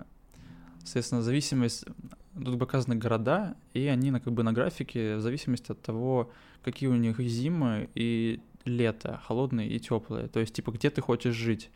соответственно, 0.85 1.23
зависимость... 1.23 1.87
Тут 2.35 2.59
показаны 2.59 2.97
города, 2.97 3.57
и 3.73 3.87
они 3.87 4.11
на, 4.13 4.21
как 4.21 4.33
бы 4.35 4.43
на 4.45 4.53
графике 4.53 5.17
в 5.17 5.23
зависимости 5.23 5.73
от 5.73 5.81
того, 5.83 6.31
какие 6.63 6.89
у 6.89 6.95
них 6.95 7.19
зимы 7.19 7.89
и 7.97 8.41
лето, 8.69 9.21
холодные 9.27 9.69
и 9.69 9.79
теплые. 9.81 10.29
То 10.29 10.39
есть, 10.41 10.55
типа, 10.55 10.71
где 10.71 10.91
ты 10.91 11.01
хочешь 11.01 11.35
жить. 11.35 11.71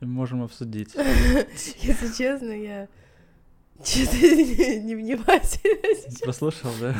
Можем 0.00 0.42
обсудить. 0.42 0.94
Если 1.82 2.16
честно, 2.16 2.52
я 2.52 2.88
что-то 3.84 4.16
невнимательно. 4.16 6.24
Послушал, 6.24 6.70
да? 6.80 6.94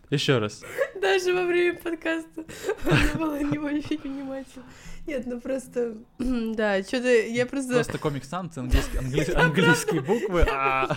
Еще 0.09 0.37
раз. 0.37 0.61
Даже 1.01 1.33
во 1.33 1.45
время 1.45 1.77
подкаста 1.77 2.45
не 2.85 3.17
было 3.17 3.39
не 3.43 3.57
очень 3.57 3.99
внимательно. 4.01 4.65
Нет, 5.05 5.25
ну 5.25 5.39
просто, 5.41 5.97
да, 6.19 6.81
что-то 6.83 7.09
я 7.09 7.45
просто... 7.45 7.73
Просто 7.73 7.97
комик 7.97 8.23
Санс, 8.25 8.57
английские, 8.57 9.01
англи- 9.01 9.33
английские 9.33 10.01
буквы. 10.01 10.45
а. 10.49 10.95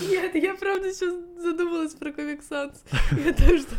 Нет, 0.00 0.34
я 0.34 0.54
правда 0.54 0.92
сейчас 0.92 1.14
задумалась 1.40 1.94
про 1.94 2.10
Comic 2.10 2.42
Sans. 2.48 2.72
Я 3.24 3.32
то, 3.32 3.58
что... 3.58 3.76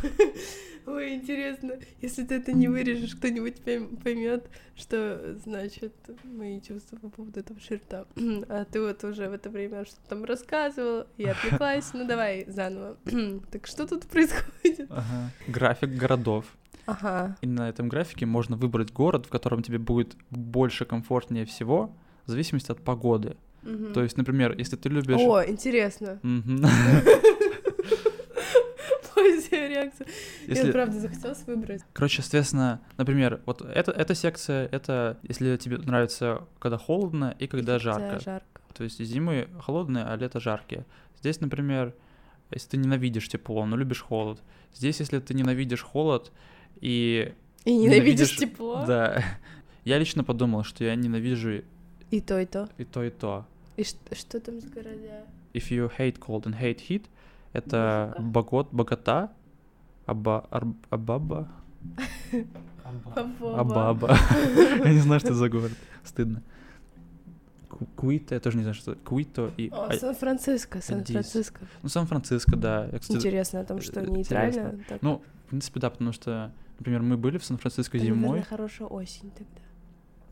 Ой, 0.90 1.14
интересно, 1.14 1.74
если 2.02 2.24
ты 2.24 2.36
это 2.36 2.52
не 2.52 2.68
вырежешь, 2.68 3.16
кто-нибудь 3.16 3.62
поймет, 4.04 4.50
что 4.76 5.36
значит 5.44 5.94
мои 6.24 6.60
чувства 6.62 6.98
по 6.98 7.10
поводу 7.10 7.40
этого 7.40 7.60
шрифта. 7.60 8.08
А 8.50 8.66
ты 8.66 8.82
вот 8.82 9.04
уже 9.04 9.30
в 9.30 9.34
это 9.34 9.50
время 9.50 9.86
что-то 9.86 10.10
там 10.10 10.24
рассказывал, 10.24 11.06
я 11.18 11.32
отвлеклась. 11.32 11.92
Ну 11.94 12.08
давай 12.08 12.46
заново. 12.48 12.98
Так 13.52 13.68
что 13.68 13.86
тут 13.86 14.08
происходит? 14.08 14.88
Ага. 14.90 15.32
График 15.48 15.90
городов. 15.92 16.46
Ага. 16.86 17.38
И 17.42 17.48
на 17.48 17.70
этом 17.70 17.88
графике 17.88 18.26
можно 18.26 18.56
выбрать 18.56 18.92
город, 18.92 19.28
в 19.28 19.30
котором 19.30 19.62
тебе 19.62 19.78
будет 19.78 20.16
больше 20.32 20.86
комфортнее 20.86 21.46
всего, 21.46 21.96
в 22.26 22.32
зависимости 22.32 22.72
от 22.72 22.84
погоды. 22.84 23.38
Мгм. 23.62 23.94
То 23.94 24.02
есть, 24.02 24.18
например, 24.18 24.56
если 24.58 24.76
ты 24.76 24.90
любишь... 24.90 25.20
О, 25.20 25.44
интересно. 25.46 26.20
Позия 29.20 29.68
реакция. 29.68 30.08
Я 30.48 30.54
Если- 30.56 30.72
правда 30.72 31.00
захотелось 31.00 31.44
выбрать. 31.48 31.82
Короче, 31.94 32.22
соответственно, 32.22 32.82
например, 32.98 33.42
вот 33.46 33.62
это, 33.62 33.92
эта 33.92 34.16
секция, 34.16 34.68
это 34.72 35.18
если 35.24 35.58
тебе 35.58 35.78
нравится, 35.78 36.48
когда 36.60 36.78
холодно 36.78 37.36
и 37.40 37.48
когда 37.48 37.80
жарко. 37.80 38.14
Да, 38.14 38.20
жарко. 38.20 38.62
То 38.74 38.84
есть 38.84 39.04
зимы 39.04 39.48
холодные, 39.62 40.06
а 40.06 40.16
лето 40.16 40.40
жаркие. 40.40 40.86
Здесь, 41.20 41.42
например, 41.42 41.94
если 42.52 42.70
ты 42.70 42.78
ненавидишь 42.78 43.28
тепло, 43.28 43.66
но 43.66 43.76
любишь 43.76 44.02
холод. 44.02 44.42
Здесь, 44.74 45.00
если 45.00 45.20
ты 45.20 45.34
ненавидишь 45.34 45.82
холод 45.84 46.32
и... 46.80 47.34
И 47.66 47.76
ненавидишь 47.76 48.32
Ненавидишь- 48.32 48.38
тепло. 48.38 48.86
Да. 48.88 49.24
Я 49.84 49.98
лично 49.98 50.24
подумал, 50.24 50.64
что 50.64 50.84
я 50.84 50.96
ненавижу 50.96 51.64
И 52.12 52.22
то, 52.22 52.40
и 52.40 52.46
то. 52.46 52.70
и 52.78 52.86
то, 52.86 53.04
и 53.04 53.10
то. 53.10 53.46
И 53.76 53.84
ш- 53.84 53.96
что 54.14 54.40
там 54.40 54.60
с 54.62 54.66
города? 54.66 55.24
If 55.54 55.70
you 55.72 55.92
hate 55.98 56.20
cold 56.20 56.44
and 56.44 56.58
hate 56.60 56.80
heat, 56.88 57.06
это 57.54 58.14
Ну-ка. 58.18 58.22
богот, 58.30 58.68
богата, 58.72 59.32
аба, 60.06 60.46
ар- 60.52 60.68
абаба, 60.90 61.48
Абаба. 63.42 64.18
Я 64.86 64.94
не 64.94 65.00
знаю, 65.00 65.20
что 65.20 65.30
это 65.30 65.38
за 65.38 65.50
город. 65.50 65.72
Стыдно. 66.04 66.42
Ку- 67.70 67.86
Куито, 67.96 68.34
я 68.36 68.40
тоже 68.42 68.58
не 68.58 68.64
знаю, 68.64 68.74
что 68.74 68.94
это. 68.94 69.02
Куито 69.02 69.52
и... 69.58 69.70
О, 69.70 69.88
а- 69.90 69.94
Сан-Франциско, 69.94 70.82
Сан-Франциско. 70.82 71.62
Ну, 71.84 71.90
Сан-Франциско, 71.90 72.56
да. 72.56 72.90
Интересно, 73.10 73.60
а 73.60 73.64
там 73.64 73.82
что, 73.82 74.02
э, 74.02 74.06
нейтрально? 74.08 74.80
Ну, 75.02 75.22
в 75.46 75.50
принципе, 75.50 75.80
да, 75.80 75.90
потому 75.90 76.12
что, 76.12 76.52
например, 76.80 77.02
мы 77.04 77.16
были 77.18 77.38
в 77.38 77.46
Сан-Франциско 77.46 77.98
зимой. 78.00 78.42
хорошая 78.42 78.88
осень 78.88 79.32
тогда. 79.32 79.62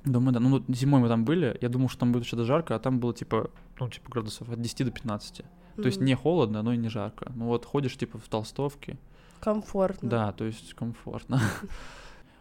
Думаю, 0.06 0.34
да. 0.34 0.40
Ну, 0.40 0.64
зимой 0.70 1.02
мы 1.02 1.08
там 1.10 1.26
были. 1.26 1.58
Я 1.62 1.70
думал, 1.70 1.90
что 1.90 2.00
там 2.00 2.12
будет 2.12 2.26
что-то 2.26 2.44
жарко, 2.46 2.76
а 2.76 2.80
там 2.80 3.00
было 3.00 3.14
типа, 3.14 3.50
ну, 3.80 3.90
типа 3.90 4.10
градусов 4.10 4.50
от 4.50 4.62
10 4.62 4.86
до 4.86 4.92
15. 4.92 5.42
То 5.78 5.86
есть 5.88 6.02
не 6.02 6.16
холодно, 6.16 6.62
но 6.64 6.74
и 6.74 6.78
не 6.78 6.90
жарко. 6.90 7.32
Ну 7.36 7.46
вот 7.46 7.66
ходишь 7.66 7.98
типа 7.98 8.18
в 8.18 8.28
толстовке, 8.28 8.98
Комфортно. 9.40 10.10
Да, 10.10 10.32
то 10.32 10.46
есть 10.46 10.74
комфортно. 10.74 11.40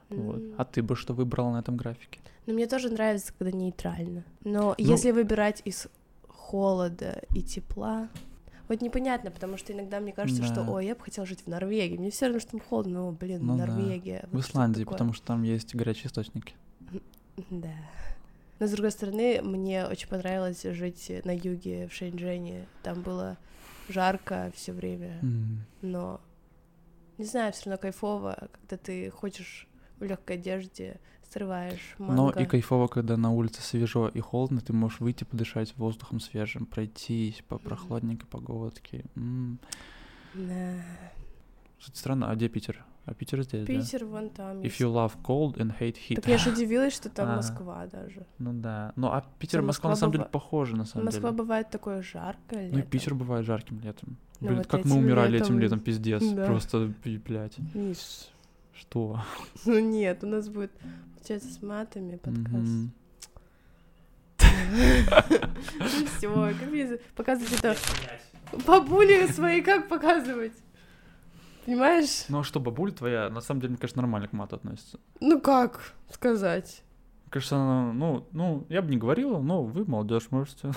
Вот. 0.09 0.41
А 0.57 0.65
ты 0.65 0.83
бы 0.85 0.95
что 0.95 1.15
выбрала 1.15 1.51
на 1.53 1.59
этом 1.59 1.77
графике? 1.77 2.21
Но 2.47 2.55
мне 2.55 2.67
тоже 2.69 2.91
нравится, 2.91 3.33
когда 3.37 3.51
нейтрально. 3.57 4.23
Но 4.45 4.69
Ну- 4.69 4.75
если 4.79 5.11
выбирать 5.11 5.63
из 5.65 5.89
холода 6.29 7.23
и 7.35 7.43
тепла, 7.43 8.09
вот 8.69 8.81
непонятно, 8.83 9.33
потому 9.33 9.57
что 9.57 9.73
иногда 9.73 9.99
мне 9.99 10.13
кажется, 10.13 10.45
что, 10.45 10.63
Да. 10.65 10.71
ой, 10.71 10.87
я 10.87 10.95
бы 10.95 11.01
хотела 11.01 11.27
жить 11.27 11.41
в 11.45 11.49
Норвегии. 11.49 11.97
Мне 11.97 12.11
все 12.13 12.27
равно, 12.27 12.39
что 12.39 12.53
там 12.53 12.61
холодно, 12.61 13.01
но, 13.01 13.13
блин, 13.13 13.41
Ну 13.45 13.57
да. 13.59 13.67
Норвегия. 13.67 14.29
В 14.31 14.39
Исландии, 14.39 14.85
потому 14.85 15.13
что 15.13 15.27
там 15.27 15.43
есть 15.43 15.75
горячие 15.75 16.07
источники. 16.07 16.55
Да. 17.51 17.73
Но, 18.59 18.67
с 18.67 18.71
другой 18.71 18.91
стороны, 18.91 19.41
мне 19.43 19.87
очень 19.87 20.09
понравилось 20.09 20.63
жить 20.63 21.13
на 21.25 21.37
юге, 21.37 21.89
в 21.89 21.93
Шэньчжэне. 21.93 22.67
Там 22.83 23.03
было 23.03 23.37
жарко 23.89 24.51
все 24.55 24.73
время, 24.73 25.19
М. 25.23 25.65
но, 25.83 26.21
не 27.19 27.25
знаю, 27.25 27.53
все 27.53 27.71
равно 27.71 27.81
кайфово, 27.81 28.49
когда 28.53 28.77
ты 28.77 29.11
хочешь 29.11 29.69
в 29.99 30.05
легкой 30.05 30.37
одежде, 30.37 30.99
срываешь 31.31 31.95
манго. 31.99 32.15
Но 32.15 32.31
и 32.31 32.47
кайфово, 32.47 32.89
когда 32.89 33.17
на 33.17 33.31
улице 33.31 33.61
свежо 33.63 34.09
и 34.09 34.21
холодно, 34.21 34.61
ты 34.61 34.73
можешь 34.73 35.01
выйти 35.01 35.25
подышать 35.25 35.77
воздухом 35.77 36.21
свежим, 36.21 36.67
пройтись 36.67 37.43
по 37.49 37.59
прохладненькой 37.59 38.29
погодке. 38.29 39.05
М. 39.17 39.59
Да. 40.35 40.75
Кстати, 41.79 41.99
странно, 41.99 42.31
а 42.31 42.35
где 42.35 42.49
Питер? 42.49 42.85
А 43.05 43.15
Питер 43.15 43.43
здесь, 43.45 43.67
Питер 43.67 44.05
вон 44.05 44.31
там. 44.31 44.61
да? 44.61 44.67
If 44.67 44.71
есть. 44.71 44.81
you 44.81 44.93
love 44.93 45.13
cold 45.23 45.57
and 45.59 45.73
hate 45.79 45.97
heat. 46.09 46.17
Так 46.17 46.27
я 46.27 46.39
же 46.39 46.51
удивилась, 46.51 46.93
что 46.93 47.09
там 47.09 47.29
А. 47.33 47.37
Москва 47.37 47.87
даже. 47.87 48.27
Ну 48.39 48.53
да. 48.53 48.93
Ну 48.97 49.09
а 49.09 49.25
Питер 49.39 49.61
и 49.61 49.63
Москва 49.63 49.91
Москва 49.91 49.91
на 49.91 49.97
самом 49.97 50.13
деле 50.13 50.25
похожи, 50.25 50.75
на 50.77 50.85
самом 50.87 51.05
Москва 51.07 51.31
деле. 51.31 51.43
бывает 51.43 51.71
такое 51.71 52.03
жаркое 52.03 52.63
Ну 52.69 52.75
и 52.75 52.77
летом. 52.79 52.91
Питер 52.91 53.15
бывает 53.15 53.47
жарким 53.47 53.81
летом. 53.81 54.17
Ну 54.41 54.49
Блин, 54.49 54.59
вот 54.59 54.67
как 54.67 54.85
мы 54.85 54.97
умирали 54.97 55.33
летом- 55.35 55.47
этим 55.47 55.59
летом, 55.61 55.81
пиздец. 55.81 56.23
Да. 56.33 56.47
Просто, 56.47 56.93
блядь. 57.05 57.57
Миш, 57.75 58.29
Что? 58.75 59.21
ну 59.67 59.79
нет, 59.79 60.25
у 60.25 60.27
нас 60.27 60.49
будет, 60.49 60.73
получается, 61.15 61.53
с 61.53 61.63
матами 61.63 62.17
подкаст. 62.17 62.91
Ну 65.79 66.07
все, 66.19 66.55
как 66.59 66.71
мне 66.71 66.99
показывать 67.15 67.53
это? 67.53 67.77
Бабули 68.67 69.27
свои 69.27 69.61
как 69.63 69.89
показывать? 69.89 70.53
Понимаешь? 71.67 72.27
Ну 72.29 72.39
а 72.39 72.45
что, 72.45 72.61
бабуля 72.61 72.93
твоя, 72.93 73.29
на 73.29 73.41
самом 73.41 73.61
деле, 73.61 73.73
мне 73.73 73.79
кажется, 73.79 74.01
нормально 74.01 74.29
к 74.29 74.33
мату 74.33 74.55
относится. 74.55 75.01
Ну 75.19 75.41
как 75.41 75.95
сказать? 76.13 76.83
Кажется, 77.29 77.57
она, 77.57 77.93
ну, 77.93 78.25
ну, 78.31 78.65
я 78.69 78.83
бы 78.83 78.91
не 78.91 78.97
говорила, 78.97 79.41
но 79.41 79.65
вы, 79.65 79.85
молодежь, 79.85 80.29
можете. 80.31 80.71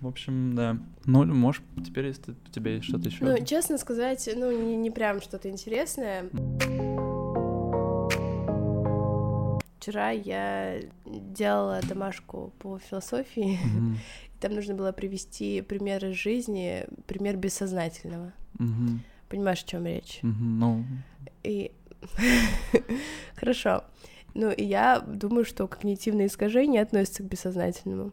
В 0.00 0.08
общем, 0.08 0.56
да. 0.56 0.78
Ну, 1.04 1.24
можешь, 1.26 1.62
теперь, 1.86 2.06
если 2.06 2.32
у 2.32 2.50
тебя 2.50 2.72
есть 2.72 2.86
что-то 2.86 3.08
еще. 3.08 3.24
Ну, 3.24 3.44
честно 3.44 3.78
сказать, 3.78 4.28
ну, 4.34 4.50
не, 4.50 4.74
не 4.74 4.90
прям 4.90 5.20
что-то 5.20 5.48
интересное. 5.48 6.28
Вчера 9.78 10.10
я 10.10 10.80
делала 11.04 11.80
домашку 11.88 12.52
по 12.58 12.78
философии. 12.78 13.60
Там 14.40 14.54
нужно 14.54 14.74
было 14.74 14.90
привести 14.90 15.62
пример 15.62 16.04
из 16.04 16.16
жизни, 16.16 16.86
пример 17.06 17.36
бессознательного. 17.36 18.32
Понимаешь, 19.30 19.62
о 19.62 19.66
чем 19.66 19.86
речь? 19.86 20.18
Ну, 20.22 20.84
И 21.44 21.72
хорошо. 23.36 23.84
Ну, 24.34 24.50
и 24.50 24.64
я 24.64 25.00
думаю, 25.00 25.44
что 25.44 25.66
когнитивные 25.66 26.26
искажения 26.26 26.82
относятся 26.82 27.22
к 27.22 27.26
бессознательному. 27.26 28.12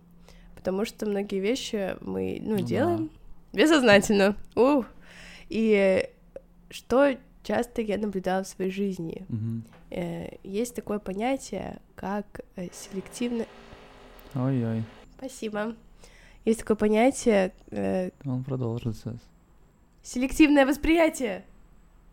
Потому 0.55 0.85
что 0.85 1.05
многие 1.05 1.39
вещи 1.39 1.95
мы, 2.01 2.37
ну, 2.41 2.51
Ну 2.51 2.57
да. 2.57 2.63
делаем 2.63 3.09
бессознательно. 3.51 4.35
Ух. 4.55 4.85
И 5.49 6.07
что 6.69 7.17
часто 7.43 7.81
я 7.81 7.97
наблюдала 7.97 8.43
в 8.43 8.47
своей 8.47 8.71
жизни. 8.71 9.25
Э, 9.89 10.35
Есть 10.43 10.75
такое 10.75 10.99
понятие, 10.99 11.79
как 11.95 12.41
э, 12.55 12.67
селективное... 12.71 13.47
ой-ой, 14.35 14.83
Спасибо. 15.17 15.75
Есть 16.45 16.59
такое 16.59 16.77
понятие 16.77 17.53
э, 17.71 18.11
он 18.25 18.43
продолжится. 18.43 19.17
Селективное 20.07 20.65
восприятие. 20.65 21.45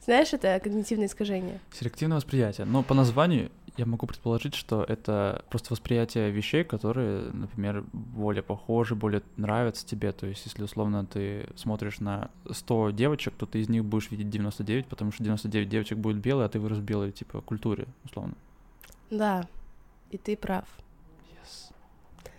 Знаешь, 0.04 0.34
это 0.34 0.60
когнитивное 0.62 1.06
искажение. 1.06 1.60
Селективное 1.72 2.16
восприятие. 2.16 2.66
Но 2.66 2.82
по 2.82 2.92
названию 2.92 3.50
я 3.76 3.86
могу 3.86 4.06
предположить, 4.06 4.54
что 4.54 4.84
это 4.84 5.44
просто 5.48 5.72
восприятие 5.72 6.30
вещей, 6.30 6.62
которые, 6.62 7.30
например, 7.32 7.84
более 7.92 8.42
похожи, 8.42 8.94
более 8.94 9.22
нравятся 9.36 9.86
тебе. 9.86 10.12
То 10.12 10.26
есть, 10.26 10.44
если 10.44 10.62
условно 10.62 11.06
ты 11.06 11.48
смотришь 11.56 12.00
на 12.00 12.30
100 12.50 12.90
девочек, 12.90 13.34
то 13.34 13.46
ты 13.46 13.60
из 13.60 13.68
них 13.68 13.84
будешь 13.84 14.10
видеть 14.10 14.28
99, 14.28 14.86
потому 14.86 15.10
что 15.12 15.24
99 15.24 15.68
девочек 15.68 15.98
будет 15.98 16.18
белые, 16.18 16.46
а 16.46 16.48
ты 16.48 16.60
вырос 16.60 16.78
в 16.78 16.82
белой, 16.82 17.12
типа, 17.12 17.40
культуре, 17.40 17.86
условно. 18.04 18.34
Да, 19.10 19.48
и 20.10 20.18
ты 20.18 20.36
прав. 20.36 20.66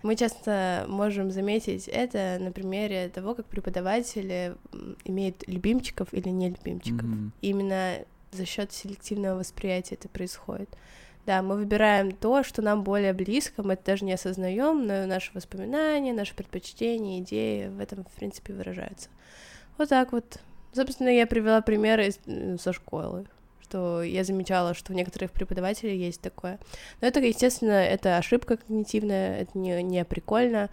Мы 0.06 0.14
часто 0.14 0.84
можем 0.88 1.32
заметить 1.32 1.88
это 1.88 2.38
на 2.40 2.52
примере 2.52 3.08
того, 3.08 3.34
как 3.34 3.46
преподаватели 3.46 4.54
имеют 5.04 5.42
любимчиков 5.48 6.14
или 6.14 6.28
не 6.28 6.50
любимчиков. 6.50 7.02
Мгм. 7.02 7.32
Именно 7.42 7.94
за 8.30 8.46
счет 8.46 8.72
селективного 8.72 9.40
восприятия 9.40 9.96
это 9.96 10.08
происходит. 10.08 10.68
Да, 11.26 11.42
мы 11.42 11.56
выбираем 11.56 12.12
то, 12.12 12.44
что 12.44 12.62
нам 12.62 12.84
более 12.84 13.12
близко, 13.14 13.64
мы 13.64 13.72
это 13.72 13.84
даже 13.84 14.04
не 14.04 14.12
осознаем, 14.12 14.86
но 14.86 15.06
наши 15.06 15.32
воспоминания, 15.34 16.12
наши 16.12 16.36
предпочтения, 16.36 17.18
идеи 17.18 17.66
в 17.66 17.80
этом, 17.80 18.04
в 18.04 18.12
принципе, 18.12 18.52
выражаются. 18.52 19.08
Вот 19.76 19.88
так 19.88 20.12
вот. 20.12 20.38
Собственно, 20.72 21.08
я 21.08 21.26
привела 21.26 21.62
примеры 21.62 22.06
из- 22.06 22.62
со 22.62 22.72
школы, 22.72 23.26
что 23.76 24.02
я 24.02 24.24
замечала, 24.24 24.74
что 24.74 24.92
у 24.92 24.96
некоторых 24.96 25.30
преподавателей 25.30 25.98
есть 25.98 26.20
такое. 26.20 26.58
Но 27.00 27.08
это, 27.08 27.20
естественно, 27.20 27.72
это 27.72 28.16
ошибка 28.16 28.56
когнитивная, 28.56 29.40
это 29.40 29.58
не, 29.58 29.82
не 29.82 30.04
прикольно, 30.04 30.70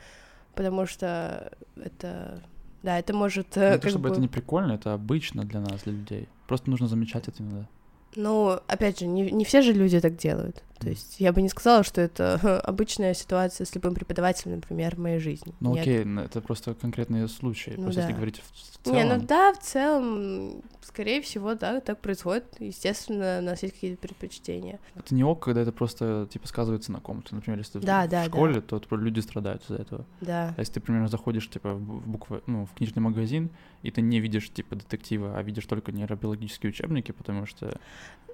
потому 0.55 0.85
что 0.85 1.51
это... 1.75 2.41
Да, 2.81 2.99
это 2.99 3.13
может... 3.13 3.55
Не 3.55 3.61
э, 3.61 3.75
то, 3.75 3.81
как 3.81 3.89
чтобы 3.89 4.03
бы- 4.03 4.09
это 4.09 4.21
не 4.21 4.27
прикольно, 4.27 4.73
это 4.73 4.93
обычно 4.93 5.43
для 5.43 5.59
нас, 5.59 5.83
для 5.83 5.93
людей. 5.93 6.27
Просто 6.47 6.69
нужно 6.69 6.87
замечать 6.87 7.27
это 7.27 7.43
иногда. 7.43 7.67
Ну, 8.15 8.59
опять 8.67 8.99
же, 8.99 9.07
не, 9.07 9.31
не 9.31 9.45
все 9.45 9.61
же 9.61 9.73
люди 9.73 9.99
так 9.99 10.15
делают. 10.17 10.63
То 10.79 10.89
есть 10.89 11.15
я 11.19 11.31
бы 11.31 11.41
не 11.41 11.49
сказала, 11.49 11.83
что 11.83 12.01
это 12.01 12.59
обычная 12.63 13.13
ситуация 13.13 13.65
с 13.65 13.73
любым 13.73 13.95
преподавателем, 13.95 14.55
например, 14.55 14.95
в 14.95 14.99
моей 14.99 15.19
жизни. 15.19 15.53
Ну 15.61 15.73
Нет. 15.73 15.81
окей, 15.81 16.05
это 16.25 16.41
просто 16.41 16.73
конкретные 16.73 17.27
случаи. 17.27 17.73
Ну 17.77 17.83
просто 17.83 18.01
если 18.01 18.11
да. 18.11 18.17
говорить 18.17 18.41
в, 18.41 18.89
в 18.89 18.91
Не, 18.91 19.03
целом. 19.03 19.17
ну 19.19 19.25
да, 19.25 19.53
в 19.53 19.59
целом, 19.59 20.61
скорее 20.81 21.21
всего, 21.21 21.55
да, 21.55 21.79
так 21.79 21.99
происходит. 21.99 22.45
Естественно, 22.59 23.37
у 23.39 23.43
нас 23.45 23.63
есть 23.63 23.75
какие-то 23.75 24.01
предпочтения. 24.01 24.79
Это 24.95 25.15
не 25.15 25.23
ок, 25.23 25.43
когда 25.43 25.61
это 25.61 25.71
просто, 25.71 26.27
типа, 26.31 26.47
сказывается 26.47 26.91
на 26.91 26.99
ком-то. 26.99 27.33
Например, 27.33 27.59
если 27.59 27.79
ты 27.79 27.85
Да, 27.85 28.05
в 28.05 28.09
да, 28.09 28.23
да. 28.23 28.25
школе, 28.25 28.59
то 28.59 28.79
типа, 28.79 28.95
люди 28.95 29.21
страдают 29.21 29.63
из-за 29.63 29.75
этого. 29.75 30.05
Да. 30.19 30.53
А 30.57 30.59
если 30.59 30.73
ты, 30.73 30.79
примерно, 30.81 31.07
заходишь, 31.07 31.49
типа, 31.49 31.73
в 31.73 32.07
буквы, 32.07 32.41
ну, 32.45 32.65
в 32.65 32.73
книжный 32.73 33.01
магазин, 33.01 33.49
и 33.83 33.91
ты 33.91 34.01
не 34.01 34.19
видишь, 34.19 34.49
типа, 34.49 34.75
детектива, 34.75 35.37
а 35.37 35.43
видишь 35.43 35.65
только 35.65 35.91
нейробиологические 35.91 36.71
учебники, 36.71 37.11
потому 37.11 37.45
что... 37.45 37.79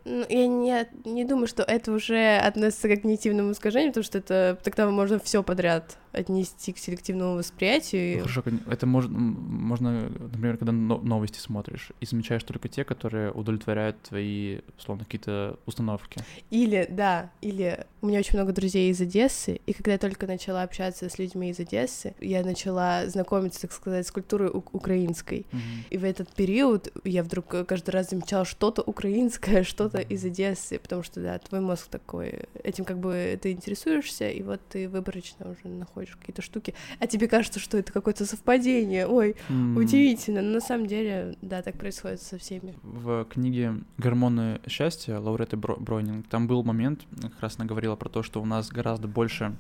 Ну, 0.06 0.26
я 0.30 0.48
не, 0.48 0.88
не 1.06 1.26
думаю, 1.26 1.48
что 1.48 1.64
это 1.64 1.92
уже 1.92 2.38
относится 2.38 2.88
к 2.88 2.92
когнитивному 2.92 3.52
искажению, 3.52 3.92
потому 3.92 4.04
что 4.04 4.18
это 4.18 4.58
тогда 4.64 4.90
можно 4.90 5.20
все 5.20 5.44
подряд 5.44 5.98
отнести 6.12 6.74
к 6.74 6.78
селективному 6.80 7.36
восприятию. 7.36 8.18
Ну, 8.18 8.22
хорошо, 8.24 8.42
это 8.68 8.88
мож- 8.88 9.06
м, 9.06 9.14
можно, 9.14 10.10
например, 10.20 10.58
когда 10.58 10.72
но- 10.72 10.98
новости 10.98 11.40
смотришь, 11.40 11.92
и 12.00 12.06
замечаешь 12.06 12.44
только 12.44 12.68
те, 12.68 12.84
которые 12.84 13.32
удовлетворяют 13.32 14.02
твои, 14.02 14.60
условно, 14.78 15.06
какие-то 15.06 15.58
установки. 15.68 16.20
Или, 16.50 16.88
да, 16.90 17.30
или 17.42 17.86
у 18.02 18.08
меня 18.08 18.20
очень 18.20 18.36
много 18.38 18.54
друзей 18.54 18.90
из 18.90 19.00
Одессы, 19.02 19.62
и 19.68 19.74
когда 19.74 19.92
я 19.94 19.98
только 20.00 20.26
начала 20.26 20.64
общаться 20.64 21.10
с 21.10 21.20
людьми 21.20 21.52
из 21.52 21.60
Одессы, 21.60 22.16
я 22.20 22.44
начала 22.44 23.08
знакомиться, 23.08 23.62
так 23.62 23.72
сказать, 23.72 24.08
с 24.08 24.12
культурой 24.12 24.50
украинской. 24.54 25.46
И 25.92 25.98
в 25.98 26.04
этот 26.04 26.30
период 26.34 26.92
я 27.04 27.22
вдруг 27.24 27.46
каждый 27.68 27.92
раз 27.92 28.10
замечала 28.10 28.46
что-то 28.46 28.82
украинское, 28.82 29.64
что-то 29.64 29.88
из 29.97 30.23
Одессы, 30.23 30.78
потому 30.78 31.02
что, 31.02 31.19
да, 31.21 31.39
твой 31.39 31.60
мозг 31.62 31.88
такой, 31.88 32.43
этим 32.63 32.86
как 32.86 32.99
бы 32.99 33.38
ты 33.41 33.52
интересуешься, 33.52 34.30
и 34.30 34.43
вот 34.43 34.62
ты 34.69 34.88
выборочно 34.88 35.49
уже 35.49 35.67
находишь 35.73 36.15
какие-то 36.15 36.43
штуки, 36.43 36.75
а 36.99 37.08
тебе 37.08 37.28
кажется, 37.28 37.60
что 37.60 37.78
это 37.80 37.91
какое-то 37.91 38.25
совпадение, 38.28 39.08
ой, 39.08 39.36
М, 39.49 39.75
удивительно, 39.75 40.41
но 40.41 40.52
на 40.54 40.62
самом 40.62 40.86
деле, 40.86 41.36
да, 41.41 41.62
так 41.63 41.78
происходит 41.78 42.21
со 42.21 42.38
всеми. 42.38 42.75
В 42.84 43.25
книге 43.25 43.75
«Гормоны 43.97 44.62
счастья» 44.67 45.17
Лауреты 45.17 45.58
Бро- 45.58 45.78
Бройнинг, 45.80 46.28
там 46.28 46.47
был 46.47 46.63
момент, 46.63 47.02
как 47.21 47.39
раз 47.41 47.56
она 47.58 47.65
говорила 47.65 47.95
про 47.95 48.10
то, 48.10 48.21
что 48.23 48.41
у 48.41 48.45
нас 48.45 48.69
гораздо 48.69 49.08
больше, 49.08 49.56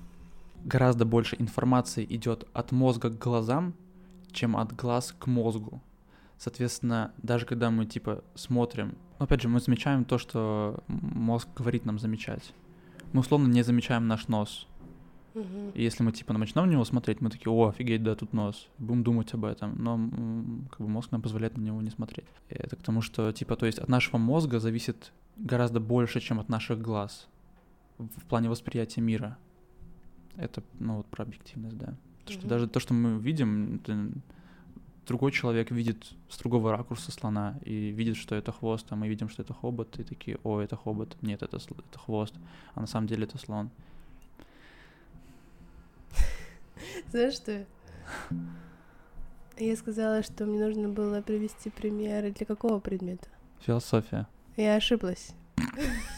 гораздо 0.63 1.05
больше 1.05 1.35
информации 1.39 2.05
идет 2.09 2.47
от 2.53 2.71
мозга 2.71 3.09
к 3.09 3.17
глазам, 3.17 3.73
чем 4.31 4.55
от 4.57 4.75
глаз 4.75 5.15
к 5.17 5.25
мозгу. 5.27 5.81
Соответственно, 6.39 7.11
даже 7.21 7.45
когда 7.45 7.69
мы, 7.69 7.85
типа, 7.85 8.23
смотрим, 8.33 8.95
ну, 9.19 9.25
опять 9.25 9.41
же, 9.41 9.49
мы 9.49 9.59
замечаем 9.59 10.05
то, 10.05 10.17
что 10.17 10.81
мозг 10.87 11.49
говорит 11.53 11.85
нам 11.85 11.99
замечать. 11.99 12.53
Мы, 13.11 13.19
условно, 13.19 13.47
не 13.47 13.61
замечаем 13.61 14.07
наш 14.07 14.29
нос. 14.29 14.65
И 15.73 15.83
если 15.83 16.01
мы, 16.01 16.11
типа, 16.13 16.33
начнем 16.33 16.65
на 16.65 16.71
него 16.71 16.85
смотреть, 16.85 17.19
мы 17.21 17.29
такие, 17.29 17.51
о, 17.51 17.67
офигеть, 17.67 18.03
да, 18.03 18.15
тут 18.15 18.33
нос. 18.33 18.69
Будем 18.77 19.03
думать 19.03 19.33
об 19.33 19.43
этом. 19.43 19.75
Но 19.83 19.97
как 20.69 20.79
бы 20.79 20.87
мозг 20.87 21.11
нам 21.11 21.21
позволяет 21.21 21.57
на 21.57 21.61
него 21.61 21.81
не 21.81 21.89
смотреть. 21.89 22.25
И 22.49 22.55
это 22.55 22.77
к 22.77 22.81
тому, 22.83 23.01
что, 23.01 23.31
типа, 23.33 23.55
то 23.57 23.65
есть 23.65 23.79
от 23.79 23.89
нашего 23.89 24.17
мозга 24.17 24.59
зависит 24.59 25.11
гораздо 25.37 25.79
больше, 25.81 26.21
чем 26.21 26.39
от 26.39 26.49
наших 26.49 26.81
глаз 26.81 27.27
в 27.97 28.23
плане 28.25 28.49
восприятия 28.49 29.01
мира. 29.01 29.37
Это, 30.37 30.63
ну, 30.79 30.97
вот 30.97 31.05
про 31.07 31.23
объективность, 31.23 31.77
да. 31.77 31.95
Что 32.25 32.39
Мгм. 32.39 32.47
даже 32.47 32.67
то, 32.67 32.79
что 32.79 32.93
мы 32.93 33.19
видим, 33.19 33.75
это 33.75 34.09
другой 35.09 35.31
человек 35.31 35.71
видит 35.71 36.07
с 36.29 36.37
другого 36.37 36.71
ракурса 36.71 37.11
слона 37.11 37.59
и 37.65 37.89
видит, 37.89 38.15
что 38.15 38.35
это 38.35 38.51
хвост, 38.51 38.85
а 38.91 38.95
мы 38.95 39.09
видим, 39.09 39.27
что 39.27 39.41
это 39.41 39.53
хобот, 39.53 39.99
и 39.99 40.03
такие, 40.03 40.37
о, 40.43 40.59
это 40.61 40.75
хобот, 40.75 41.17
нет, 41.21 41.41
это, 41.41 41.57
это 41.57 41.99
хвост, 41.99 42.35
а 42.75 42.81
на 42.81 42.87
самом 42.87 43.07
деле 43.07 43.23
это 43.23 43.37
слон. 43.39 43.71
Знаешь 47.11 47.33
что? 47.33 47.65
Я 49.57 49.75
сказала, 49.75 50.23
что 50.23 50.45
мне 50.45 50.63
нужно 50.63 50.89
было 50.89 51.21
привести 51.21 51.69
примеры 51.69 52.31
для 52.31 52.45
какого 52.45 52.79
предмета? 52.79 53.27
Философия. 53.61 54.27
Я 54.57 54.75
ошиблась. 54.75 55.31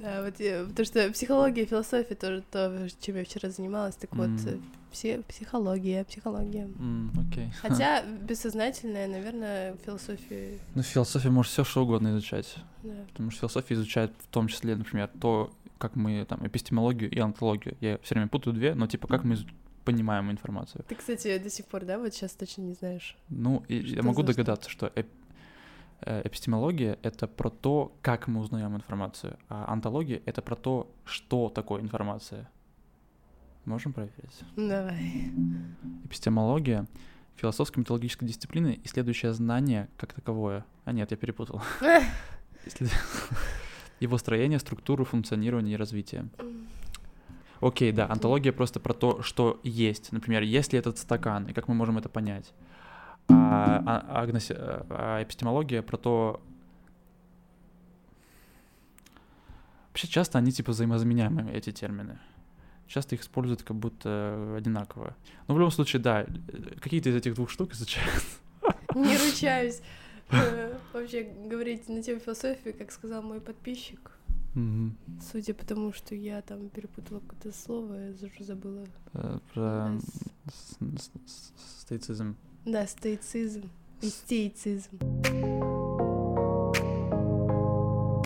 Да, 0.00 0.22
вот 0.24 0.38
я- 0.40 0.64
потому 0.64 0.84
что 0.86 1.10
психология, 1.12 1.64
философия 1.66 2.14
тоже 2.14 2.42
то, 2.50 2.86
чем 3.00 3.16
я 3.16 3.24
вчера 3.24 3.50
занималась. 3.50 3.96
Так 3.96 4.14
вот, 4.14 4.26
М. 4.28 4.36
э, 4.46 4.58
все 4.90 5.22
психология, 5.22 6.04
психология. 6.04 6.64
М, 6.78 7.12
окей. 7.30 7.50
Хотя 7.60 8.02
бессознательная, 8.02 9.08
наверное, 9.08 9.76
философия. 9.84 10.58
Ну, 10.74 10.82
философия 10.82 11.30
может 11.30 11.52
все 11.52 11.64
что 11.64 11.82
угодно 11.84 12.08
изучать. 12.08 12.56
Да. 12.82 12.92
Потому 13.12 13.30
что 13.30 13.40
философия 13.40 13.74
изучает 13.74 14.12
в 14.18 14.26
том 14.28 14.48
числе, 14.48 14.76
например, 14.76 15.10
то, 15.20 15.52
как 15.78 15.96
мы 15.96 16.24
там 16.28 16.46
эпистемологию 16.46 17.10
и 17.10 17.18
онтологию. 17.18 17.76
Я 17.80 17.98
все 18.02 18.14
время 18.14 18.28
путаю 18.28 18.54
две, 18.54 18.74
но 18.74 18.86
типа 18.86 19.08
как 19.08 19.24
мы 19.24 19.36
понимаем 19.84 20.30
информацию. 20.30 20.84
Ты, 20.88 20.94
кстати, 20.96 21.38
до 21.38 21.48
сих 21.48 21.66
пор, 21.66 21.84
да, 21.84 21.98
вот 21.98 22.12
сейчас 22.12 22.32
точно 22.32 22.62
не 22.62 22.74
знаешь. 22.74 23.16
Ну, 23.28 23.62
и 23.68 23.76
я 23.76 24.02
могу 24.02 24.22
что? 24.22 24.32
догадаться, 24.32 24.68
что 24.68 24.90
эп- 24.94 25.06
эпистемология 26.02 26.98
это 27.02 27.26
про 27.26 27.50
то, 27.50 27.92
как 28.02 28.28
мы 28.28 28.40
узнаем 28.40 28.76
информацию, 28.76 29.38
а 29.48 29.72
онтология 29.72 30.22
это 30.26 30.42
про 30.42 30.56
то, 30.56 30.90
что 31.04 31.48
такое 31.48 31.80
информация. 31.80 32.48
Можем 33.64 33.92
проверить. 33.92 34.44
Давай. 34.56 35.32
Эпистемология 36.04 36.86
философско-методологическая 37.36 38.26
дисциплина, 38.28 38.74
исследующая 38.84 39.32
знание 39.32 39.88
как 39.96 40.12
таковое. 40.12 40.64
А 40.84 40.92
нет, 40.92 41.10
я 41.10 41.16
перепутал. 41.16 41.62
Его 44.00 44.18
строение, 44.18 44.58
структуру, 44.58 45.04
функционирование 45.04 45.74
и 45.74 45.76
развитие. 45.76 46.28
Окей, 47.60 47.92
да, 47.92 48.06
антология 48.10 48.52
просто 48.52 48.80
про 48.80 48.92
то, 48.92 49.22
что 49.22 49.60
есть. 49.62 50.12
Например, 50.12 50.42
есть 50.42 50.72
ли 50.72 50.78
этот 50.78 50.98
стакан, 50.98 51.46
и 51.46 51.52
как 51.52 51.68
мы 51.68 51.74
можем 51.74 51.96
это 51.96 52.08
понять. 52.08 52.52
А, 53.28 53.82
а- 53.86 54.24
агноси- 54.24 54.54
а 54.56 55.22
эпистемология 55.22 55.82
про 55.82 55.96
то... 55.96 56.40
Вообще 59.88 60.08
часто 60.08 60.38
они 60.38 60.52
типа 60.52 60.72
взаимозаменяемые, 60.72 61.54
эти 61.54 61.72
термины. 61.72 62.18
Часто 62.86 63.14
их 63.14 63.22
используют 63.22 63.62
как 63.62 63.76
будто 63.76 64.54
одинаково. 64.56 65.16
Но 65.48 65.54
в 65.54 65.58
любом 65.58 65.70
случае, 65.72 66.02
да, 66.02 66.22
э, 66.22 66.26
какие-то 66.80 67.08
из 67.08 67.16
этих 67.16 67.34
двух 67.34 67.50
штук 67.50 67.72
изучают. 67.72 68.22
Не 68.94 69.16
ручаюсь. 69.16 69.80
э, 70.30 70.78
Вообще 70.92 71.22
говорить 71.24 71.88
на 71.88 72.02
тему 72.02 72.20
философии, 72.20 72.70
как 72.70 72.92
сказал 72.92 73.22
мой 73.22 73.40
подписчик. 73.40 74.12
Судя 75.32 75.52
по 75.52 75.66
тому, 75.66 75.92
что 75.92 76.14
я 76.14 76.40
там 76.40 76.70
перепутала 76.70 77.20
какое-то 77.20 77.52
слово, 77.52 77.94
я 77.94 78.44
забыла. 78.44 78.86
Э, 79.12 79.38
Про 79.52 79.98
стоицизм. 81.80 82.36
Да, 82.66 82.84
стоицизм. 82.88 83.70
И 84.00 84.08
стеицизм. 84.08 84.98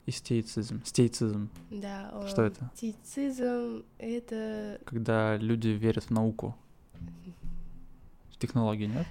И 0.06 0.10
стеицизм. 0.10 0.82
Стеицизм. 0.82 1.50
Да. 1.70 2.10
о, 2.14 2.26
Что 2.26 2.44
это? 2.44 2.70
Стоицизм— 2.74 3.84
это... 3.98 4.80
Когда 4.86 5.36
люди 5.36 5.68
верят 5.68 6.04
в 6.04 6.10
науку. 6.10 6.56
В 8.30 8.38
технологии, 8.38 8.86
нет? 8.86 9.06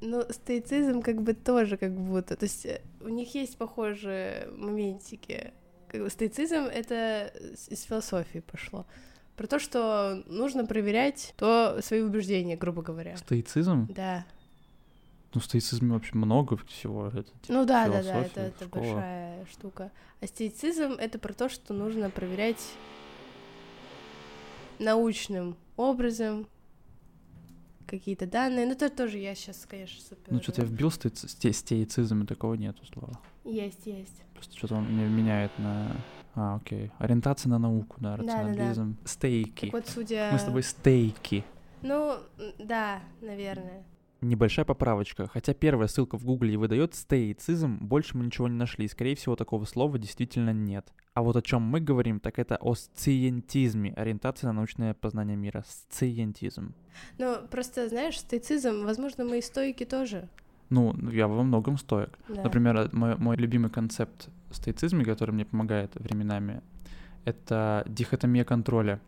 Ну, 0.00 0.22
стоицизм 0.30 1.02
как 1.02 1.20
бы 1.20 1.34
тоже 1.34 1.76
как 1.76 1.92
будто. 1.92 2.36
То 2.36 2.44
есть 2.44 2.64
э, 2.64 2.80
у 3.02 3.10
них 3.10 3.34
есть 3.34 3.58
похожие 3.58 4.48
моментики. 4.56 5.52
Как 5.88 6.00
бы 6.00 6.08
стоицизм— 6.08 6.54
это 6.74 7.30
из 7.68 7.82
философии 7.82 8.38
пошло. 8.38 8.86
Про 9.40 9.46
то, 9.46 9.58
что 9.58 10.22
нужно 10.26 10.66
проверять 10.66 11.32
то 11.38 11.78
свои 11.80 12.02
убеждения, 12.02 12.58
грубо 12.58 12.82
говоря. 12.82 13.16
Стоицизм? 13.16 13.86
Да. 13.90 14.26
Ну, 15.32 15.40
в 15.40 15.44
стоицизме 15.46 15.94
вообще 15.94 16.14
много 16.14 16.58
всего. 16.58 17.06
Это, 17.06 17.22
типа, 17.22 17.38
Ну 17.48 17.64
да, 17.64 17.88
да, 17.88 18.02
да, 18.02 18.20
это, 18.20 18.40
это 18.42 18.64
школа. 18.66 18.82
большая 18.82 19.46
штука. 19.46 19.92
А 20.20 20.26
стоицизм 20.26 20.92
это 20.92 21.18
про 21.18 21.32
то, 21.32 21.48
что 21.48 21.72
нужно 21.72 22.10
проверять 22.10 22.62
научным 24.78 25.56
образом 25.78 26.46
какие-то 27.86 28.26
данные. 28.26 28.66
Ну, 28.66 28.72
это 28.72 28.90
тоже 28.90 29.16
я 29.16 29.34
сейчас, 29.34 29.64
конечно, 29.64 30.02
супер. 30.02 30.34
Ну, 30.34 30.42
что-то 30.42 30.60
я 30.60 30.68
вбил 30.68 30.88
стоици- 30.88 31.28
сте- 31.28 31.54
стеицизм, 31.54 32.24
и 32.24 32.26
такого 32.26 32.52
нету 32.56 32.84
слова. 32.92 33.18
Есть, 33.44 33.86
есть. 33.86 34.22
Просто 34.34 34.54
что-то 34.54 34.74
он 34.74 34.94
меня 34.94 35.08
меняет 35.08 35.58
на... 35.58 35.96
А, 36.34 36.56
окей. 36.56 36.90
Ориентация 36.98 37.50
на 37.50 37.58
науку, 37.58 37.96
да, 38.00 38.16
Да, 38.16 38.22
да, 38.22 38.24
да. 38.24 38.38
рационализм. 38.42 38.96
Стейки. 39.04 39.66
Так 39.66 39.72
вот, 39.72 39.88
судя... 39.88 40.30
Мы 40.32 40.38
с 40.38 40.44
тобой 40.44 40.62
стейки. 40.62 41.44
Ну, 41.82 42.16
да, 42.58 43.00
наверное. 43.20 43.84
Небольшая 44.20 44.66
поправочка. 44.66 45.28
Хотя 45.28 45.54
первая 45.54 45.88
ссылка 45.88 46.18
в 46.18 46.24
гугле 46.24 46.52
и 46.52 46.56
выдает 46.56 46.94
стоицизм, 46.94 47.78
больше 47.78 48.18
мы 48.18 48.26
ничего 48.26 48.48
не 48.48 48.56
нашли. 48.56 48.86
Скорее 48.86 49.16
всего, 49.16 49.34
такого 49.34 49.64
слова 49.64 49.98
действительно 49.98 50.52
нет. 50.52 50.92
А 51.14 51.22
вот 51.22 51.36
о 51.36 51.42
чем 51.42 51.62
мы 51.62 51.80
говорим, 51.80 52.20
так 52.20 52.38
это 52.38 52.56
о 52.56 52.74
сциентизме, 52.74 53.94
ориентация 53.94 54.48
на 54.48 54.52
научное 54.54 54.92
познание 54.92 55.36
мира. 55.36 55.64
Сциентизм. 55.66 56.74
Ну, 57.18 57.36
просто, 57.50 57.88
знаешь, 57.88 58.18
стоицизм, 58.18 58.84
возможно, 58.84 59.24
мы 59.24 59.38
и 59.38 59.42
стойки 59.42 59.84
тоже. 59.84 60.28
Ну, 60.70 60.94
я 61.10 61.26
во 61.26 61.42
многом 61.42 61.76
стоек. 61.78 62.18
Да. 62.28 62.42
Например, 62.44 62.76
э, 62.76 62.88
мой, 62.92 63.16
мой 63.16 63.36
любимый 63.36 63.70
концепт 63.70 64.28
в 64.50 64.56
стоицизме, 64.56 65.04
который 65.04 65.32
мне 65.32 65.44
помогает 65.44 65.94
временами, 65.96 66.62
это 67.24 67.84
дихотомия 67.86 68.44
контроля. 68.44 69.00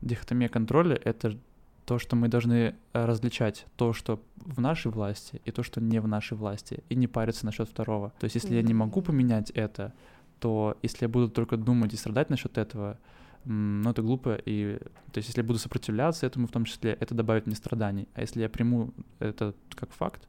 Дихотомия 0.00 0.48
контроля— 0.48 0.98
это 1.04 1.38
то, 1.84 1.98
что 1.98 2.16
мы 2.16 2.28
должны 2.28 2.74
э, 2.92 3.04
различать 3.04 3.66
то, 3.76 3.92
что 3.92 4.22
в 4.36 4.60
нашей 4.60 4.90
власти, 4.92 5.40
и 5.44 5.50
то, 5.50 5.62
что 5.62 5.80
не 5.80 6.00
в 6.00 6.06
нашей 6.06 6.36
власти, 6.36 6.82
и 6.88 6.94
не 6.94 7.08
париться 7.08 7.44
насчет 7.46 7.68
второго. 7.68 8.12
То 8.20 8.24
есть, 8.24 8.36
если 8.36 8.54
я 8.54 8.62
не 8.62 8.74
могу 8.74 9.02
поменять 9.02 9.50
это, 9.50 9.92
то 10.38 10.76
если 10.82 11.04
я 11.04 11.08
буду 11.08 11.28
только 11.28 11.56
думать 11.56 11.92
и 11.92 11.96
страдать 11.96 12.30
насчет 12.30 12.58
этого, 12.58 12.98
ну, 13.44 13.90
это 13.90 14.02
глупо, 14.02 14.38
и, 14.44 14.78
то 15.12 15.18
есть, 15.18 15.28
если 15.28 15.40
я 15.40 15.46
буду 15.46 15.58
сопротивляться 15.58 16.26
этому 16.26 16.46
в 16.46 16.52
том 16.52 16.64
числе, 16.64 16.96
это 17.00 17.14
добавит 17.14 17.46
мне 17.46 17.56
страданий. 17.56 18.08
А 18.14 18.20
если 18.20 18.40
я 18.40 18.48
приму 18.48 18.92
это 19.18 19.54
как 19.74 19.90
факт, 19.90 20.28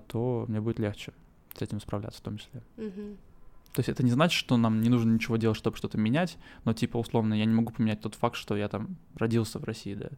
то 0.00 0.44
мне 0.48 0.60
будет 0.60 0.78
легче 0.78 1.12
с 1.54 1.62
этим 1.62 1.80
справляться 1.80 2.20
в 2.20 2.22
том 2.22 2.38
числе. 2.38 2.62
Мгм. 2.76 3.16
То 3.72 3.80
есть 3.80 3.90
это 3.90 4.02
не 4.02 4.10
значит, 4.10 4.38
что 4.38 4.56
нам 4.56 4.80
не 4.80 4.88
нужно 4.88 5.12
ничего 5.12 5.36
делать, 5.36 5.58
чтобы 5.58 5.76
что-то 5.76 5.98
менять, 5.98 6.38
но 6.64 6.72
типа 6.72 6.96
условно 6.96 7.34
я 7.34 7.44
не 7.44 7.52
могу 7.52 7.72
поменять 7.72 8.00
тот 8.00 8.14
факт, 8.14 8.36
что 8.36 8.56
я 8.56 8.68
там 8.68 8.96
родился 9.16 9.58
в 9.58 9.64
России, 9.64 9.94
да. 9.94 10.08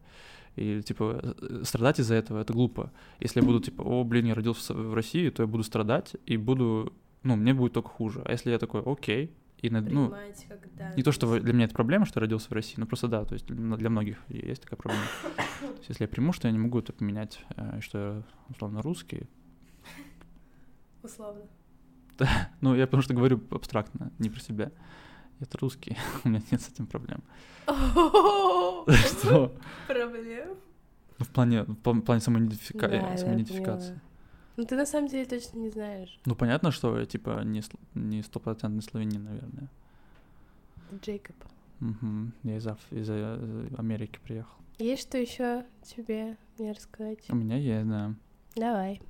И 0.55 0.81
типа 0.81 1.19
э, 1.21 1.63
страдать 1.65 1.99
из-за 1.99 2.15
этого 2.15 2.39
это 2.39 2.53
глупо. 2.53 2.91
Если 3.19 3.41
я 3.41 3.45
буду 3.45 3.59
типа, 3.59 3.81
о, 3.81 4.03
блин, 4.03 4.25
я 4.25 4.33
родился 4.33 4.73
в 4.73 4.93
России, 4.93 5.29
то 5.29 5.43
я 5.43 5.47
буду 5.47 5.63
страдать 5.63 6.15
и 6.25 6.37
буду, 6.37 6.93
ну, 7.23 7.35
мне 7.35 7.53
будет 7.53 7.73
только 7.73 7.89
хуже. 7.89 8.21
А 8.25 8.31
если 8.31 8.51
я 8.51 8.59
такой, 8.59 8.81
окей, 8.85 9.33
и 9.61 9.69
на- 9.69 9.81
ну, 9.81 10.13
когда... 10.47 10.93
не 10.95 11.03
то, 11.03 11.11
что 11.11 11.39
для 11.39 11.53
меня 11.53 11.65
это 11.65 11.73
проблема, 11.73 12.05
что 12.05 12.19
я 12.19 12.21
родился 12.21 12.47
в 12.47 12.53
России, 12.53 12.75
но 12.77 12.85
просто 12.85 13.09
да, 13.09 13.25
то 13.25 13.33
есть 13.33 13.45
для 13.45 13.75
для 13.75 13.89
многих 13.89 14.17
есть 14.29 14.61
такая 14.61 14.77
проблема. 14.77 15.03
То 15.59 15.77
есть 15.79 15.89
если 15.89 16.03
я 16.05 16.07
приму, 16.07 16.31
что 16.31 16.47
я 16.47 16.53
не 16.53 16.59
могу 16.59 16.79
это 16.79 16.93
поменять, 16.93 17.43
э, 17.57 17.81
что 17.81 17.97
я 17.97 18.23
условно 18.49 18.81
русский, 18.81 19.27
Условно. 21.03 21.41
Ну, 22.61 22.75
я 22.75 22.85
потому 22.85 23.01
что 23.03 23.13
говорю 23.13 23.41
абстрактно, 23.51 24.11
не 24.19 24.29
про 24.29 24.39
себя. 24.41 24.71
Я-то 25.39 25.57
русский, 25.59 25.95
у 26.25 26.29
меня 26.29 26.41
нет 26.51 26.61
с 26.61 26.69
этим 26.69 26.85
проблем. 26.87 27.21
Что? 27.67 29.53
Проблем? 29.87 30.57
Ну, 31.17 31.25
в 31.25 31.29
плане, 31.29 31.63
в 31.63 31.75
плане- 31.75 32.01
Да, 32.73 32.87
э, 32.87 33.11
я 33.11 33.17
самоидентификации. 33.17 33.99
Ну, 34.57 34.65
ты 34.65 34.75
на 34.75 34.85
самом 34.85 35.07
деле 35.07 35.25
точно 35.25 35.59
не 35.59 35.69
знаешь. 35.69 36.19
Ну, 36.25 36.35
понятно, 36.35 36.71
что 36.71 36.99
я, 36.99 37.05
типа, 37.05 37.41
не 37.95 38.21
стопроцентный 38.23 38.81
славянин, 38.83 39.23
наверное. 39.23 39.69
Джейкоб. 41.01 41.35
Мгм. 41.79 42.33
Я 42.43 42.57
из, 42.57 42.67
Аф- 42.67 42.91
из 42.91 43.09
э, 43.09 43.67
Америки 43.77 44.19
приехал. 44.23 44.55
Есть 44.79 45.03
что 45.03 45.17
еще 45.17 45.65
тебе 45.83 46.35
мне 46.57 46.71
рассказать? 46.73 47.19
У 47.29 47.35
меня 47.35 47.55
есть, 47.55 47.87
да. 47.87 48.13
Давай. 48.55 49.01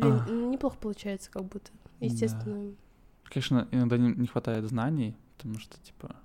Блин, 0.00 0.22
А. 0.26 0.30
неплохо 0.30 0.76
получается, 0.80 1.30
как 1.30 1.44
будто. 1.44 1.70
Естественно. 2.00 2.72
Конечно, 3.24 3.68
иногда 3.72 3.96
не, 3.98 4.26
хватает 4.26 4.64
знаний, 4.66 5.14
потому 5.36 5.58
что, 5.58 5.76
типа, 5.82 6.16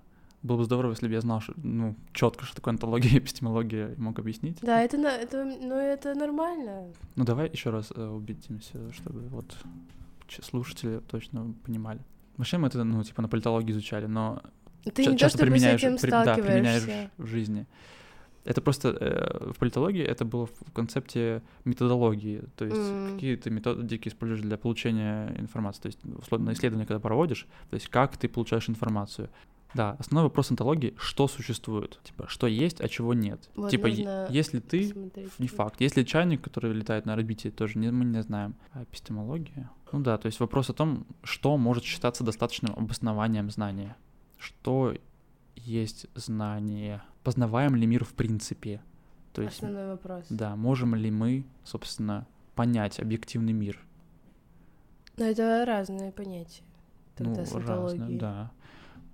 Было 0.41 0.57
бы 0.57 0.65
здорово, 0.65 0.91
если 0.91 1.07
бы 1.07 1.13
я 1.13 1.21
знал, 1.21 1.39
что, 1.39 1.53
ну, 1.55 1.95
четко, 2.11 2.43
что 2.43 2.55
такое 2.57 2.73
антология 2.73 3.11
и 3.11 3.17
эпистемология, 3.19 3.93
и 3.93 3.99
мог 4.01 4.19
объяснить. 4.19 4.57
Да, 4.61 4.81
это, 4.81 4.97
это, 4.97 5.45
ну, 5.45 5.75
это 5.75 6.13
нормально. 6.15 6.89
Ну, 7.15 7.23
давай 7.23 7.49
еще 7.49 7.69
раз 7.69 7.93
э, 7.95 8.05
убедимся, 8.05 8.91
чтобы 8.91 9.21
вот 9.29 9.55
слушатели 10.41 10.99
точно 11.07 11.53
понимали. 11.65 12.01
Вообще 12.37 12.57
мы 12.57 12.67
это, 12.67 12.83
ну, 12.83 13.01
типа, 13.03 13.21
на 13.21 13.29
политологии 13.29 13.71
изучали, 13.71 14.05
но 14.07 14.41
Ты 14.83 15.03
ча- 15.05 15.11
не 15.11 15.17
то, 15.17 15.19
часто 15.21 15.37
с 15.37 15.41
применяешь, 15.41 15.81
при- 15.81 16.09
да, 16.11 16.35
применяешь 16.35 17.09
в 17.17 17.25
жизни. 17.25 17.65
Это 18.45 18.61
просто 18.61 18.89
э, 18.89 19.51
в 19.53 19.57
политологии 19.57 20.03
это 20.03 20.25
было 20.25 20.47
в 20.47 20.71
концепте 20.73 21.41
методологии, 21.63 22.43
то 22.57 22.65
есть 22.65 22.77
М. 22.77 23.13
какие 23.13 23.35
ты 23.37 23.49
методики 23.49 24.09
используешь 24.09 24.41
для 24.41 24.57
получения 24.57 25.33
информации, 25.39 25.81
то 25.81 25.87
есть 25.87 25.99
условно 26.19 26.51
исследование, 26.51 26.85
когда 26.85 26.99
проводишь, 26.99 27.47
то 27.69 27.75
есть 27.75 27.87
как 27.87 28.17
ты 28.17 28.27
получаешь 28.27 28.69
информацию. 28.69 29.29
Да, 29.73 29.95
основной 29.97 30.25
вопрос 30.25 30.51
онтологии— 30.51 30.93
что 30.97 31.27
существует, 31.27 31.99
типа 32.03 32.27
что 32.27 32.45
есть, 32.45 32.79
а 32.79 32.87
чего 32.87 33.13
нет. 33.13 33.49
Вот 33.55 33.71
типа 33.71 33.87
е- 33.87 34.27
если 34.29 34.59
ты 34.59 34.93
не 35.39 35.47
факт. 35.47 35.81
Если 35.81 36.03
чайник, 36.03 36.41
который 36.41 36.73
летает 36.73 37.05
на 37.05 37.13
орбите, 37.13 37.49
тоже 37.49 37.79
не, 37.79 37.91
мы 37.91 38.05
не 38.05 38.21
знаем. 38.21 38.55
А 38.73 38.83
эпистемология? 38.83 39.71
Ну 39.91 40.01
да, 40.01 40.17
то 40.17 40.27
есть 40.27 40.39
вопрос 40.39 40.69
о 40.69 40.73
том, 40.73 41.07
что 41.23 41.57
может 41.57 41.83
считаться 41.83 42.23
достаточным 42.23 42.73
обоснованием 42.75 43.49
знания. 43.49 43.95
Что 44.37 44.93
есть 45.55 46.07
знание? 46.15 47.01
Познаваем 47.23 47.75
ли 47.75 47.85
мир 47.85 48.03
в 48.03 48.13
принципе? 48.13 48.81
То 49.33 49.41
есть, 49.41 49.55
Основной 49.55 49.87
вопрос. 49.87 50.25
да, 50.29 50.55
можем 50.55 50.93
ли 50.95 51.09
мы, 51.09 51.45
собственно, 51.63 52.27
понять 52.55 52.99
объективный 52.99 53.53
мир? 53.53 53.79
Но 55.17 55.25
это 55.25 55.63
разные 55.65 56.11
понятия. 56.11 56.63
Тогда 57.15 57.43
ну, 57.49 57.57
онтологией. 57.57 58.17
да. 58.19 58.51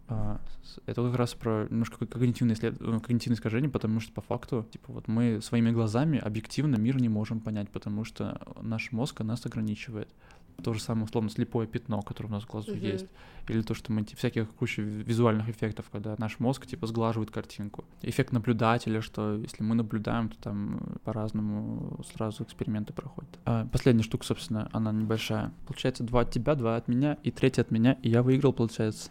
А, 0.08 0.42
Это 0.88 1.06
как 1.06 1.16
раз 1.16 1.36
про 1.36 1.68
немножко 1.70 2.06
когнитивное, 2.06 2.56
исслед... 2.56 2.82
э, 2.82 3.00
когнитивное 3.00 3.36
искажение, 3.38 3.70
потому 3.70 4.00
что 4.00 4.12
по 4.12 4.22
факту, 4.22 4.66
типа, 4.72 4.92
вот 4.92 5.08
мы 5.08 5.40
своими 5.42 5.70
глазами 5.72 6.18
объективно 6.18 6.78
мир 6.78 7.00
не 7.00 7.10
можем 7.10 7.40
понять, 7.40 7.70
потому 7.70 8.04
что 8.06 8.42
наш 8.60 8.92
мозг 8.92 9.22
нас 9.22 9.46
ограничивает. 9.46 10.10
То 10.64 10.74
же 10.74 10.80
самое, 10.82 11.06
условно, 11.06 11.30
слепое 11.30 11.68
пятно, 11.68 12.02
которое 12.02 12.28
у 12.30 12.32
нас 12.32 12.44
в 12.44 12.48
глазу 12.48 12.72
Мгм. 12.76 12.82
есть. 12.84 13.06
Или 13.48 13.62
то, 13.62 13.74
что 13.74 13.92
мы 13.92 14.04
ти- 14.04 14.16
всяких 14.16 14.50
куча 14.52 14.82
ви- 14.82 15.04
визуальных 15.04 15.50
эффектов, 15.50 15.90
когда 15.92 16.16
наш 16.20 16.40
мозг, 16.40 16.66
типа, 16.68 16.86
сглаживает 16.88 17.32
картинку. 17.32 17.84
Эффект 18.04 18.32
наблюдателя, 18.32 19.02
что 19.02 19.36
если 19.38 19.64
мы 19.64 19.76
наблюдаем, 19.76 20.30
то 20.30 20.38
там 20.38 20.78
э, 20.78 20.98
по-разному 21.04 22.00
сразу 22.14 22.44
эксперименты 22.44 22.94
проходят. 22.94 23.40
А, 23.46 23.66
последняя 23.72 24.04
штука, 24.04 24.26
собственно, 24.26 24.70
она 24.72 24.92
небольшая. 24.92 25.52
Получается, 25.68 26.04
два 26.04 26.22
от 26.22 26.32
тебя, 26.32 26.56
два 26.56 26.76
от 26.76 26.88
меня, 26.88 27.18
и 27.24 27.32
третий 27.32 27.62
от 27.62 27.72
меня, 27.72 27.94
и 28.04 28.10
я 28.10 28.22
выиграл, 28.22 28.54
получается. 28.54 29.10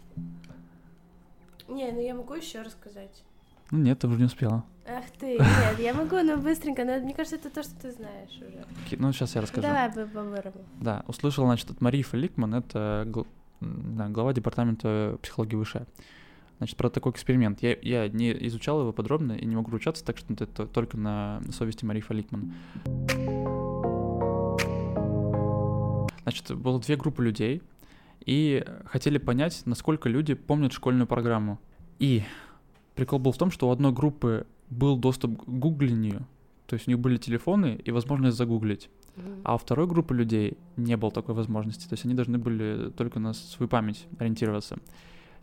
Не, 1.67 1.91
ну 1.91 2.01
я 2.01 2.15
могу 2.15 2.33
еще 2.33 2.61
рассказать. 2.61 3.23
Ну 3.71 3.79
нет, 3.79 3.99
ты 3.99 4.07
уже 4.07 4.17
не 4.17 4.25
успела. 4.25 4.65
Ах 4.87 5.05
ты, 5.19 5.37
нет, 5.37 5.79
я 5.79 5.93
могу, 5.93 6.15
но 6.23 6.37
быстренько, 6.37 6.83
но 6.83 6.97
мне 6.99 7.13
кажется, 7.13 7.35
это 7.35 7.49
то, 7.51 7.61
что 7.61 7.75
ты 7.79 7.91
знаешь 7.91 8.31
уже. 8.37 8.65
Ну, 8.97 9.13
сейчас 9.13 9.35
я 9.35 9.41
расскажу. 9.41 9.61
Давай 9.67 9.91
по 9.91 10.05
по-бырому. 10.07 10.65
Да, 10.81 11.03
услышал, 11.07 11.45
значит, 11.45 11.69
от 11.69 11.79
Марии 11.79 12.01
Феликман, 12.01 12.55
это 12.55 13.03
гл- 13.05 13.27
м, 13.61 13.95
да, 13.95 14.07
глава 14.09 14.33
департамента 14.33 15.17
психологии 15.21 15.55
выше. 15.55 15.85
Значит, 16.57 16.75
про 16.75 16.89
такой 16.89 17.11
эксперимент. 17.11 17.61
Я, 17.61 17.77
я 17.83 18.09
не 18.09 18.31
изучал 18.47 18.81
его 18.81 18.91
подробно 18.91 19.33
и 19.33 19.45
не 19.45 19.55
могу 19.55 19.69
ручаться, 19.71 20.03
так 20.03 20.17
что 20.17 20.33
это 20.33 20.65
только 20.65 20.97
на 20.97 21.41
совести 21.51 21.85
Марии 21.85 22.01
Феликман. 22.01 22.51
Значит, 26.23 26.55
было 26.57 26.79
две 26.79 26.95
группы 26.95 27.23
людей, 27.23 27.61
и 28.25 28.65
хотели 28.85 29.17
понять, 29.19 29.61
насколько 29.65 30.09
люди 30.09 30.33
помнят 30.33 30.73
школьную 30.73 31.07
программу. 31.07 31.59
И 31.99 32.23
прикол 32.99 33.19
был 33.19 33.31
в 33.31 33.37
том, 33.37 33.49
что 33.51 33.69
у 33.69 33.71
одной 33.71 33.91
группы 33.91 34.45
был 34.69 34.97
доступ 34.97 35.41
к 35.41 35.47
гуглению, 35.47 36.27
то 36.67 36.75
есть 36.75 36.87
у 36.87 36.91
них 36.91 36.99
были 36.99 37.17
телефоны 37.17 37.79
и 37.83 37.91
возможность 37.91 38.37
загуглить. 38.37 38.89
А 39.43 39.55
у 39.55 39.57
второй 39.57 39.87
группы 39.87 40.15
людей 40.15 40.57
не 40.77 40.95
было 40.95 41.11
такой 41.11 41.35
возможности. 41.35 41.87
То 41.87 41.93
есть 41.93 42.05
они 42.05 42.13
должны 42.13 42.37
были 42.37 42.89
только 42.91 43.19
на 43.19 43.33
свою 43.33 43.67
память 43.67 44.05
ориентироваться. 44.17 44.77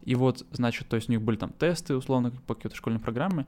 И 0.04 0.14
вот, 0.14 0.46
значит, 0.52 0.88
то 0.88 0.96
есть 0.96 1.08
у 1.08 1.12
них 1.12 1.20
были 1.20 1.36
там 1.36 1.52
тесты, 1.52 1.94
условно, 1.94 2.32
по 2.46 2.54
какой-то 2.54 2.76
школьной 2.76 3.00
программе. 3.00 3.46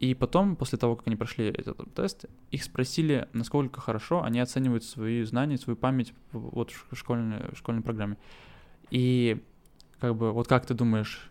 И 0.00 0.14
потом, 0.14 0.56
после 0.56 0.78
того, 0.78 0.96
как 0.96 1.06
они 1.08 1.16
прошли 1.16 1.46
этот 1.46 1.92
тест, 1.94 2.26
их 2.50 2.62
спросили, 2.62 3.28
насколько 3.32 3.80
хорошо 3.80 4.22
они 4.22 4.40
оценивают 4.40 4.84
свои 4.84 5.22
знания, 5.24 5.58
свою 5.58 5.76
память 5.76 6.14
в- 6.32 6.54
вот 6.54 6.70
в 6.70 6.96
школьной, 6.96 7.50
в 7.52 7.58
школьной 7.58 7.82
программе. 7.82 8.16
И 8.90 9.42
как 9.98 10.16
бы, 10.16 10.32
вот 10.32 10.46
как 10.46 10.66
ты 10.66 10.74
думаешь, 10.74 11.30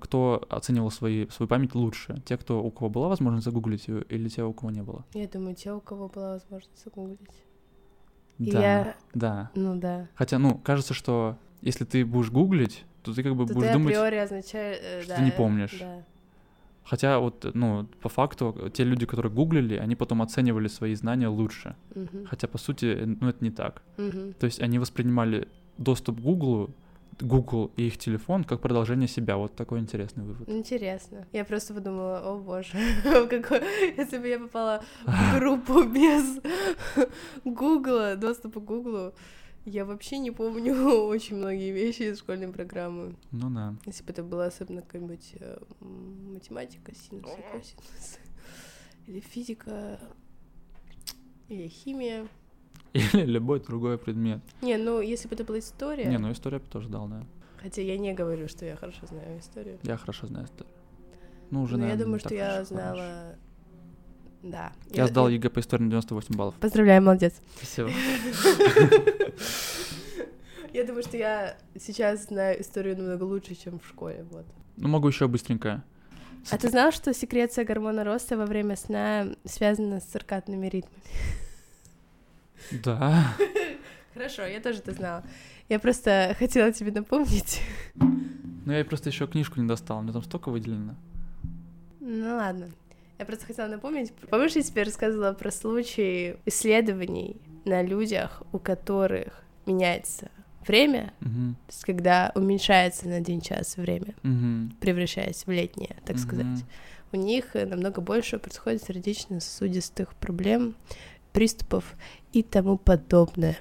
кто 0.00 0.44
оценивал 0.48 0.90
свои, 0.90 1.28
свою 1.28 1.48
память 1.48 1.74
лучше? 1.74 2.22
Те, 2.24 2.36
кто, 2.36 2.62
у 2.62 2.70
кого 2.70 2.90
была 2.90 3.08
возможность 3.08 3.44
загуглить 3.44 3.88
ее, 3.88 4.02
или 4.04 4.28
те, 4.28 4.44
у 4.44 4.52
кого 4.52 4.70
не 4.70 4.82
было? 4.82 5.04
Я 5.14 5.26
думаю, 5.28 5.54
те, 5.54 5.72
у 5.72 5.80
кого 5.80 6.08
была 6.08 6.34
возможность 6.34 6.84
загуглить. 6.84 7.18
Да, 8.38 8.60
Я- 8.60 8.96
да. 9.14 9.50
Ну 9.54 9.76
да. 9.76 10.08
Хотя, 10.14 10.38
ну, 10.38 10.58
кажется, 10.58 10.94
что 10.94 11.36
если 11.60 11.84
ты 11.84 12.04
будешь 12.04 12.30
гуглить, 12.30 12.84
то 13.02 13.14
ты 13.14 13.22
как 13.22 13.34
бы 13.36 13.46
То 13.46 13.54
будешь 13.54 13.68
ты 13.68 13.72
думать... 13.72 13.96
означает... 13.96 14.80
э, 14.82 15.00
что 15.02 15.08
да, 15.10 15.16
ты 15.16 15.22
не 15.22 15.30
э, 15.30 15.36
помнишь. 15.36 15.76
Да. 15.80 16.04
Хотя 16.84 17.18
вот, 17.20 17.46
ну, 17.54 17.86
по 18.00 18.08
факту, 18.08 18.70
те 18.72 18.84
люди, 18.84 19.06
которые 19.06 19.32
гуглили, 19.32 19.76
они 19.76 19.94
потом 19.94 20.22
оценивали 20.22 20.68
свои 20.68 20.94
знания 20.94 21.28
лучше. 21.28 21.76
Мгм. 21.94 22.26
Хотя, 22.26 22.48
по 22.48 22.58
сути, 22.58 22.86
э, 22.86 23.06
ну, 23.06 23.28
это 23.28 23.44
не 23.44 23.50
так. 23.50 23.82
Мгм. 23.96 24.34
То 24.34 24.46
есть 24.46 24.60
они 24.60 24.78
воспринимали 24.78 25.48
доступ 25.78 26.18
к 26.18 26.20
Гуглу, 26.20 26.70
Google 27.20 27.72
и 27.76 27.86
их 27.86 27.98
телефон 27.98 28.44
как 28.44 28.60
продолжение 28.60 29.08
себя. 29.08 29.36
Вот 29.36 29.54
такой 29.54 29.80
интересный 29.80 30.24
вывод. 30.24 30.48
Интересно. 30.48 31.26
Я 31.32 31.44
просто 31.44 31.74
подумала, 31.74 32.18
о 32.18 32.38
боже, 32.38 32.78
какой... 33.30 33.62
если 33.96 34.18
бы 34.18 34.28
я 34.28 34.38
попала 34.38 34.82
в 35.04 35.38
группу 35.38 35.84
без 35.84 36.40
Гугла, 37.44 38.16
доступа 38.16 38.60
к 38.60 38.64
Гуглу, 38.64 39.12
я 39.64 39.84
вообще 39.84 40.18
не 40.18 40.30
помню 40.30 40.74
очень 41.06 41.36
многие 41.36 41.70
вещи 41.70 42.02
из 42.02 42.18
школьной 42.18 42.48
программы. 42.48 43.16
Ну 43.30 43.50
да. 43.50 43.76
Если 43.86 44.02
бы 44.02 44.10
это 44.10 44.22
была 44.22 44.46
особенно 44.46 44.82
какая-нибудь 44.82 45.34
э, 45.38 45.58
математика, 45.80 46.92
синусы, 46.94 47.36
косинусы, 47.52 48.18
или 49.06 49.20
физика, 49.20 50.00
или 51.48 51.68
химия. 51.68 52.26
Или 53.14 53.24
любой 53.24 53.60
другой 53.60 53.98
предмет. 53.98 54.40
Не, 54.60 54.76
ну 54.76 55.00
если 55.00 55.28
бы 55.28 55.34
это 55.34 55.44
была 55.44 55.58
история, 55.58 56.06
Не, 56.06 56.18
ну 56.18 56.30
историю 56.30 56.60
я 56.60 56.66
бы 56.66 56.70
тоже 56.70 56.88
дал, 56.88 57.08
да. 57.08 57.24
хотя 57.62 57.80
я 57.82 57.96
не 57.98 58.12
говорю, 58.12 58.48
что 58.48 58.64
я 58.66 58.76
хорошо 58.76 59.06
знаю 59.06 59.38
историю. 59.38 59.78
Я 59.82 59.96
хорошо 59.96 60.26
знаю 60.26 60.46
историю. 60.46 60.72
Ну, 61.50 61.62
уже, 61.62 61.74
я 61.74 61.80
наверное, 61.80 62.04
думаю, 62.04 62.14
не 62.14 62.20
что 62.20 62.34
я 62.34 62.50
хорошо. 62.50 62.64
знала... 62.74 63.36
Да. 64.42 64.72
Я 64.90 65.06
сдал 65.06 65.28
ЕГЭ 65.28 65.50
по 65.50 65.60
истории 65.60 65.84
на 65.84 65.90
98 65.90 66.34
баллов. 66.34 66.54
Поздравляю, 66.56 67.00
молодец. 67.02 67.34
Спасибо. 67.56 67.90
Я 70.72 70.84
думаю, 70.84 71.02
что 71.02 71.18
я 71.18 71.58
сейчас 71.78 72.24
знаю 72.28 72.60
историю 72.62 72.96
намного 72.96 73.24
лучше, 73.24 73.54
чем 73.54 73.78
в 73.78 73.86
школе, 73.86 74.24
вот. 74.30 74.46
Ну, 74.78 74.88
могу 74.88 75.08
еще 75.08 75.28
быстренько. 75.28 75.84
А 76.50 76.56
ты 76.56 76.70
знал, 76.70 76.92
что 76.92 77.12
секреция 77.12 77.64
гормона 77.66 78.04
роста 78.04 78.38
во 78.38 78.46
время 78.46 78.76
сна 78.76 79.26
связана 79.44 80.00
с 80.00 80.04
циркадными 80.04 80.66
ритмами? 80.68 80.96
Да. 82.70 83.34
Хорошо, 84.14 84.42
я 84.46 84.60
тоже 84.60 84.78
это 84.78 84.92
знала. 84.92 85.24
Я 85.68 85.78
просто 85.78 86.34
хотела 86.38 86.72
тебе 86.72 86.92
напомнить. 86.92 87.60
Ну, 87.94 88.72
я 88.72 88.84
просто 88.84 89.08
еще 89.08 89.26
книжку 89.26 89.60
не 89.60 89.66
достал, 89.66 89.98
у 89.98 90.02
меня 90.02 90.12
там 90.12 90.22
столько 90.22 90.50
выделено. 90.50 90.94
Ну 92.00 92.36
ладно. 92.36 92.68
Я 93.18 93.24
просто 93.24 93.46
хотела 93.46 93.68
напомнить. 93.68 94.12
Помнишь, 94.30 94.52
я 94.56 94.62
тебе 94.62 94.82
рассказывала 94.82 95.32
про 95.32 95.50
случаи 95.50 96.36
исследований 96.46 97.40
на 97.64 97.82
людях, 97.82 98.42
у 98.52 98.58
которых 98.58 99.42
меняется 99.66 100.30
время, 100.66 101.12
Мгм. 101.20 101.54
то 101.66 101.72
есть 101.72 101.84
когда 101.84 102.32
уменьшается 102.34 103.08
на 103.08 103.16
один 103.16 103.40
час 103.40 103.76
время, 103.76 104.14
Мгм. 104.22 104.76
превращаясь 104.80 105.46
в 105.46 105.50
летнее, 105.50 105.96
так 106.04 106.16
Мгм. 106.16 106.24
сказать. 106.24 106.64
У 107.12 107.16
них 107.16 107.54
намного 107.54 108.00
больше 108.00 108.38
происходит 108.38 108.82
сердечно-сосудистых 108.84 110.14
проблем, 110.16 110.74
приступов 111.32 111.94
и 112.32 112.42
тому 112.42 112.78
подобное. 112.78 113.56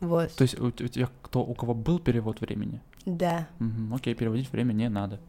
Вот, 0.00 0.32
То 0.34 0.42
есть 0.42 0.58
у, 0.60 0.66
у 0.66 0.70
тебя 0.70 1.08
кто, 1.22 1.40
у 1.44 1.54
кого 1.54 1.74
был 1.74 1.98
перевод 1.98 2.40
времени? 2.40 2.80
да. 3.06 3.48
Мгм, 3.58 3.94
Окей, 3.94 4.14
переводить 4.14 4.50
время 4.52 4.72
не 4.72 4.88
надо. 4.88 5.20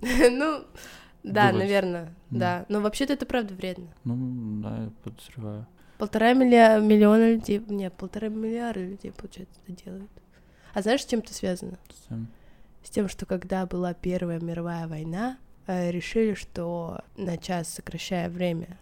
Ну, 0.02 0.64
да, 1.22 1.52
наверное, 1.52 2.12
да. 2.30 2.66
Но 2.68 2.80
вообще-то 2.80 3.12
это 3.12 3.26
правда 3.26 3.54
вредно. 3.54 3.86
Ну, 4.04 4.60
да, 4.62 4.84
я 4.84 4.90
подозреваю. 5.04 5.66
Полтора 5.98 6.32
миллиона 6.34 7.32
людей, 7.34 7.62
нет, 7.68 7.92
полтора 7.94 8.28
миллиарда 8.28 8.80
людей, 8.80 9.12
получается, 9.12 9.54
это 9.66 9.84
делают. 9.84 10.10
А 10.74 10.82
знаешь, 10.82 11.02
с 11.02 11.06
чем 11.06 11.20
это 11.20 11.32
связано? 11.32 11.78
С 11.90 12.08
тем- 12.08 12.26
С 12.82 12.90
тем, 12.90 13.08
что 13.08 13.24
когда 13.26 13.64
была 13.66 13.94
Первая 13.94 14.40
мировая 14.40 14.88
война, 14.88 15.38
э, 15.68 15.92
решили, 15.92 16.34
что 16.34 17.02
на 17.16 17.36
час 17.38 17.68
сокращая 17.68 18.28
время 18.28 18.80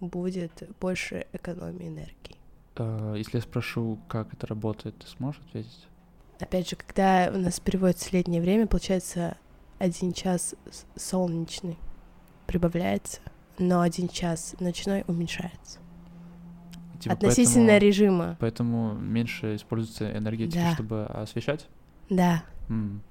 будет 0.00 0.62
больше 0.80 1.26
экономии 1.32 1.88
энергии. 1.88 2.36
Э, 2.76 3.14
Если 3.16 3.38
я 3.38 3.42
спрошу, 3.42 3.98
как 4.08 4.32
это 4.34 4.46
работает, 4.46 4.96
ты 4.98 5.06
сможешь 5.06 5.40
ответить? 5.48 5.86
Опять 6.38 6.68
же, 6.68 6.76
когда 6.76 7.30
у 7.34 7.38
нас 7.38 7.60
переводится 7.60 8.10
летнее 8.14 8.42
время, 8.42 8.66
получается, 8.66 9.36
один 9.78 10.12
час 10.12 10.54
солнечный 10.94 11.78
прибавляется, 12.46 13.20
но 13.58 13.80
один 13.80 14.08
час 14.08 14.54
ночной 14.60 15.04
уменьшается. 15.06 15.78
Типа, 17.00 17.14
Относительно 17.14 17.66
поэтому, 17.68 17.86
режима. 17.88 18.36
поэтому 18.40 18.92
меньше 18.94 19.56
используется 19.56 20.16
энергетики, 20.16 20.56
Да. 20.58 20.74
чтобы 20.74 21.06
освещать. 21.06 21.66
Да. 22.10 22.42
М, 22.68 23.02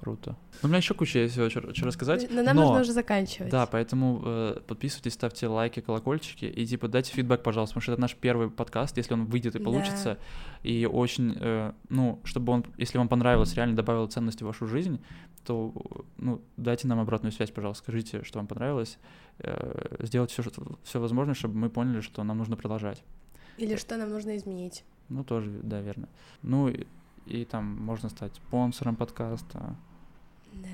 Круто. 0.00 0.36
Ну, 0.62 0.66
у 0.66 0.68
меня 0.68 0.78
еще 0.78 0.92
куча 0.94 1.20
есть 1.20 1.34
что 1.34 1.48
что 1.50 1.86
рассказать. 1.86 2.28
Но 2.30 2.42
нам 2.42 2.56
но- 2.56 2.62
нужно 2.66 2.80
уже 2.82 2.92
заканчивать. 2.92 3.50
Да, 3.50 3.64
поэтому 3.66 4.20
э, 4.24 4.60
подписывайтесь, 4.66 5.14
ставьте 5.14 5.46
лайки, 5.46 5.80
колокольчики 5.80 6.44
и 6.44 6.66
типа 6.66 6.88
дайте 6.88 7.12
фидбэк, 7.12 7.42
пожалуйста, 7.42 7.74
потому 7.74 7.82
что 7.82 7.92
это 7.92 8.00
наш 8.02 8.14
первый 8.14 8.50
подкаст, 8.50 8.96
если 8.98 9.14
он 9.14 9.24
выйдет 9.26 9.56
и 9.56 9.58
Да. 9.58 9.64
получится, 9.64 10.18
и 10.62 10.84
очень, 10.84 11.36
э, 11.40 11.72
ну, 11.88 12.20
чтобы 12.24 12.52
он, 12.52 12.64
если 12.76 12.98
вам 12.98 13.08
понравилось, 13.08 13.54
реально 13.54 13.76
добавил 13.76 14.06
ценности 14.08 14.42
в 14.42 14.46
вашу 14.46 14.66
жизнь, 14.66 15.00
то, 15.46 15.72
ну, 16.18 16.42
дайте 16.56 16.86
нам 16.88 17.00
обратную 17.00 17.32
связь, 17.32 17.50
пожалуйста, 17.50 17.84
скажите, 17.84 18.24
что 18.24 18.38
вам 18.38 18.46
понравилось, 18.46 18.98
э, 19.38 19.96
сделайте 20.00 20.40
все, 20.42 20.50
все 20.82 21.00
возможное, 21.00 21.34
чтобы 21.34 21.56
мы 21.56 21.70
поняли, 21.70 22.00
что 22.00 22.22
нам 22.24 22.38
нужно 22.38 22.56
продолжать. 22.56 23.02
Или 23.56 23.76
что 23.76 23.96
нам 23.96 24.10
нужно 24.10 24.36
изменить. 24.36 24.84
Ну, 25.08 25.22
тоже, 25.24 25.50
да, 25.62 25.80
верно. 25.80 26.08
Ну, 26.42 26.70
и, 27.26 27.44
там 27.44 27.64
можно 27.82 28.08
стать 28.08 28.34
спонсором 28.36 28.96
подкаста. 28.96 29.76
Да. 30.52 30.68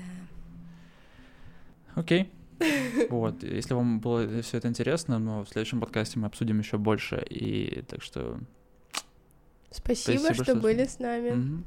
Окей. 1.95 2.31
Вот, 3.09 3.41
если 3.43 3.73
вам 3.73 3.99
было 3.99 4.41
все 4.43 4.57
это 4.57 4.67
интересно, 4.67 5.17
но 5.17 5.43
в 5.43 5.49
следующем 5.49 5.79
подкасте 5.79 6.19
мы 6.19 6.27
обсудим 6.27 6.59
еще 6.59 6.77
больше. 6.77 7.23
И 7.29 7.81
так 7.87 8.01
что 8.03 8.39
Спасибо, 9.71 10.19
Спасибо, 10.19 10.33
что 10.35 10.43
что- 10.43 10.55
были 10.57 10.85
с 10.85 10.99
нами. 10.99 11.31
мгм. 11.31 11.65